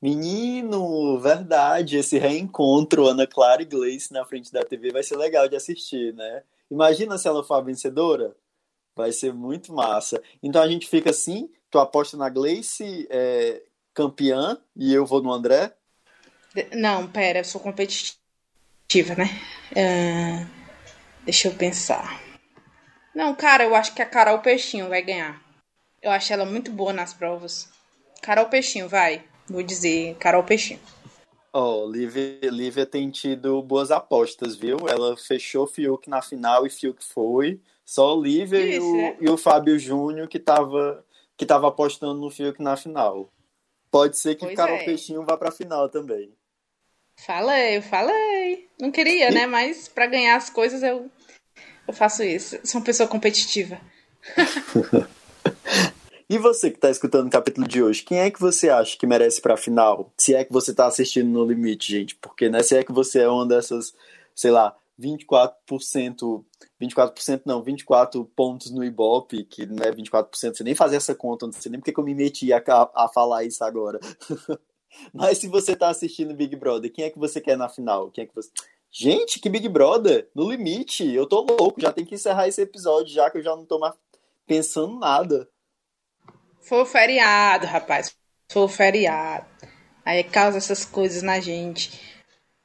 Menino, 0.00 1.18
verdade, 1.18 1.98
esse 1.98 2.18
reencontro 2.18 3.06
Ana 3.06 3.26
Clara 3.26 3.60
e 3.60 3.66
Gleice 3.66 4.12
na 4.12 4.24
frente 4.24 4.50
da 4.50 4.64
TV 4.64 4.90
vai 4.90 5.02
ser 5.02 5.16
legal 5.16 5.46
de 5.46 5.56
assistir, 5.56 6.14
né? 6.14 6.42
Imagina 6.70 7.18
se 7.18 7.28
ela 7.28 7.44
for 7.44 7.54
a 7.54 7.60
vencedora. 7.60 8.34
Vai 8.96 9.12
ser 9.12 9.32
muito 9.32 9.72
massa. 9.74 10.22
Então 10.42 10.62
a 10.62 10.68
gente 10.68 10.88
fica 10.88 11.10
assim, 11.10 11.50
tu 11.70 11.78
aposta 11.78 12.16
na 12.16 12.28
Gleice 12.28 13.06
é, 13.10 13.62
campeã 13.92 14.58
e 14.74 14.92
eu 14.92 15.04
vou 15.04 15.22
no 15.22 15.32
André? 15.32 15.74
Não, 16.72 17.06
pera, 17.06 17.40
eu 17.40 17.44
sou 17.44 17.60
competitiva, 17.60 19.14
né? 19.16 19.26
Uh, 19.72 20.46
deixa 21.24 21.48
eu 21.48 21.54
pensar. 21.54 22.20
Não, 23.14 23.34
cara, 23.34 23.64
eu 23.64 23.74
acho 23.74 23.94
que 23.94 24.02
a 24.02 24.06
Carol 24.06 24.38
Peixinho 24.38 24.88
vai 24.88 25.02
ganhar. 25.02 25.40
Eu 26.02 26.10
acho 26.10 26.32
ela 26.32 26.46
muito 26.46 26.72
boa 26.72 26.92
nas 26.92 27.12
provas. 27.12 27.68
Carol 28.22 28.46
Peixinho, 28.46 28.88
vai. 28.88 29.24
Vou 29.50 29.64
dizer 29.64 30.14
Carol 30.14 30.44
Peixinho. 30.44 30.78
Ó, 31.52 31.82
oh, 31.82 31.90
Lívia, 31.90 32.38
Lívia 32.44 32.86
tem 32.86 33.10
tido 33.10 33.60
boas 33.60 33.90
apostas, 33.90 34.54
viu? 34.54 34.88
Ela 34.88 35.16
fechou 35.16 35.66
Fiuk 35.66 36.08
na 36.08 36.22
final 36.22 36.64
e 36.64 36.70
Fiuk 36.70 37.04
foi. 37.04 37.60
Só 37.84 38.14
Lívia 38.14 38.60
Isso, 38.60 38.76
e, 38.76 38.78
o, 38.78 39.00
é? 39.00 39.16
e 39.20 39.28
o 39.28 39.36
Fábio 39.36 39.76
Júnior 39.76 40.28
que 40.28 40.38
tava, 40.38 41.04
que 41.36 41.44
tava 41.44 41.66
apostando 41.66 42.20
no 42.20 42.30
Fiuk 42.30 42.62
na 42.62 42.76
final. 42.76 43.28
Pode 43.90 44.16
ser 44.16 44.36
que 44.36 44.44
pois 44.44 44.56
Carol 44.56 44.76
é. 44.76 44.84
Peixinho 44.84 45.24
vá 45.24 45.36
pra 45.36 45.50
final 45.50 45.88
também. 45.88 46.32
Falei, 47.16 47.78
eu 47.78 47.82
falei. 47.82 48.68
Não 48.80 48.92
queria, 48.92 49.32
né? 49.32 49.44
Mas 49.50 49.88
para 49.88 50.06
ganhar 50.06 50.36
as 50.36 50.48
coisas 50.48 50.84
eu, 50.84 51.10
eu 51.88 51.92
faço 51.92 52.22
isso. 52.22 52.60
Sou 52.62 52.80
uma 52.80 52.86
pessoa 52.86 53.08
competitiva. 53.08 53.80
e 56.30 56.38
você 56.38 56.70
que 56.70 56.76
está 56.76 56.88
escutando 56.88 57.26
o 57.26 57.30
capítulo 57.30 57.66
de 57.66 57.82
hoje, 57.82 58.04
quem 58.04 58.20
é 58.20 58.30
que 58.30 58.38
você 58.38 58.70
acha 58.70 58.96
que 58.96 59.04
merece 59.04 59.40
para 59.40 59.54
a 59.54 59.56
final? 59.56 60.12
Se 60.16 60.32
é 60.32 60.44
que 60.44 60.52
você 60.52 60.70
está 60.70 60.86
assistindo 60.86 61.28
no 61.28 61.44
limite, 61.44 61.90
gente, 61.90 62.14
porque 62.14 62.48
né, 62.48 62.62
se 62.62 62.76
é 62.76 62.84
que 62.84 62.92
você 62.92 63.22
é 63.22 63.28
uma 63.28 63.44
dessas, 63.44 63.92
sei 64.32 64.52
lá, 64.52 64.76
24%, 65.00 66.44
24% 66.80 67.42
não, 67.44 67.60
24 67.60 68.24
pontos 68.26 68.70
no 68.70 68.84
Ibope, 68.84 69.42
que 69.42 69.66
não 69.66 69.82
é 69.82 69.90
24%, 69.90 70.28
você 70.54 70.62
nem 70.62 70.72
fazia 70.72 70.98
essa 70.98 71.16
conta, 71.16 71.46
não 71.46 71.52
sei 71.52 71.68
nem 71.68 71.80
porque 71.80 71.92
que 71.92 71.98
eu 71.98 72.04
me 72.04 72.14
meti 72.14 72.52
a, 72.52 72.62
a 72.94 73.08
falar 73.08 73.42
isso 73.42 73.64
agora. 73.64 73.98
Mas 75.12 75.38
se 75.38 75.48
você 75.48 75.74
tá 75.74 75.88
assistindo 75.88 76.32
Big 76.32 76.54
Brother, 76.54 76.92
quem 76.92 77.06
é 77.06 77.10
que 77.10 77.18
você 77.18 77.40
quer 77.40 77.58
na 77.58 77.68
final? 77.68 78.08
Quem 78.12 78.22
é 78.22 78.26
que 78.28 78.34
você... 78.36 78.50
Gente, 78.88 79.40
que 79.40 79.48
Big 79.48 79.68
Brother! 79.68 80.30
No 80.32 80.48
limite, 80.48 81.12
eu 81.12 81.26
tô 81.26 81.40
louco, 81.40 81.80
já 81.80 81.92
tem 81.92 82.04
que 82.04 82.14
encerrar 82.14 82.46
esse 82.46 82.62
episódio, 82.62 83.12
já 83.12 83.28
que 83.28 83.38
eu 83.38 83.42
já 83.42 83.56
não 83.56 83.64
tô 83.64 83.80
mais 83.80 83.94
pensando 84.46 84.96
nada. 84.96 85.48
Foi 86.60 86.82
o 86.82 86.86
feriado, 86.86 87.66
rapaz. 87.66 88.14
Foi 88.50 88.62
o 88.62 88.68
feriado. 88.68 89.46
Aí 90.04 90.24
causa 90.24 90.58
essas 90.58 90.84
coisas 90.84 91.22
na 91.22 91.40
gente. 91.40 92.00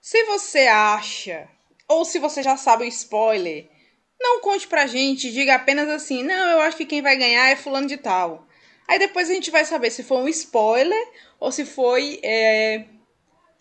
Se 0.02 0.24
você 0.26 0.68
acha, 0.68 1.48
ou 1.88 2.06
se 2.06 2.20
você 2.20 2.42
já 2.44 2.58
sabe 2.58 2.84
o 2.84 2.88
spoiler, 2.88 3.68
não 4.20 4.42
conte 4.42 4.68
pra 4.68 4.88
gente, 4.88 5.32
diga 5.32 5.56
apenas 5.56 5.90
assim: 5.90 6.24
não, 6.24 6.52
eu 6.52 6.62
acho 6.62 6.78
que 6.78 6.86
quem 6.86 7.02
vai 7.02 7.16
ganhar 7.16 7.50
é 7.50 7.56
Fulano 7.56 7.88
de 7.88 7.98
Tal. 7.98 8.48
Aí 8.88 9.00
depois 9.00 9.30
a 9.30 9.34
gente 9.34 9.50
vai 9.50 9.66
saber 9.66 9.90
se 9.92 10.04
foi 10.04 10.18
um 10.18 10.28
spoiler 10.28 11.08
ou 11.40 11.52
se 11.52 11.66
foi 11.66 12.20
é, 12.24 12.86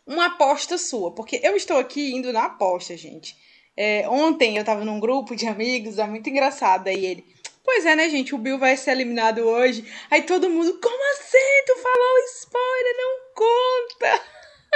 uma 0.06 0.26
aposta 0.26 0.76
sua. 0.76 1.14
Porque 1.14 1.40
eu 1.42 1.56
estou 1.56 1.78
aqui 1.78 2.14
indo 2.14 2.32
na 2.32 2.44
aposta, 2.44 2.96
gente. 2.96 3.36
É, 3.76 4.08
ontem 4.08 4.56
eu 4.56 4.64
tava 4.64 4.84
num 4.84 5.00
grupo 5.00 5.34
de 5.34 5.46
amigos, 5.46 5.98
é 5.98 6.06
muito 6.06 6.28
engraçado. 6.28 6.88
Aí 6.88 7.04
ele, 7.04 7.24
pois 7.64 7.86
é, 7.86 7.96
né, 7.96 8.08
gente? 8.08 8.34
O 8.34 8.38
Bill 8.38 8.58
vai 8.58 8.76
ser 8.76 8.92
eliminado 8.92 9.38
hoje. 9.38 9.84
Aí 10.10 10.22
todo 10.22 10.50
mundo, 10.50 10.78
como 10.80 11.12
assim? 11.12 11.64
Tu 11.66 11.76
falou 11.76 12.18
spoiler, 12.36 12.96
não 12.96 13.18
conta. 13.34 14.24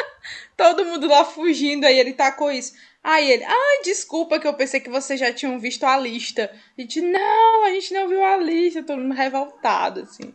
todo 0.56 0.84
mundo 0.84 1.06
lá 1.06 1.24
fugindo, 1.24 1.84
aí 1.84 1.98
ele 1.98 2.12
tacou 2.12 2.50
isso. 2.50 2.74
Aí 3.02 3.30
ele, 3.30 3.44
ai, 3.44 3.82
desculpa 3.84 4.40
que 4.40 4.46
eu 4.46 4.54
pensei 4.54 4.80
que 4.80 4.90
vocês 4.90 5.18
já 5.20 5.32
tinham 5.32 5.58
visto 5.58 5.84
a 5.84 5.96
lista. 5.96 6.50
A 6.76 6.80
gente, 6.80 7.00
não, 7.00 7.64
a 7.64 7.70
gente 7.70 7.94
não 7.94 8.08
viu 8.08 8.24
a 8.24 8.36
lista, 8.36 8.82
todo 8.82 9.00
mundo 9.00 9.14
revoltado, 9.14 10.00
assim. 10.00 10.34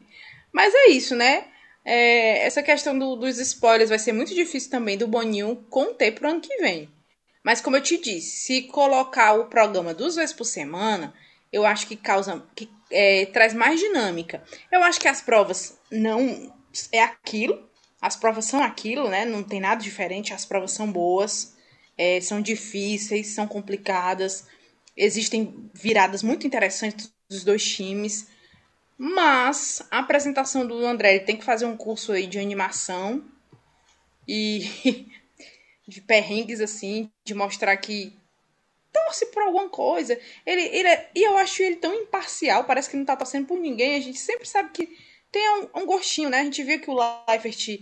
Mas 0.51 0.73
é 0.73 0.87
isso, 0.89 1.15
né? 1.15 1.45
É, 1.85 2.45
essa 2.45 2.63
questão 2.63 2.97
do, 2.97 3.15
dos 3.15 3.37
spoilers 3.39 3.89
vai 3.89 3.99
ser 3.99 4.13
muito 4.13 4.33
difícil 4.33 4.71
também 4.71 4.97
do 4.97 5.07
Boninho 5.07 5.65
conter 5.69 6.13
pro 6.13 6.29
ano 6.29 6.39
que 6.39 6.55
vem. 6.57 6.89
Mas 7.43 7.59
como 7.59 7.75
eu 7.75 7.81
te 7.81 7.97
disse, 7.97 8.37
se 8.45 8.61
colocar 8.63 9.33
o 9.33 9.47
programa 9.47 9.93
duas 9.93 10.15
vezes 10.15 10.33
por 10.33 10.45
semana, 10.45 11.13
eu 11.53 11.65
acho 11.65 11.85
que 11.85 11.95
causa. 11.95 12.43
que 12.55 12.67
é, 12.89 13.27
traz 13.27 13.53
mais 13.53 13.79
dinâmica. 13.79 14.43
Eu 14.71 14.83
acho 14.83 14.99
que 14.99 15.07
as 15.07 15.21
provas 15.21 15.79
não. 15.91 16.51
É 16.91 17.01
aquilo. 17.01 17.69
As 18.01 18.15
provas 18.15 18.45
são 18.45 18.61
aquilo, 18.61 19.07
né? 19.07 19.23
Não 19.23 19.43
tem 19.43 19.59
nada 19.61 19.81
diferente. 19.81 20.33
As 20.33 20.43
provas 20.43 20.71
são 20.71 20.91
boas, 20.91 21.55
é, 21.95 22.19
são 22.19 22.41
difíceis, 22.41 23.27
são 23.27 23.47
complicadas. 23.47 24.47
Existem 24.97 25.69
viradas 25.73 26.23
muito 26.23 26.47
interessantes 26.47 27.13
dos 27.29 27.43
dois 27.43 27.63
times. 27.63 28.27
Mas 28.97 29.85
a 29.91 29.99
apresentação 29.99 30.65
do 30.65 30.85
André 30.85 31.15
ele 31.15 31.25
tem 31.25 31.37
que 31.37 31.45
fazer 31.45 31.65
um 31.65 31.77
curso 31.77 32.11
aí 32.11 32.25
de 32.25 32.39
animação 32.39 33.23
e 34.27 35.07
de 35.87 36.01
perrengues 36.01 36.61
assim, 36.61 37.09
de 37.25 37.33
mostrar 37.33 37.75
que 37.77 38.13
torce 38.93 39.25
por 39.25 39.43
alguma 39.43 39.67
coisa. 39.67 40.17
Ele, 40.45 40.61
ele 40.61 40.87
é, 40.87 41.09
e 41.15 41.23
eu 41.23 41.35
acho 41.37 41.61
ele 41.63 41.77
tão 41.77 41.93
imparcial, 41.93 42.63
parece 42.63 42.89
que 42.89 42.95
não 42.95 43.03
tá 43.03 43.15
torcendo 43.17 43.47
por 43.47 43.59
ninguém. 43.59 43.95
A 43.95 43.99
gente 43.99 44.19
sempre 44.19 44.47
sabe 44.47 44.69
que 44.71 44.87
tem 45.31 45.49
um, 45.49 45.81
um 45.81 45.85
gostinho, 45.85 46.29
né? 46.29 46.39
A 46.39 46.43
gente 46.43 46.63
via 46.63 46.79
que 46.79 46.89
o 46.89 46.97
Leifert 47.27 47.79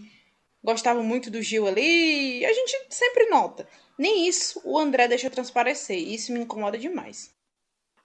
gostava 0.63 1.03
muito 1.03 1.29
do 1.29 1.41
Gil 1.41 1.67
ali, 1.67 2.45
a 2.45 2.53
gente 2.53 2.85
sempre 2.89 3.25
nota. 3.29 3.67
Nem 3.97 4.27
isso 4.27 4.61
o 4.63 4.79
André 4.79 5.07
deixa 5.07 5.29
transparecer, 5.29 5.97
e 5.97 6.15
isso 6.15 6.31
me 6.31 6.39
incomoda 6.39 6.77
demais. 6.77 7.31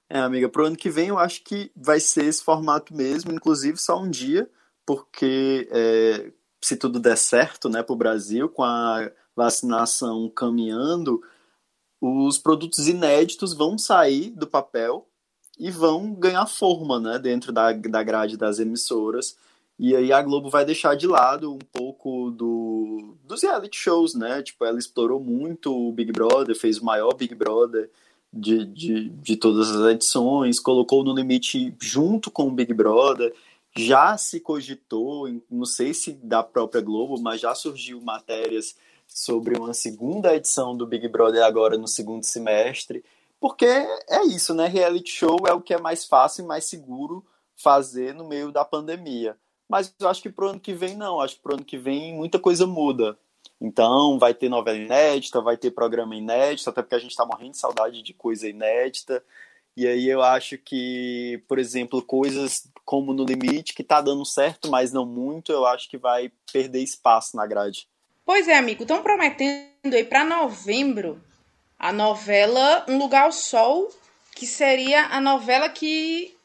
É, 0.09 0.19
amiga, 0.19 0.49
pro 0.49 0.67
ano 0.67 0.77
que 0.77 0.91
vem 0.91 1.09
eu 1.09 1.19
acho 1.19 1.43
que 1.43 1.71
vai 1.75 2.01
ser 2.01 2.25
esse 2.25 2.43
formato 2.43 2.95
mesmo, 2.95 3.33
inclusive 3.33 3.77
só 3.77 4.01
um 4.01 4.09
dia, 4.09 4.49
porque 4.85 5.69
é, 5.71 6.31
se 6.63 6.77
tudo 6.77 7.01
der 7.01 7.17
certo, 7.17 7.69
né, 7.69 7.83
pro 7.83 7.97
Brasil, 7.97 8.49
com 8.49 8.63
a 8.63 9.11
vacinação 9.35 10.31
caminhando, 10.31 11.23
os 12.01 12.39
produtos 12.39 12.89
inéditos 12.89 13.55
vão 13.55 13.79
sair 13.79 14.31
do 14.31 14.47
papel 14.47 15.07
e 15.59 15.71
vão 15.71 16.13
ganhar 16.13 16.47
forma, 16.47 17.01
né, 17.01 17.19
dentro 17.19 17.53
da, 17.53 17.73
da 17.73 18.03
grade 18.03 18.37
das 18.37 18.59
emissoras. 18.59 19.37
E 19.79 19.95
aí 19.95 20.13
a 20.13 20.23
Globo 20.23 20.49
vai 20.49 20.65
deixar 20.65 20.95
de 20.95 21.07
lado 21.07 21.53
um 21.53 21.59
pouco 21.59 22.31
do, 22.31 23.15
dos 23.25 23.43
reality 23.43 23.77
shows, 23.77 24.15
né? 24.15 24.43
Tipo, 24.43 24.65
ela 24.65 24.79
explorou 24.79 25.21
muito 25.21 25.71
o 25.71 25.93
Big 25.93 26.13
Brother, 26.13 26.57
fez 26.57 26.79
o 26.79 26.85
maior 26.85 27.13
Big 27.15 27.35
Brother 27.35 27.91
de, 28.33 28.65
de, 28.65 29.09
de 29.11 29.37
todas 29.37 29.71
as 29.71 29.93
edições, 29.93 30.59
colocou 30.59 31.05
no 31.05 31.15
limite 31.15 31.75
junto 31.79 32.31
com 32.31 32.49
o 32.49 32.51
Big 32.51 32.73
Brother. 32.73 33.35
Já 33.77 34.17
se 34.17 34.41
cogitou, 34.41 35.29
não 35.51 35.67
sei 35.67 35.93
se 35.93 36.13
da 36.13 36.43
própria 36.43 36.81
Globo, 36.81 37.21
mas 37.21 37.43
já 37.43 37.55
surgiu 37.55 38.01
matérias 38.01 38.75
sobre 39.07 39.59
uma 39.59 39.73
segunda 39.73 40.35
edição 40.35 40.77
do 40.77 40.87
Big 40.87 41.09
Brother 41.09 41.45
agora 41.45 41.79
no 41.79 41.89
segundo 41.89 42.25
semestre. 42.25 43.05
Porque 43.41 43.67
é 43.67 44.25
isso, 44.25 44.55
né? 44.55 44.67
Reality 44.67 45.11
show 45.11 45.39
é 45.47 45.53
o 45.53 45.61
que 45.61 45.75
é 45.75 45.79
mais 45.79 46.05
fácil 46.05 46.45
e 46.45 46.47
mais 46.47 46.65
seguro 46.65 47.25
fazer 47.57 48.15
no 48.15 48.27
meio 48.27 48.51
da 48.51 48.65
pandemia. 48.65 49.37
Mas 49.69 49.93
eu 49.99 50.09
acho 50.09 50.23
que 50.23 50.31
pro 50.31 50.51
ano 50.51 50.61
que 50.61 50.73
vem 50.73 50.97
não, 50.97 51.21
acho 51.21 51.37
que 51.37 51.43
pro 51.43 51.55
ano 51.55 51.65
que 51.65 51.77
vem 51.77 52.15
muita 52.15 52.39
coisa 52.39 52.67
muda. 52.67 53.19
Então, 53.61 54.19
vai 54.19 54.35
ter 54.35 54.49
novela 54.49 54.77
inédita, 54.77 55.41
vai 55.41 55.57
ter 55.57 55.71
programa 55.71 56.15
inédito, 56.15 56.69
até 56.69 56.83
porque 56.83 56.95
a 56.95 56.99
gente 56.99 57.11
está 57.11 57.25
morrendo 57.25 57.53
de 57.53 57.59
saudade 57.59 58.03
de 58.03 58.13
coisa 58.13 58.49
inédita. 58.49 59.23
E 59.77 59.87
aí 59.87 60.09
eu 60.09 60.23
acho 60.23 60.57
que, 60.59 61.43
por 61.49 61.59
exemplo, 61.59 62.03
coisas 62.03 62.69
como 62.85 63.13
No 63.13 63.25
Limite, 63.25 63.75
que 63.75 63.85
tá 63.85 64.01
dando 64.01 64.25
certo, 64.25 64.71
mas 64.71 64.93
não 64.93 65.05
muito, 65.05 65.53
eu 65.53 65.67
acho 65.67 65.89
que 65.89 65.99
vai 65.99 66.33
perder 66.53 66.83
espaço 66.83 67.37
na 67.37 67.47
grade. 67.47 67.89
Pois 68.27 68.49
é, 68.49 68.57
amigo. 68.57 68.83
Estão 68.83 69.05
prometendo 69.05 69.95
aí 69.95 70.03
para 70.03 70.24
novembro 70.24 71.22
a 71.79 71.93
novela 71.93 72.85
Um 72.89 72.99
Lugar 72.99 73.22
ao 73.22 73.33
Sol, 73.33 73.89
que 74.35 74.45
seria 74.45 75.05
a 75.05 75.20
novela 75.20 75.68
que 75.68 76.37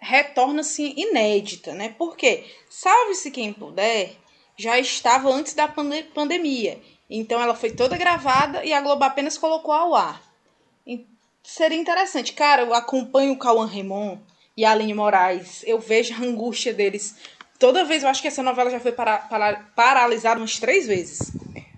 retorna-se 0.00 0.92
inédita, 0.96 1.74
né? 1.74 1.94
Porque, 1.96 2.44
salve-se 2.68 3.30
quem 3.30 3.52
puder, 3.52 4.16
já 4.56 4.80
estava 4.80 5.30
antes 5.30 5.54
da 5.54 5.68
pande 5.68 6.02
pandemia. 6.12 6.82
Então 7.08 7.40
ela 7.40 7.54
foi 7.54 7.70
toda 7.70 7.96
gravada 7.96 8.64
e 8.64 8.72
a 8.72 8.80
Globo 8.80 9.04
apenas 9.04 9.38
colocou 9.38 9.72
ao 9.72 9.94
ar. 9.94 10.20
E 10.84 11.06
seria 11.44 11.78
interessante. 11.78 12.32
Cara, 12.32 12.62
eu 12.62 12.74
acompanho 12.74 13.34
o 13.34 13.38
Cauã 13.38 13.64
Raymond 13.64 14.20
e 14.56 14.64
a 14.64 14.72
Aline 14.72 14.92
Moraes. 14.92 15.62
Eu 15.64 15.78
vejo 15.78 16.14
a 16.14 16.18
angústia 16.18 16.74
deles. 16.74 17.14
Toda 17.62 17.84
vez, 17.84 18.02
eu 18.02 18.08
acho 18.08 18.20
que 18.20 18.26
essa 18.26 18.42
novela 18.42 18.68
já 18.70 18.80
foi 18.80 18.90
para, 18.90 19.18
para, 19.18 19.54
paralisada 19.76 20.40
umas 20.40 20.58
três 20.58 20.84
vezes. 20.84 21.30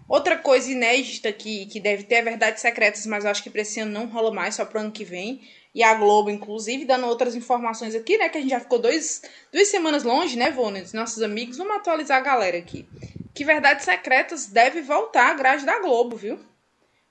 Outra 0.09 0.35
coisa 0.35 0.73
inédita 0.73 1.31
que, 1.31 1.67
que 1.67 1.79
deve 1.79 2.05
ter 2.05 2.15
é 2.15 2.23
Verdades 2.23 2.63
Secretas, 2.63 3.05
mas 3.05 3.23
eu 3.23 3.31
acho 3.31 3.43
que 3.43 3.51
para 3.51 3.61
esse 3.61 3.81
ano 3.81 3.93
não 3.93 4.07
rola 4.07 4.33
mais, 4.33 4.55
só 4.55 4.65
pro 4.65 4.81
ano 4.81 4.91
que 4.91 5.05
vem. 5.05 5.43
E 5.75 5.83
a 5.83 5.93
Globo, 5.93 6.31
inclusive, 6.31 6.87
dando 6.87 7.07
outras 7.07 7.35
informações 7.35 7.95
aqui, 7.95 8.17
né? 8.17 8.31
Que 8.31 8.39
a 8.39 8.41
gente 8.41 8.49
já 8.49 8.61
ficou 8.61 8.79
dois, 8.79 9.21
duas 9.53 9.69
semanas 9.69 10.05
longe, 10.05 10.39
né, 10.39 10.51
Vônia? 10.51 10.87
Nossos 10.95 11.23
amigos. 11.23 11.59
Vamos 11.59 11.77
atualizar 11.77 12.17
a 12.17 12.23
galera 12.23 12.57
aqui. 12.57 12.89
Que 13.35 13.45
Verdades 13.45 13.85
Secretas 13.85 14.47
deve 14.47 14.81
voltar 14.81 15.33
à 15.33 15.35
grade 15.35 15.67
da 15.67 15.81
Globo, 15.81 16.17
viu? 16.17 16.41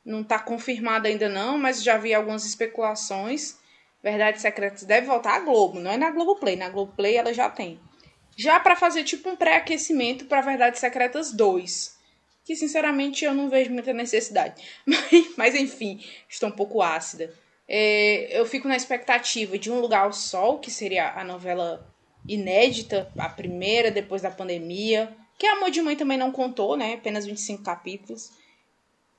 Não 0.03 0.23
tá 0.23 0.39
confirmado 0.39 1.07
ainda 1.07 1.29
não, 1.29 1.59
mas 1.59 1.83
já 1.83 1.99
vi 1.99 2.11
algumas 2.11 2.43
especulações. 2.43 3.55
Verdades 4.01 4.41
Secretas 4.41 4.81
deve 4.81 5.05
voltar 5.05 5.35
à 5.35 5.39
Globo, 5.41 5.79
não 5.79 5.91
é 5.91 5.97
na 5.97 6.09
Globoplay. 6.09 6.55
Na 6.55 6.69
Globoplay 6.69 7.17
ela 7.17 7.31
já 7.31 7.51
tem. 7.51 7.79
Já 8.35 8.59
para 8.59 8.75
fazer 8.75 9.03
tipo 9.03 9.29
um 9.29 9.35
pré-aquecimento 9.35 10.25
para 10.25 10.41
Verdades 10.41 10.79
Secretas 10.79 11.31
2 11.31 11.93
que 12.43 12.55
sinceramente 12.55 13.23
eu 13.23 13.33
não 13.33 13.49
vejo 13.49 13.71
muita 13.71 13.93
necessidade. 13.93 14.61
Mas, 14.85 15.35
mas 15.37 15.55
enfim, 15.55 16.03
estou 16.27 16.49
um 16.49 16.51
pouco 16.51 16.81
ácida. 16.81 17.33
É, 17.67 18.37
eu 18.37 18.45
fico 18.45 18.67
na 18.67 18.75
expectativa 18.75 19.57
de 19.57 19.71
Um 19.71 19.79
Lugar 19.79 20.03
ao 20.03 20.13
Sol, 20.13 20.59
que 20.59 20.69
seria 20.69 21.13
a 21.13 21.23
novela 21.23 21.87
inédita, 22.27 23.11
a 23.17 23.29
primeira 23.29 23.89
depois 23.89 24.21
da 24.21 24.29
pandemia, 24.29 25.15
que 25.37 25.47
Amor 25.47 25.71
de 25.71 25.81
Mãe 25.81 25.95
também 25.95 26.17
não 26.17 26.31
contou, 26.31 26.75
né? 26.75 26.95
Apenas 26.95 27.25
25 27.25 27.63
capítulos. 27.63 28.31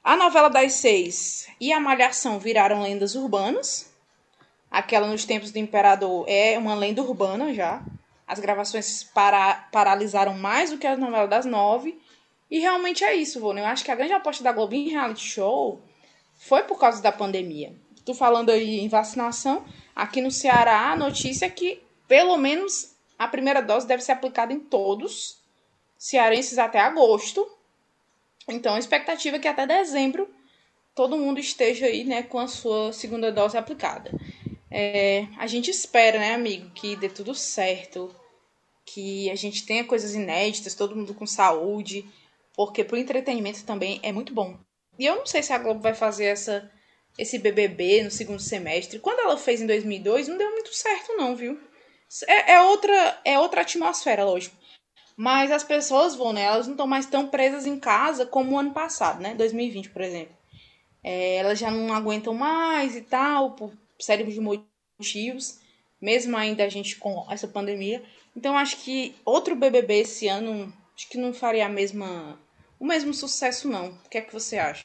A 0.03 0.17
novela 0.17 0.51
das 0.51 0.75
seis 0.75 1.49
e 1.59 1.73
a 1.73 1.81
Malhação 1.81 2.39
viraram 2.39 2.83
lendas 2.83 3.15
urbanas. 3.15 3.91
Aquela 4.71 5.07
nos 5.07 5.25
tempos 5.25 5.51
do 5.51 5.59
Imperador 5.59 6.27
é 6.29 6.59
uma 6.59 6.75
lenda 6.75 7.03
urbana 7.03 7.55
já. 7.55 7.83
As 8.27 8.39
gravações 8.39 9.05
para, 9.05 9.55
paralisaram 9.71 10.35
mais 10.35 10.71
do 10.71 10.79
que 10.79 10.87
a 10.87 10.97
novela 10.97 11.27
das 11.27 11.45
nove. 11.45 12.01
E 12.51 12.59
realmente 12.59 13.05
é 13.05 13.15
isso, 13.15 13.41
Vô. 13.41 13.53
Eu 13.53 13.67
acho 13.67 13.85
que 13.85 13.91
a 13.91 13.95
grande 13.95 14.13
aposta 14.13 14.43
da 14.43 14.53
Globo 14.53 14.75
em 14.75 14.89
reality 14.89 15.27
show 15.27 15.81
foi 16.35 16.63
por 16.63 16.79
causa 16.79 17.03
da 17.03 17.13
pandemia. 17.13 17.75
Tô 18.05 18.15
falando 18.15 18.51
aí 18.51 18.81
em 18.81 18.89
vacinação. 18.89 19.65
Aqui 19.95 20.21
no 20.21 20.31
Ceará, 20.31 20.93
a 20.93 20.97
notícia 20.97 21.47
é 21.47 21.51
que 21.51 21.83
pelo 22.07 22.37
menos 22.37 22.95
a 23.19 23.27
primeira 23.29 23.63
dose 23.63 23.87
deve 23.87 24.03
ser 24.03 24.13
aplicada 24.13 24.53
em 24.53 24.61
todos 24.61 25.39
cearenses 25.97 26.59
até 26.59 26.81
agosto. 26.81 27.47
Então, 28.47 28.75
a 28.75 28.79
expectativa 28.79 29.37
é 29.37 29.39
que 29.39 29.49
até 29.49 29.67
dezembro 29.67 30.29
todo 30.95 31.17
mundo 31.17 31.41
esteja 31.41 31.87
aí, 31.87 32.05
né, 32.05 32.23
com 32.23 32.39
a 32.39 32.47
sua 32.47 32.93
segunda 32.93 33.33
dose 33.33 33.57
aplicada. 33.57 34.11
É, 34.77 35.29
a 35.39 35.47
gente 35.47 35.71
espera, 35.71 36.19
né, 36.19 36.35
amigo, 36.35 36.69
que 36.71 36.97
dê 36.97 37.09
tudo 37.09 37.33
certo, 37.33 38.13
que 38.85 39.31
a 39.31 39.37
gente 39.37 39.65
tenha 39.65 39.85
coisas 39.85 40.17
inéditas, 40.17 40.75
todo 40.75 40.97
mundo 40.97 41.15
com 41.15 41.25
saúde, 41.25 42.05
porque 42.57 42.83
pro 42.83 42.97
entretenimento 42.97 43.65
também 43.65 44.01
é 44.03 44.11
muito 44.11 44.35
bom. 44.35 44.59
E 44.99 45.07
eu 45.07 45.15
não 45.15 45.27
sei 45.27 45.45
se 45.45 45.53
a 45.53 45.59
Globo 45.59 45.79
vai 45.79 45.95
fazer 45.95 46.25
essa 46.25 46.69
esse 47.17 47.39
BBB 47.39 48.03
no 48.03 48.11
segundo 48.11 48.41
semestre. 48.41 48.99
Quando 48.99 49.21
ela 49.21 49.37
fez 49.37 49.61
em 49.61 49.67
2002, 49.69 50.27
não 50.27 50.37
deu 50.37 50.51
muito 50.51 50.75
certo 50.75 51.13
não, 51.17 51.37
viu? 51.37 51.57
É, 52.27 52.55
é 52.55 52.63
outra 52.63 53.21
é 53.25 53.39
outra 53.39 53.61
atmosfera, 53.61 54.25
lógico. 54.25 54.57
Mas 55.17 55.53
as 55.53 55.63
pessoas 55.63 56.17
vão, 56.17 56.33
né? 56.33 56.43
Elas 56.43 56.67
não 56.67 56.75
estão 56.75 56.87
mais 56.89 57.07
tão 57.07 57.29
presas 57.29 57.65
em 57.65 57.79
casa 57.79 58.27
como 58.27 58.57
o 58.57 58.59
ano 58.59 58.73
passado, 58.73 59.23
né? 59.23 59.37
2020, 59.37 59.91
por 59.91 60.03
exemplo. 60.03 60.37
É, 61.01 61.37
elas 61.37 61.61
já 61.61 61.71
não 61.71 61.95
aguentam 61.95 62.35
mais 62.35 62.97
e 62.97 63.03
tal, 63.03 63.53
por 63.53 63.73
série 64.05 64.25
de 64.25 64.41
motivos. 64.41 65.61
Mesmo 66.01 66.37
ainda 66.37 66.65
a 66.65 66.69
gente 66.69 66.97
com 66.97 67.27
essa 67.31 67.49
pandemia. 67.49 68.03
Então 68.37 68.57
acho 68.57 68.77
que 68.79 69.15
outro 69.25 69.57
BBB 69.57 70.01
esse 70.01 70.29
ano, 70.29 70.73
acho 70.95 71.09
que 71.09 71.19
não 71.19 71.33
faria 71.33 71.67
a 71.67 71.69
mesma 71.69 72.39
o 72.79 72.87
mesmo 72.87 73.15
sucesso, 73.15 73.69
não. 73.69 73.91
O 73.91 74.09
que 74.11 74.19
é 74.19 74.21
que 74.21 74.33
você 74.33 74.59
acha? 74.59 74.85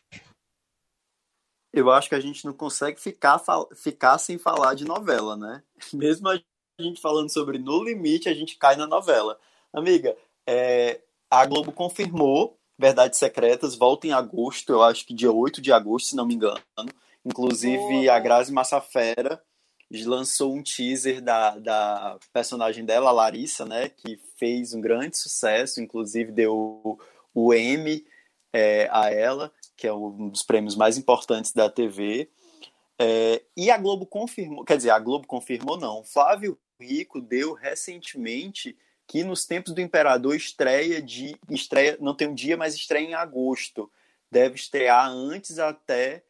Eu 1.74 1.92
acho 1.92 2.10
que 2.10 2.16
a 2.16 2.20
gente 2.20 2.46
não 2.46 2.54
consegue 2.54 3.00
ficar, 3.00 3.42
ficar 3.76 4.18
sem 4.18 4.38
falar 4.38 4.74
de 4.74 4.86
novela, 4.86 5.36
né? 5.36 5.64
Mesmo 5.94 6.30
a 6.30 6.40
gente 6.80 7.02
falando 7.02 7.30
sobre 7.30 7.60
No 7.60 7.84
Limite, 7.84 8.30
a 8.30 8.34
gente 8.34 8.58
cai 8.58 8.76
na 8.76 8.88
novela. 8.88 9.40
Amiga, 9.74 10.18
é, 10.48 11.02
a 11.30 11.46
Globo 11.46 11.72
confirmou 11.72 12.58
Verdades 12.78 13.20
Secretas, 13.20 13.76
volta 13.76 14.08
em 14.08 14.14
agosto, 14.14 14.72
eu 14.72 14.82
acho 14.82 15.06
que 15.06 15.14
dia 15.14 15.32
8 15.32 15.62
de 15.62 15.72
agosto, 15.72 16.08
se 16.08 16.16
não 16.16 16.26
me 16.26 16.34
engano. 16.34 16.62
Inclusive, 17.30 17.78
Boa. 17.78 18.16
a 18.16 18.20
Grazi 18.20 18.52
Massafera 18.52 19.42
lançou 20.06 20.56
um 20.56 20.64
teaser 20.64 21.22
da, 21.22 21.58
da 21.58 22.18
personagem 22.34 22.86
dela, 22.86 23.10
a 23.10 23.14
Larissa, 23.14 23.66
né? 23.66 23.90
Que 23.90 24.20
fez 24.38 24.74
um 24.74 24.82
grande 24.82 25.18
sucesso, 25.18 25.82
inclusive 25.82 26.32
deu 26.32 27.00
o 27.34 27.54
M 27.54 28.06
é, 28.52 28.90
a 28.92 29.12
ela, 29.12 29.52
que 29.78 29.88
é 29.88 29.94
um 29.94 30.30
dos 30.30 30.44
prêmios 30.44 30.76
mais 30.76 30.98
importantes 30.98 31.54
da 31.54 31.70
TV. 31.70 32.30
É, 33.00 33.42
e 33.56 33.72
a 33.72 33.78
Globo 33.78 34.06
confirmou, 34.06 34.66
quer 34.66 34.78
dizer, 34.78 34.90
a 34.90 35.00
Globo 35.00 35.28
confirmou 35.28 35.78
não. 35.78 36.04
Flávio 36.04 36.58
Rico 36.80 37.22
deu 37.22 37.54
recentemente 37.54 38.76
que 39.08 39.24
nos 39.24 39.46
tempos 39.46 39.74
do 39.74 39.82
Imperador 39.82 40.36
estreia 40.36 41.02
de 41.02 41.36
estreia, 41.50 41.98
não 42.00 42.16
tem 42.16 42.28
um 42.28 42.34
dia, 42.34 42.58
mas 42.58 42.76
estreia 42.76 43.08
em 43.08 43.14
agosto. 43.14 43.92
Deve 44.32 44.56
estrear 44.56 45.10
antes 45.10 45.58
até 45.58 46.24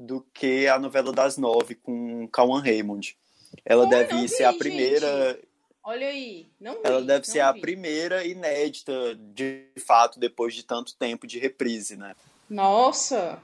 do 0.00 0.22
que 0.32 0.66
a 0.66 0.78
novela 0.78 1.12
das 1.12 1.36
nove 1.36 1.74
com 1.74 2.26
Cauan 2.28 2.62
Raymond. 2.62 3.14
Ela 3.64 3.86
deve 3.86 4.26
ser 4.28 4.44
a 4.44 4.52
primeira. 4.52 5.34
Gente. 5.34 5.48
Olha 5.82 6.08
aí, 6.08 6.48
não 6.58 6.74
vi, 6.74 6.80
Ela 6.84 7.02
deve 7.02 7.18
não 7.18 7.24
ser 7.24 7.32
vi. 7.34 7.40
a 7.40 7.52
primeira 7.52 8.24
inédita, 8.24 9.14
de 9.34 9.66
fato, 9.86 10.18
depois 10.18 10.54
de 10.54 10.62
tanto 10.64 10.96
tempo 10.96 11.26
de 11.26 11.38
reprise, 11.38 11.96
né? 11.96 12.14
Nossa! 12.48 13.42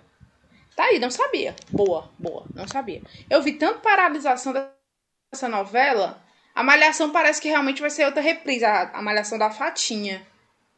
Tá 0.74 0.84
aí, 0.84 0.98
não 0.98 1.10
sabia. 1.10 1.54
Boa, 1.70 2.10
boa, 2.18 2.46
não 2.54 2.66
sabia. 2.68 3.02
Eu 3.28 3.42
vi 3.42 3.52
tanto 3.54 3.80
paralisação 3.80 4.52
dessa 4.52 5.48
novela. 5.48 6.22
A 6.54 6.62
Malhação 6.62 7.10
parece 7.10 7.40
que 7.40 7.48
realmente 7.48 7.80
vai 7.80 7.90
ser 7.90 8.04
outra 8.04 8.20
reprise. 8.22 8.64
A, 8.64 8.90
a 8.98 9.02
Malhação 9.02 9.38
da 9.38 9.50
Fatinha, 9.50 10.26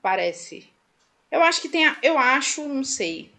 parece. 0.02 0.68
Eu 1.30 1.42
acho 1.42 1.60
que 1.60 1.68
tem. 1.68 1.86
A, 1.86 1.96
eu 2.02 2.16
acho, 2.18 2.66
não 2.68 2.84
sei. 2.84 3.32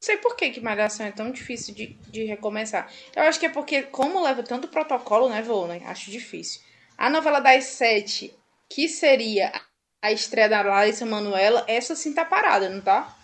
Não 0.00 0.06
sei 0.06 0.16
por 0.16 0.34
que, 0.34 0.48
que 0.48 0.60
Malhação 0.62 1.04
é 1.04 1.12
tão 1.12 1.30
difícil 1.30 1.74
de, 1.74 1.88
de 2.08 2.24
recomeçar. 2.24 2.90
Eu 3.14 3.24
acho 3.24 3.38
que 3.38 3.44
é 3.44 3.50
porque, 3.50 3.82
como 3.82 4.22
leva 4.22 4.42
tanto 4.42 4.66
protocolo, 4.66 5.28
né, 5.28 5.42
vou, 5.42 5.68
né? 5.68 5.82
Acho 5.84 6.10
difícil. 6.10 6.62
A 6.96 7.10
novela 7.10 7.38
das 7.38 7.64
sete, 7.64 8.34
que 8.66 8.88
seria 8.88 9.52
a 10.00 10.10
estreia 10.10 10.48
da 10.48 10.62
Larissa 10.62 11.04
Manuela, 11.04 11.64
essa 11.68 11.94
sim 11.94 12.14
tá 12.14 12.24
parada, 12.24 12.70
não 12.70 12.80
tá? 12.80 13.14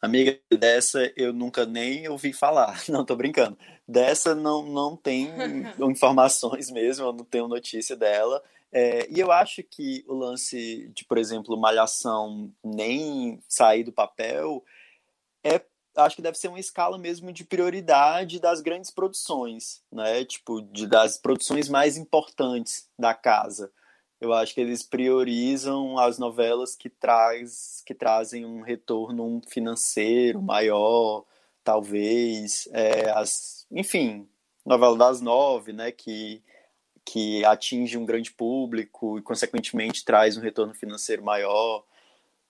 Amiga, 0.00 0.38
dessa 0.50 1.12
eu 1.16 1.34
nunca 1.34 1.66
nem 1.66 2.08
ouvi 2.08 2.32
falar. 2.32 2.82
Não, 2.88 3.04
tô 3.04 3.16
brincando. 3.16 3.58
Dessa 3.88 4.34
não, 4.34 4.62
não 4.62 4.96
tem 4.96 5.30
informações 5.80 6.70
mesmo, 6.70 7.06
eu 7.06 7.12
não 7.12 7.24
tenho 7.24 7.46
notícia 7.46 7.94
dela. 7.94 8.42
É, 8.72 9.08
e 9.10 9.20
eu 9.20 9.30
acho 9.32 9.62
que 9.62 10.04
o 10.06 10.14
lance 10.14 10.90
de, 10.94 11.04
por 11.04 11.18
exemplo, 11.18 11.56
Malhação 11.56 12.52
nem 12.62 13.40
sair 13.48 13.84
do 13.84 13.92
papel 13.92 14.64
é 15.44 15.60
acho 15.96 16.16
que 16.16 16.22
deve 16.22 16.36
ser 16.36 16.48
uma 16.48 16.60
escala 16.60 16.98
mesmo 16.98 17.32
de 17.32 17.44
prioridade 17.44 18.38
das 18.38 18.60
grandes 18.60 18.90
produções, 18.90 19.82
né? 19.90 20.24
Tipo, 20.24 20.60
de, 20.60 20.86
das 20.86 21.16
produções 21.16 21.68
mais 21.68 21.96
importantes 21.96 22.88
da 22.98 23.14
casa. 23.14 23.72
Eu 24.20 24.32
acho 24.32 24.54
que 24.54 24.60
eles 24.60 24.82
priorizam 24.82 25.98
as 25.98 26.18
novelas 26.18 26.74
que, 26.74 26.88
traz, 26.88 27.82
que 27.84 27.94
trazem 27.94 28.44
um 28.44 28.62
retorno 28.62 29.40
financeiro 29.48 30.40
maior, 30.40 31.24
talvez. 31.62 32.68
É, 32.72 33.10
as, 33.10 33.66
enfim, 33.70 34.28
novela 34.64 34.96
das 34.96 35.20
nove, 35.20 35.72
né? 35.72 35.90
Que, 35.92 36.42
que 37.06 37.44
atinge 37.44 37.96
um 37.96 38.04
grande 38.04 38.32
público 38.32 39.16
e, 39.16 39.22
consequentemente, 39.22 40.04
traz 40.04 40.36
um 40.36 40.40
retorno 40.40 40.74
financeiro 40.74 41.22
maior. 41.22 41.84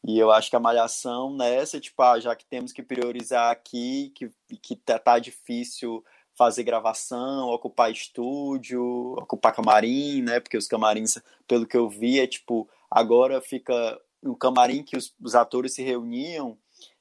E 0.02 0.18
eu 0.18 0.30
acho 0.32 0.48
que 0.48 0.56
a 0.56 0.60
malhação 0.60 1.36
nessa, 1.36 1.78
tipo, 1.78 2.02
ah, 2.02 2.18
já 2.18 2.34
que 2.34 2.46
temos 2.46 2.72
que 2.72 2.82
priorizar 2.82 3.50
aqui, 3.50 4.12
que, 4.14 4.30
que 4.62 4.74
tá, 4.76 4.98
tá 4.98 5.18
difícil 5.18 6.02
fazer 6.34 6.64
gravação, 6.64 7.48
ocupar 7.48 7.90
estúdio, 7.90 8.82
ocupar 9.18 9.54
camarim, 9.54 10.22
né? 10.22 10.40
Porque 10.40 10.56
os 10.56 10.66
camarins, 10.66 11.18
pelo 11.46 11.66
que 11.66 11.76
eu 11.76 11.88
vi, 11.88 12.18
é 12.20 12.26
tipo, 12.26 12.68
agora 12.90 13.40
fica 13.40 14.00
um 14.22 14.34
camarim 14.34 14.82
que 14.82 14.96
os, 14.96 15.14
os 15.20 15.34
atores 15.34 15.74
se 15.74 15.82
reuniam 15.82 16.56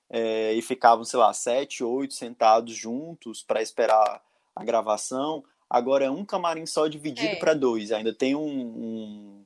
é, 0.10 0.54
e 0.54 0.62
ficavam, 0.62 1.06
sei 1.06 1.20
lá, 1.20 1.34
sete, 1.34 1.84
oito 1.84 2.14
sentados 2.14 2.76
juntos 2.76 3.44
para 3.44 3.62
esperar 3.62 4.22
a 4.56 4.64
gravação. 4.64 5.44
Agora 5.76 6.06
é 6.06 6.10
um 6.10 6.24
camarim 6.24 6.66
só 6.66 6.88
dividido 6.88 7.34
é. 7.34 7.36
para 7.36 7.54
dois. 7.54 7.92
Ainda 7.92 8.14
tem 8.14 8.34
um, 8.34 8.48
um 8.48 9.46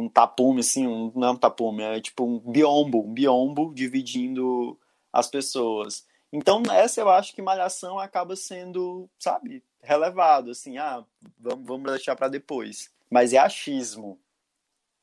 um 0.00 0.08
tapume, 0.08 0.60
assim, 0.60 0.86
um, 0.86 1.10
não 1.16 1.26
é 1.26 1.30
um 1.32 1.36
tapume, 1.36 1.82
é 1.82 2.00
tipo 2.00 2.24
um 2.24 2.38
biombo, 2.38 3.00
um 3.00 3.12
biombo 3.12 3.72
dividindo 3.74 4.78
as 5.12 5.26
pessoas. 5.26 6.06
Então, 6.32 6.60
nessa 6.60 7.00
eu 7.00 7.08
acho 7.08 7.34
que 7.34 7.42
Malhação 7.42 7.98
acaba 7.98 8.36
sendo, 8.36 9.10
sabe, 9.18 9.60
relevado, 9.82 10.52
assim, 10.52 10.78
ah, 10.78 11.04
vamos, 11.36 11.66
vamos 11.66 11.90
deixar 11.90 12.14
para 12.14 12.28
depois. 12.28 12.88
Mas 13.10 13.32
é 13.32 13.38
achismo. 13.38 14.16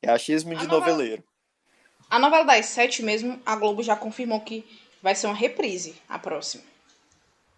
É 0.00 0.10
achismo 0.10 0.54
de 0.54 0.64
a 0.64 0.68
noveleiro. 0.68 1.22
A 2.08 2.18
novela 2.18 2.44
das 2.44 2.64
sete 2.64 3.02
mesmo, 3.02 3.38
a 3.44 3.56
Globo 3.56 3.82
já 3.82 3.94
confirmou 3.94 4.40
que 4.40 4.64
vai 5.02 5.14
ser 5.14 5.26
uma 5.26 5.36
reprise, 5.36 5.96
a 6.08 6.18
próxima. 6.18 6.64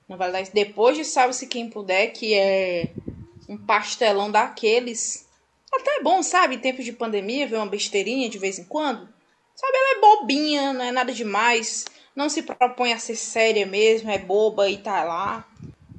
Novela 0.09 0.33
das... 0.33 0.49
Depois 0.49 0.97
de 0.97 1.05
Salve-se 1.05 1.47
Quem 1.47 1.69
Puder, 1.69 2.13
que 2.13 2.35
é 2.35 2.91
um 3.49 3.59
pastelão 3.59 4.31
daqueles. 4.31 5.29
Até 5.73 5.97
é 5.97 6.03
bom, 6.03 6.23
sabe? 6.23 6.57
Em 6.57 6.59
tempos 6.59 6.85
de 6.85 6.93
pandemia, 6.93 7.47
ver 7.47 7.57
uma 7.57 7.67
besteirinha 7.67 8.29
de 8.29 8.39
vez 8.39 8.59
em 8.59 8.65
quando. 8.65 9.09
Sabe, 9.55 9.73
ela 9.77 9.99
é 9.99 10.01
bobinha, 10.01 10.73
não 10.73 10.85
é 10.85 10.93
nada 10.93 11.13
demais. 11.13 11.85
Não 12.17 12.29
se 12.29 12.43
propõe 12.43 12.93
a 12.93 12.99
ser 12.99 13.17
séria 13.17 13.67
mesmo, 13.67 14.11
é 14.11 14.19
boba 14.19 14.69
e 14.69 14.79
tá 14.79 15.05
lá. 15.05 15.47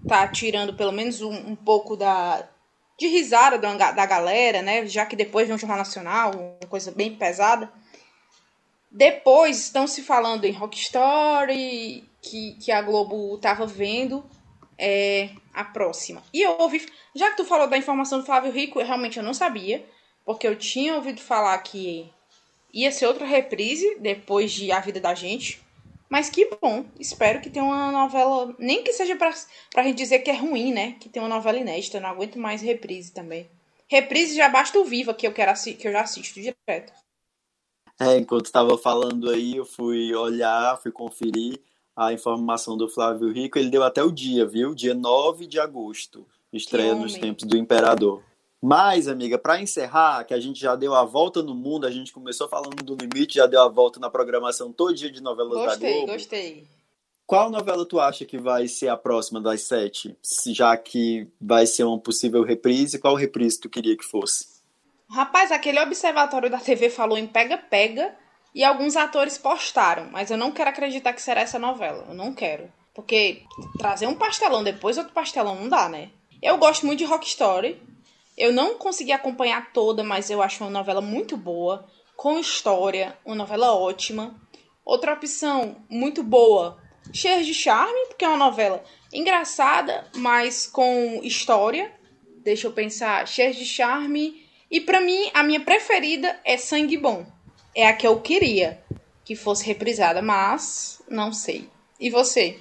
Tá 0.07 0.27
tirando 0.27 0.73
pelo 0.73 0.91
menos 0.91 1.21
um, 1.21 1.31
um 1.31 1.55
pouco 1.55 1.95
da, 1.95 2.47
de 2.97 3.07
risada 3.07 3.57
da, 3.57 3.91
da 3.91 4.05
galera, 4.05 4.61
né? 4.61 4.85
Já 4.87 5.05
que 5.05 5.15
depois 5.15 5.47
vem 5.47 5.55
um 5.55 5.59
Jornal 5.59 5.77
Nacional, 5.77 6.31
uma 6.31 6.69
coisa 6.69 6.91
bem 6.91 7.15
pesada. 7.15 7.71
Depois 8.91 9.59
estão 9.59 9.85
se 9.85 10.01
falando 10.01 10.45
em 10.45 10.51
Rock 10.51 10.77
Story, 10.79 12.08
que, 12.29 12.53
que 12.55 12.71
a 12.71 12.81
Globo 12.81 13.37
tava 13.39 13.65
vendo 13.65 14.23
é, 14.77 15.29
a 15.53 15.63
próxima. 15.63 16.23
E 16.33 16.41
eu 16.41 16.51
ouvi. 16.59 16.85
Já 17.15 17.31
que 17.31 17.37
tu 17.37 17.45
falou 17.45 17.67
da 17.67 17.77
informação 17.77 18.19
do 18.19 18.25
Flávio 18.25 18.51
Rico, 18.51 18.79
eu 18.79 18.85
realmente 18.85 19.17
eu 19.17 19.23
não 19.23 19.33
sabia. 19.33 19.85
Porque 20.23 20.47
eu 20.47 20.55
tinha 20.55 20.95
ouvido 20.95 21.19
falar 21.19 21.57
que 21.59 22.07
ia 22.71 22.91
ser 22.91 23.07
outra 23.07 23.25
reprise 23.25 23.97
depois 23.99 24.51
de 24.51 24.71
A 24.71 24.79
Vida 24.79 24.99
da 24.99 25.15
Gente. 25.15 25.59
Mas 26.07 26.29
que 26.29 26.49
bom, 26.61 26.85
espero 26.99 27.39
que 27.39 27.49
tenha 27.49 27.65
uma 27.65 27.91
novela, 27.91 28.55
nem 28.57 28.83
que 28.83 28.93
seja 28.93 29.15
pra, 29.15 29.31
pra 29.71 29.83
gente 29.83 29.97
dizer 29.97 30.19
que 30.19 30.29
é 30.29 30.35
ruim, 30.35 30.71
né? 30.71 30.95
Que 30.99 31.09
tem 31.09 31.21
uma 31.21 31.29
novela 31.29 31.57
inédita, 31.57 31.99
não 31.99 32.09
aguento 32.09 32.37
mais 32.37 32.61
reprise 32.61 33.11
também. 33.11 33.47
Reprise 33.87 34.35
já 34.35 34.49
basta 34.49 34.77
o 34.79 34.85
Viva, 34.85 35.13
que 35.13 35.27
eu, 35.27 35.33
quero 35.33 35.51
que 35.53 35.87
eu 35.87 35.91
já 35.91 36.01
assisto 36.01 36.39
direto. 36.39 36.93
É, 37.99 38.17
enquanto 38.17 38.45
estava 38.45 38.77
falando 38.77 39.29
aí, 39.29 39.57
eu 39.57 39.65
fui 39.65 40.13
olhar, 40.15 40.79
fui 40.81 40.91
conferir 40.91 41.59
a 41.99 42.13
informação 42.13 42.77
do 42.77 42.87
Flávio 42.87 43.29
Rico. 43.29 43.59
Ele 43.59 43.69
deu 43.69 43.83
até 43.83 44.01
o 44.01 44.09
dia, 44.09 44.45
viu? 44.45 44.73
Dia 44.73 44.93
9 44.93 45.45
de 45.45 45.59
agosto. 45.59 46.25
Estreia 46.51 46.95
nos 46.95 47.13
tempos 47.15 47.45
do 47.45 47.57
Imperador. 47.57 48.23
Mas, 48.61 49.07
amiga, 49.09 49.37
para 49.37 49.61
encerrar, 49.61 50.23
que 50.23 50.33
a 50.33 50.39
gente 50.39 50.59
já 50.59 50.77
deu 50.77 50.95
a 50.95 51.03
volta 51.03 51.43
no 51.43 51.53
mundo, 51.53 51.85
a 51.85 51.91
gente 51.91 52.13
começou 52.13 52.47
falando 52.47 52.81
do 52.83 52.95
limite, 52.95 53.35
já 53.35 53.45
deu 53.45 53.61
a 53.61 53.67
volta 53.67 53.99
na 53.99 54.09
programação 54.09 54.71
todo 54.71 54.93
dia 54.93 55.11
de 55.11 55.21
novelas 55.21 55.53
gostei, 55.53 55.89
da 55.89 55.95
Globo. 55.97 56.13
Gostei, 56.13 56.51
gostei. 56.53 56.67
Qual 57.25 57.49
novela 57.49 57.85
tu 57.85 57.99
acha 57.99 58.25
que 58.25 58.37
vai 58.37 58.67
ser 58.67 58.87
a 58.87 58.97
próxima 58.97 59.41
das 59.41 59.61
sete? 59.61 60.17
Já 60.47 60.75
que 60.77 61.27
vai 61.39 61.65
ser 61.65 61.83
uma 61.83 61.99
possível 61.99 62.43
reprise, 62.43 62.97
qual 62.97 63.13
reprise 63.13 63.59
tu 63.59 63.69
queria 63.69 63.95
que 63.95 64.05
fosse? 64.05 64.47
Rapaz, 65.09 65.51
aquele 65.51 65.81
observatório 65.81 66.49
da 66.49 66.59
TV 66.59 66.89
falou 66.89 67.17
em 67.17 67.27
pega-pega 67.27 68.15
e 68.53 68.63
alguns 68.63 68.95
atores 68.95 69.37
postaram, 69.37 70.09
mas 70.11 70.31
eu 70.31 70.37
não 70.37 70.51
quero 70.51 70.69
acreditar 70.69 71.13
que 71.13 71.21
será 71.21 71.41
essa 71.41 71.59
novela. 71.59 72.05
Eu 72.09 72.15
não 72.15 72.33
quero. 72.33 72.71
Porque 72.93 73.43
trazer 73.77 74.07
um 74.07 74.15
pastelão 74.15 74.63
depois 74.63 74.97
outro 74.97 75.13
pastelão 75.13 75.55
não 75.55 75.69
dá, 75.69 75.87
né? 75.87 76.09
Eu 76.41 76.57
gosto 76.57 76.85
muito 76.85 76.99
de 76.99 77.05
Rock 77.05 77.27
Story, 77.27 77.81
eu 78.37 78.53
não 78.53 78.75
consegui 78.75 79.11
acompanhar 79.11 79.73
toda, 79.73 80.03
mas 80.03 80.29
eu 80.29 80.41
acho 80.41 80.63
uma 80.63 80.69
novela 80.69 81.01
muito 81.01 81.35
boa, 81.35 81.85
com 82.15 82.39
história, 82.39 83.17
uma 83.25 83.35
novela 83.35 83.73
ótima. 83.73 84.33
Outra 84.85 85.13
opção 85.13 85.75
muito 85.89 86.23
boa, 86.23 86.77
cheia 87.13 87.43
de 87.43 87.53
charme, 87.53 88.07
porque 88.07 88.23
é 88.23 88.27
uma 88.29 88.37
novela 88.37 88.83
engraçada, 89.13 90.07
mas 90.15 90.65
com 90.65 91.19
história. 91.21 91.93
Deixa 92.43 92.67
eu 92.67 92.71
pensar, 92.71 93.27
cheia 93.27 93.53
de 93.53 93.65
charme. 93.65 94.45
E 94.71 94.79
para 94.79 95.01
mim, 95.01 95.29
a 95.33 95.43
minha 95.43 95.59
preferida 95.59 96.39
é 96.45 96.57
Sangue 96.57 96.97
Bom. 96.97 97.25
É 97.79 97.87
a 97.87 97.95
que 97.95 98.05
eu 98.05 98.19
queria 98.19 98.77
que 99.23 99.37
fosse 99.37 99.65
reprisada, 99.65 100.21
mas 100.21 101.01
não 101.09 101.31
sei. 101.31 101.69
E 101.97 102.09
você? 102.09 102.59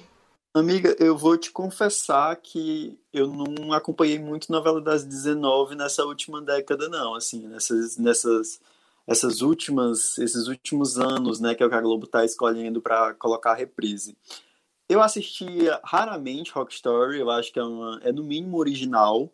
Amiga, 0.53 0.95
eu 0.97 1.17
vou 1.17 1.37
te 1.37 1.51
confessar 1.51 2.33
que 2.37 2.97
eu 3.11 3.27
não 3.27 3.73
acompanhei 3.73 4.17
muito 4.17 4.49
novela 4.49 4.79
das 4.79 5.03
19 5.03 5.75
nessa 5.75 6.05
última 6.05 6.41
década, 6.41 6.87
não. 6.87 7.15
Assim, 7.15 7.49
nessas, 7.49 7.97
nessas 7.97 8.61
essas 9.05 9.41
últimas, 9.41 10.17
esses 10.19 10.47
últimos 10.47 10.97
anos, 10.97 11.41
né, 11.41 11.53
que 11.53 11.61
é 11.61 11.65
o 11.65 11.81
Globo 11.81 12.05
está 12.05 12.23
escolhendo 12.23 12.81
para 12.81 13.13
colocar 13.15 13.55
reprise. 13.55 14.15
Eu 14.87 15.01
assistia 15.01 15.81
raramente 15.83 16.53
Rock 16.53 16.73
Story, 16.73 17.19
eu 17.19 17.29
acho 17.29 17.51
que 17.51 17.59
é, 17.59 17.63
uma, 17.63 17.99
é 18.03 18.13
no 18.13 18.23
mínimo 18.23 18.55
original, 18.55 19.29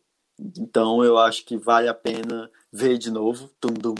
então 0.57 1.05
eu 1.05 1.19
acho 1.19 1.45
que 1.45 1.55
vale 1.55 1.87
a 1.87 1.93
pena 1.93 2.49
ver 2.71 2.97
de 2.97 3.11
novo. 3.11 3.51
Tum, 3.61 3.73
dum. 3.73 3.95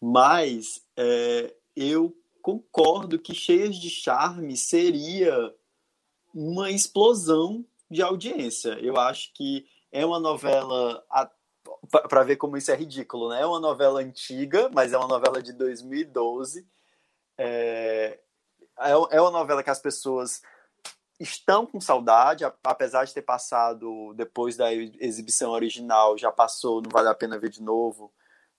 Mas 0.00 0.82
é, 0.96 1.54
eu 1.74 2.16
concordo 2.42 3.18
que 3.18 3.34
Cheias 3.34 3.76
de 3.76 3.90
Charme 3.90 4.56
seria 4.56 5.54
uma 6.34 6.70
explosão 6.70 7.64
de 7.90 8.02
audiência. 8.02 8.78
Eu 8.80 8.96
acho 8.96 9.32
que 9.34 9.66
é 9.90 10.04
uma 10.04 10.20
novela 10.20 11.04
para 12.08 12.22
ver 12.22 12.36
como 12.36 12.56
isso 12.56 12.70
é 12.70 12.74
ridículo, 12.74 13.30
né? 13.30 13.42
É 13.42 13.46
uma 13.46 13.60
novela 13.60 14.00
antiga, 14.00 14.70
mas 14.72 14.92
é 14.92 14.98
uma 14.98 15.08
novela 15.08 15.42
de 15.42 15.52
2012. 15.52 16.66
É, 17.36 18.18
é, 18.78 18.90
é 18.90 19.20
uma 19.20 19.30
novela 19.30 19.62
que 19.62 19.70
as 19.70 19.80
pessoas 19.80 20.42
estão 21.18 21.66
com 21.66 21.80
saudade, 21.80 22.44
apesar 22.62 23.04
de 23.04 23.12
ter 23.12 23.22
passado 23.22 24.14
depois 24.14 24.56
da 24.56 24.72
exibição 24.72 25.50
original, 25.50 26.16
já 26.16 26.30
passou, 26.30 26.80
não 26.80 26.90
vale 26.90 27.08
a 27.08 27.14
pena 27.14 27.38
ver 27.38 27.50
de 27.50 27.62
novo. 27.62 28.12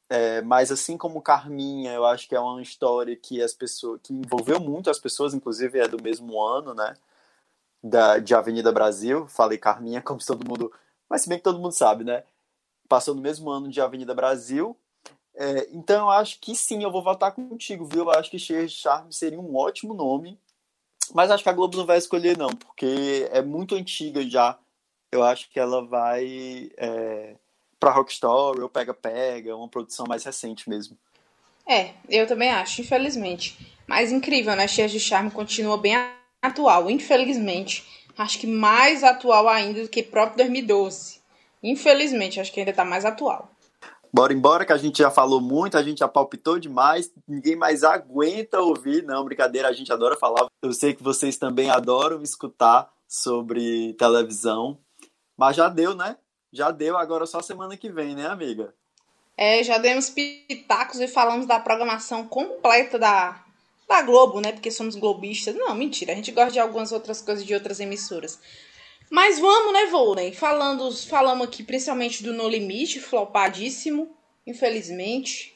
É, 0.09 0.41
mas 0.41 0.71
assim 0.71 0.97
como 0.97 1.21
Carminha, 1.21 1.93
eu 1.93 2.05
acho 2.05 2.27
que 2.27 2.35
é 2.35 2.39
uma 2.39 2.61
história 2.61 3.15
que 3.15 3.41
as 3.43 3.53
pessoas 3.53 4.01
que 4.01 4.11
envolveu 4.11 4.59
muito 4.59 4.89
as 4.89 4.97
pessoas, 4.97 5.33
inclusive 5.33 5.79
é 5.79 5.87
do 5.87 6.01
mesmo 6.01 6.41
ano, 6.41 6.73
né? 6.73 6.95
da, 7.83 8.19
de 8.19 8.35
Avenida 8.35 8.71
Brasil, 8.71 9.27
falei 9.27 9.57
Carminha, 9.57 10.01
como 10.03 10.19
se 10.19 10.27
todo 10.27 10.47
mundo. 10.47 10.71
Mas 11.09 11.21
se 11.21 11.29
bem 11.29 11.37
que 11.37 11.43
todo 11.43 11.59
mundo 11.59 11.71
sabe, 11.71 12.03
né? 12.03 12.23
Passou 12.87 13.15
no 13.15 13.21
mesmo 13.21 13.49
ano 13.49 13.69
de 13.69 13.81
Avenida 13.81 14.13
Brasil. 14.13 14.75
É, 15.35 15.69
então 15.71 16.07
eu 16.07 16.09
acho 16.09 16.39
que 16.39 16.55
sim, 16.55 16.83
eu 16.83 16.91
vou 16.91 17.03
votar 17.03 17.31
contigo, 17.31 17.85
viu? 17.85 18.03
Eu 18.03 18.11
acho 18.11 18.29
que 18.29 18.39
Cheia 18.39 18.67
de 18.67 18.73
Charme 18.73 19.13
seria 19.13 19.39
um 19.39 19.55
ótimo 19.55 19.93
nome. 19.93 20.39
Mas 21.13 21.31
acho 21.31 21.41
que 21.43 21.49
a 21.49 21.53
Globo 21.53 21.77
não 21.77 21.85
vai 21.85 21.97
escolher, 21.97 22.37
não, 22.37 22.49
porque 22.49 23.27
é 23.31 23.41
muito 23.41 23.75
antiga 23.75 24.21
já. 24.27 24.59
Eu 25.11 25.23
acho 25.23 25.49
que 25.49 25.59
ela 25.59 25.83
vai 25.83 26.71
é, 26.77 27.35
para 27.79 27.91
Rock 27.91 28.11
Story 28.11 28.61
ou 28.61 28.69
Pega 28.69 28.93
Pega, 28.93 29.55
uma 29.55 29.67
produção 29.67 30.05
mais 30.07 30.23
recente 30.23 30.69
mesmo. 30.69 30.97
É, 31.67 31.91
eu 32.09 32.27
também 32.27 32.49
acho, 32.49 32.81
infelizmente. 32.81 33.57
Mas 33.87 34.11
incrível, 34.11 34.55
né? 34.55 34.67
Cheia 34.67 34.87
de 34.87 34.99
Charme 34.99 35.31
continua 35.31 35.77
bem 35.77 35.95
atual, 36.41 36.89
infelizmente. 36.89 37.85
Acho 38.17 38.39
que 38.39 38.47
mais 38.47 39.03
atual 39.03 39.47
ainda 39.47 39.83
do 39.83 39.87
que 39.87 40.03
próprio 40.03 40.37
2012. 40.37 41.19
Infelizmente, 41.63 42.39
acho 42.39 42.51
que 42.51 42.59
ainda 42.59 42.71
está 42.71 42.83
mais 42.83 43.05
atual. 43.05 43.51
Bora 44.11 44.33
embora, 44.33 44.65
que 44.65 44.73
a 44.73 44.77
gente 44.77 44.97
já 44.97 45.11
falou 45.11 45.39
muito, 45.39 45.77
a 45.77 45.83
gente 45.83 45.99
já 45.99 46.07
palpitou 46.07 46.59
demais, 46.59 47.11
ninguém 47.27 47.55
mais 47.55 47.83
aguenta 47.83 48.59
ouvir. 48.59 49.03
Não, 49.03 49.23
brincadeira, 49.23 49.67
a 49.67 49.73
gente 49.73 49.93
adora 49.93 50.17
falar. 50.17 50.47
Eu 50.63 50.73
sei 50.73 50.95
que 50.95 51.03
vocês 51.03 51.37
também 51.37 51.69
adoram 51.69 52.21
escutar 52.23 52.91
sobre 53.07 53.93
televisão. 53.93 54.79
Mas 55.37 55.55
já 55.55 55.69
deu, 55.69 55.93
né? 55.93 56.17
Já 56.51 56.71
deu, 56.71 56.97
agora 56.97 57.25
só 57.25 57.41
semana 57.41 57.77
que 57.77 57.89
vem, 57.89 58.15
né, 58.15 58.27
amiga? 58.27 58.73
É, 59.37 59.63
já 59.63 59.77
demos 59.77 60.09
pitacos 60.09 60.99
e 60.99 61.07
falamos 61.07 61.45
da 61.45 61.59
programação 61.59 62.27
completa 62.27 62.99
da, 62.99 63.43
da 63.87 64.01
Globo, 64.01 64.41
né? 64.41 64.51
Porque 64.51 64.69
somos 64.69 64.95
globistas. 64.95 65.55
Não, 65.55 65.73
mentira. 65.73 66.11
A 66.11 66.15
gente 66.15 66.31
gosta 66.31 66.51
de 66.51 66.59
algumas 66.59 66.91
outras 66.91 67.21
coisas 67.21 67.45
de 67.45 67.53
outras 67.53 67.79
emissoras. 67.79 68.39
Mas 69.09 69.39
vamos, 69.39 69.73
né, 69.73 69.85
Volney? 69.87 70.33
Falando, 70.33 70.91
falamos 71.07 71.47
aqui 71.47 71.63
principalmente 71.63 72.21
do 72.21 72.33
No 72.33 72.47
Limite, 72.47 72.99
flopadíssimo, 72.99 74.15
infelizmente. 74.45 75.55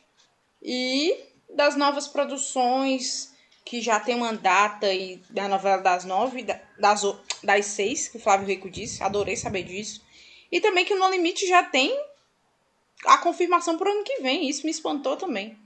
E 0.61 1.15
das 1.53 1.75
novas 1.75 2.07
produções 2.07 3.33
que 3.65 3.81
já 3.81 3.99
tem 3.99 4.15
uma 4.15 4.33
data 4.33 4.91
e 4.93 5.21
da 5.29 5.47
novela 5.47 5.81
das 5.81 6.03
nove, 6.03 6.45
das, 6.79 7.01
das 7.43 7.65
seis, 7.65 8.07
que 8.07 8.17
o 8.17 8.19
Flávio 8.19 8.47
Rico 8.47 8.69
disse. 8.69 9.03
Adorei 9.03 9.35
saber 9.35 9.63
disso. 9.63 10.01
E 10.53 10.61
também 10.61 10.85
que 10.85 10.93
o 10.93 10.99
No 10.99 11.09
Limite 11.09 11.47
já 11.47 11.63
tem 11.63 11.91
a 13.07 13.17
confirmação 13.17 13.75
para 13.75 13.89
o 13.89 13.91
ano 13.91 14.03
que 14.03 14.21
vem. 14.21 14.47
Isso 14.47 14.63
me 14.63 14.69
espantou 14.71 15.17
também. 15.17 15.57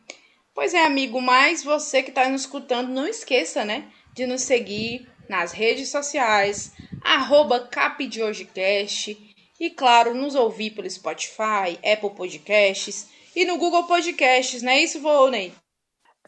Pois 0.55 0.73
é, 0.73 0.85
amigo, 0.85 1.21
mas 1.21 1.61
você 1.61 2.01
que 2.01 2.09
está 2.09 2.29
nos 2.29 2.41
escutando, 2.41 2.87
não 2.87 3.05
esqueça, 3.05 3.65
né, 3.65 3.91
de 4.13 4.25
nos 4.25 4.43
seguir 4.43 5.05
nas 5.27 5.51
redes 5.51 5.89
sociais, 5.89 6.71
arroba 7.03 7.59
capdeogecast 7.59 9.35
e, 9.59 9.69
claro, 9.69 10.15
nos 10.15 10.35
ouvir 10.35 10.71
pelo 10.71 10.89
Spotify, 10.89 11.77
Apple 11.83 12.15
Podcasts 12.15 13.09
e 13.35 13.43
no 13.43 13.57
Google 13.57 13.83
Podcasts, 13.83 14.61
não 14.61 14.71
é 14.71 14.81
isso, 14.81 15.01
Volney? 15.01 15.53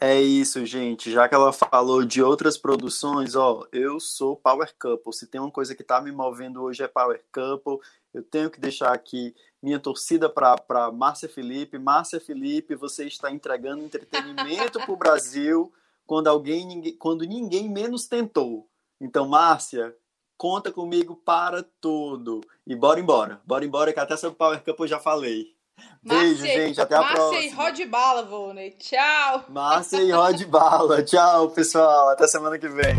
É 0.02 0.18
isso, 0.18 0.64
gente. 0.64 1.10
Já 1.10 1.28
que 1.28 1.34
ela 1.34 1.52
falou 1.52 2.02
de 2.04 2.22
outras 2.22 2.56
produções, 2.56 3.36
ó, 3.36 3.66
eu 3.70 4.00
sou 4.00 4.34
Power 4.34 4.72
Couple. 4.78 5.12
Se 5.12 5.26
tem 5.26 5.38
uma 5.38 5.50
coisa 5.50 5.74
que 5.74 5.84
tá 5.84 6.00
me 6.00 6.10
movendo 6.10 6.62
hoje 6.62 6.82
é 6.82 6.88
Power 6.88 7.22
Couple. 7.30 7.78
Eu 8.12 8.22
tenho 8.22 8.50
que 8.50 8.60
deixar 8.60 8.92
aqui 8.92 9.34
minha 9.62 9.78
torcida 9.78 10.28
para 10.28 10.90
Márcia 10.92 11.28
Felipe. 11.28 11.78
Márcia 11.78 12.20
Felipe, 12.20 12.74
você 12.74 13.06
está 13.06 13.30
entregando 13.30 13.84
entretenimento 13.84 14.80
para 14.80 14.92
o 14.92 14.96
Brasil 14.98 15.72
quando 16.06 16.26
alguém, 16.26 16.66
ninguém, 16.66 16.96
quando 16.96 17.24
ninguém 17.24 17.68
menos 17.68 18.06
tentou. 18.06 18.68
Então, 19.00 19.28
Márcia, 19.28 19.94
conta 20.36 20.72
comigo 20.72 21.14
para 21.14 21.64
tudo. 21.80 22.40
E 22.66 22.74
bora 22.74 22.98
embora. 22.98 23.40
Bora 23.46 23.64
embora, 23.64 23.92
que 23.92 24.00
até 24.00 24.16
sobre 24.16 24.34
o 24.34 24.38
Power 24.38 24.62
Cup 24.64 24.80
eu 24.80 24.88
já 24.88 24.98
falei. 24.98 25.54
Beijo, 26.02 26.42
Márcia, 26.42 26.66
gente. 26.66 26.80
Até 26.80 26.96
a 26.96 27.00
Márcia 27.00 27.16
próxima. 27.16 27.40
Márcia 27.40 27.48
e 27.48 27.54
Rod 27.54 27.90
Bala, 27.90 28.22
Vônei. 28.24 28.70
Tchau. 28.72 29.44
Márcia 29.48 30.02
e 30.02 30.10
Rod 30.10 30.42
Bala. 30.46 31.02
Tchau, 31.02 31.50
pessoal. 31.50 32.08
Até 32.08 32.26
semana 32.26 32.58
que 32.58 32.68
vem. 32.68 32.96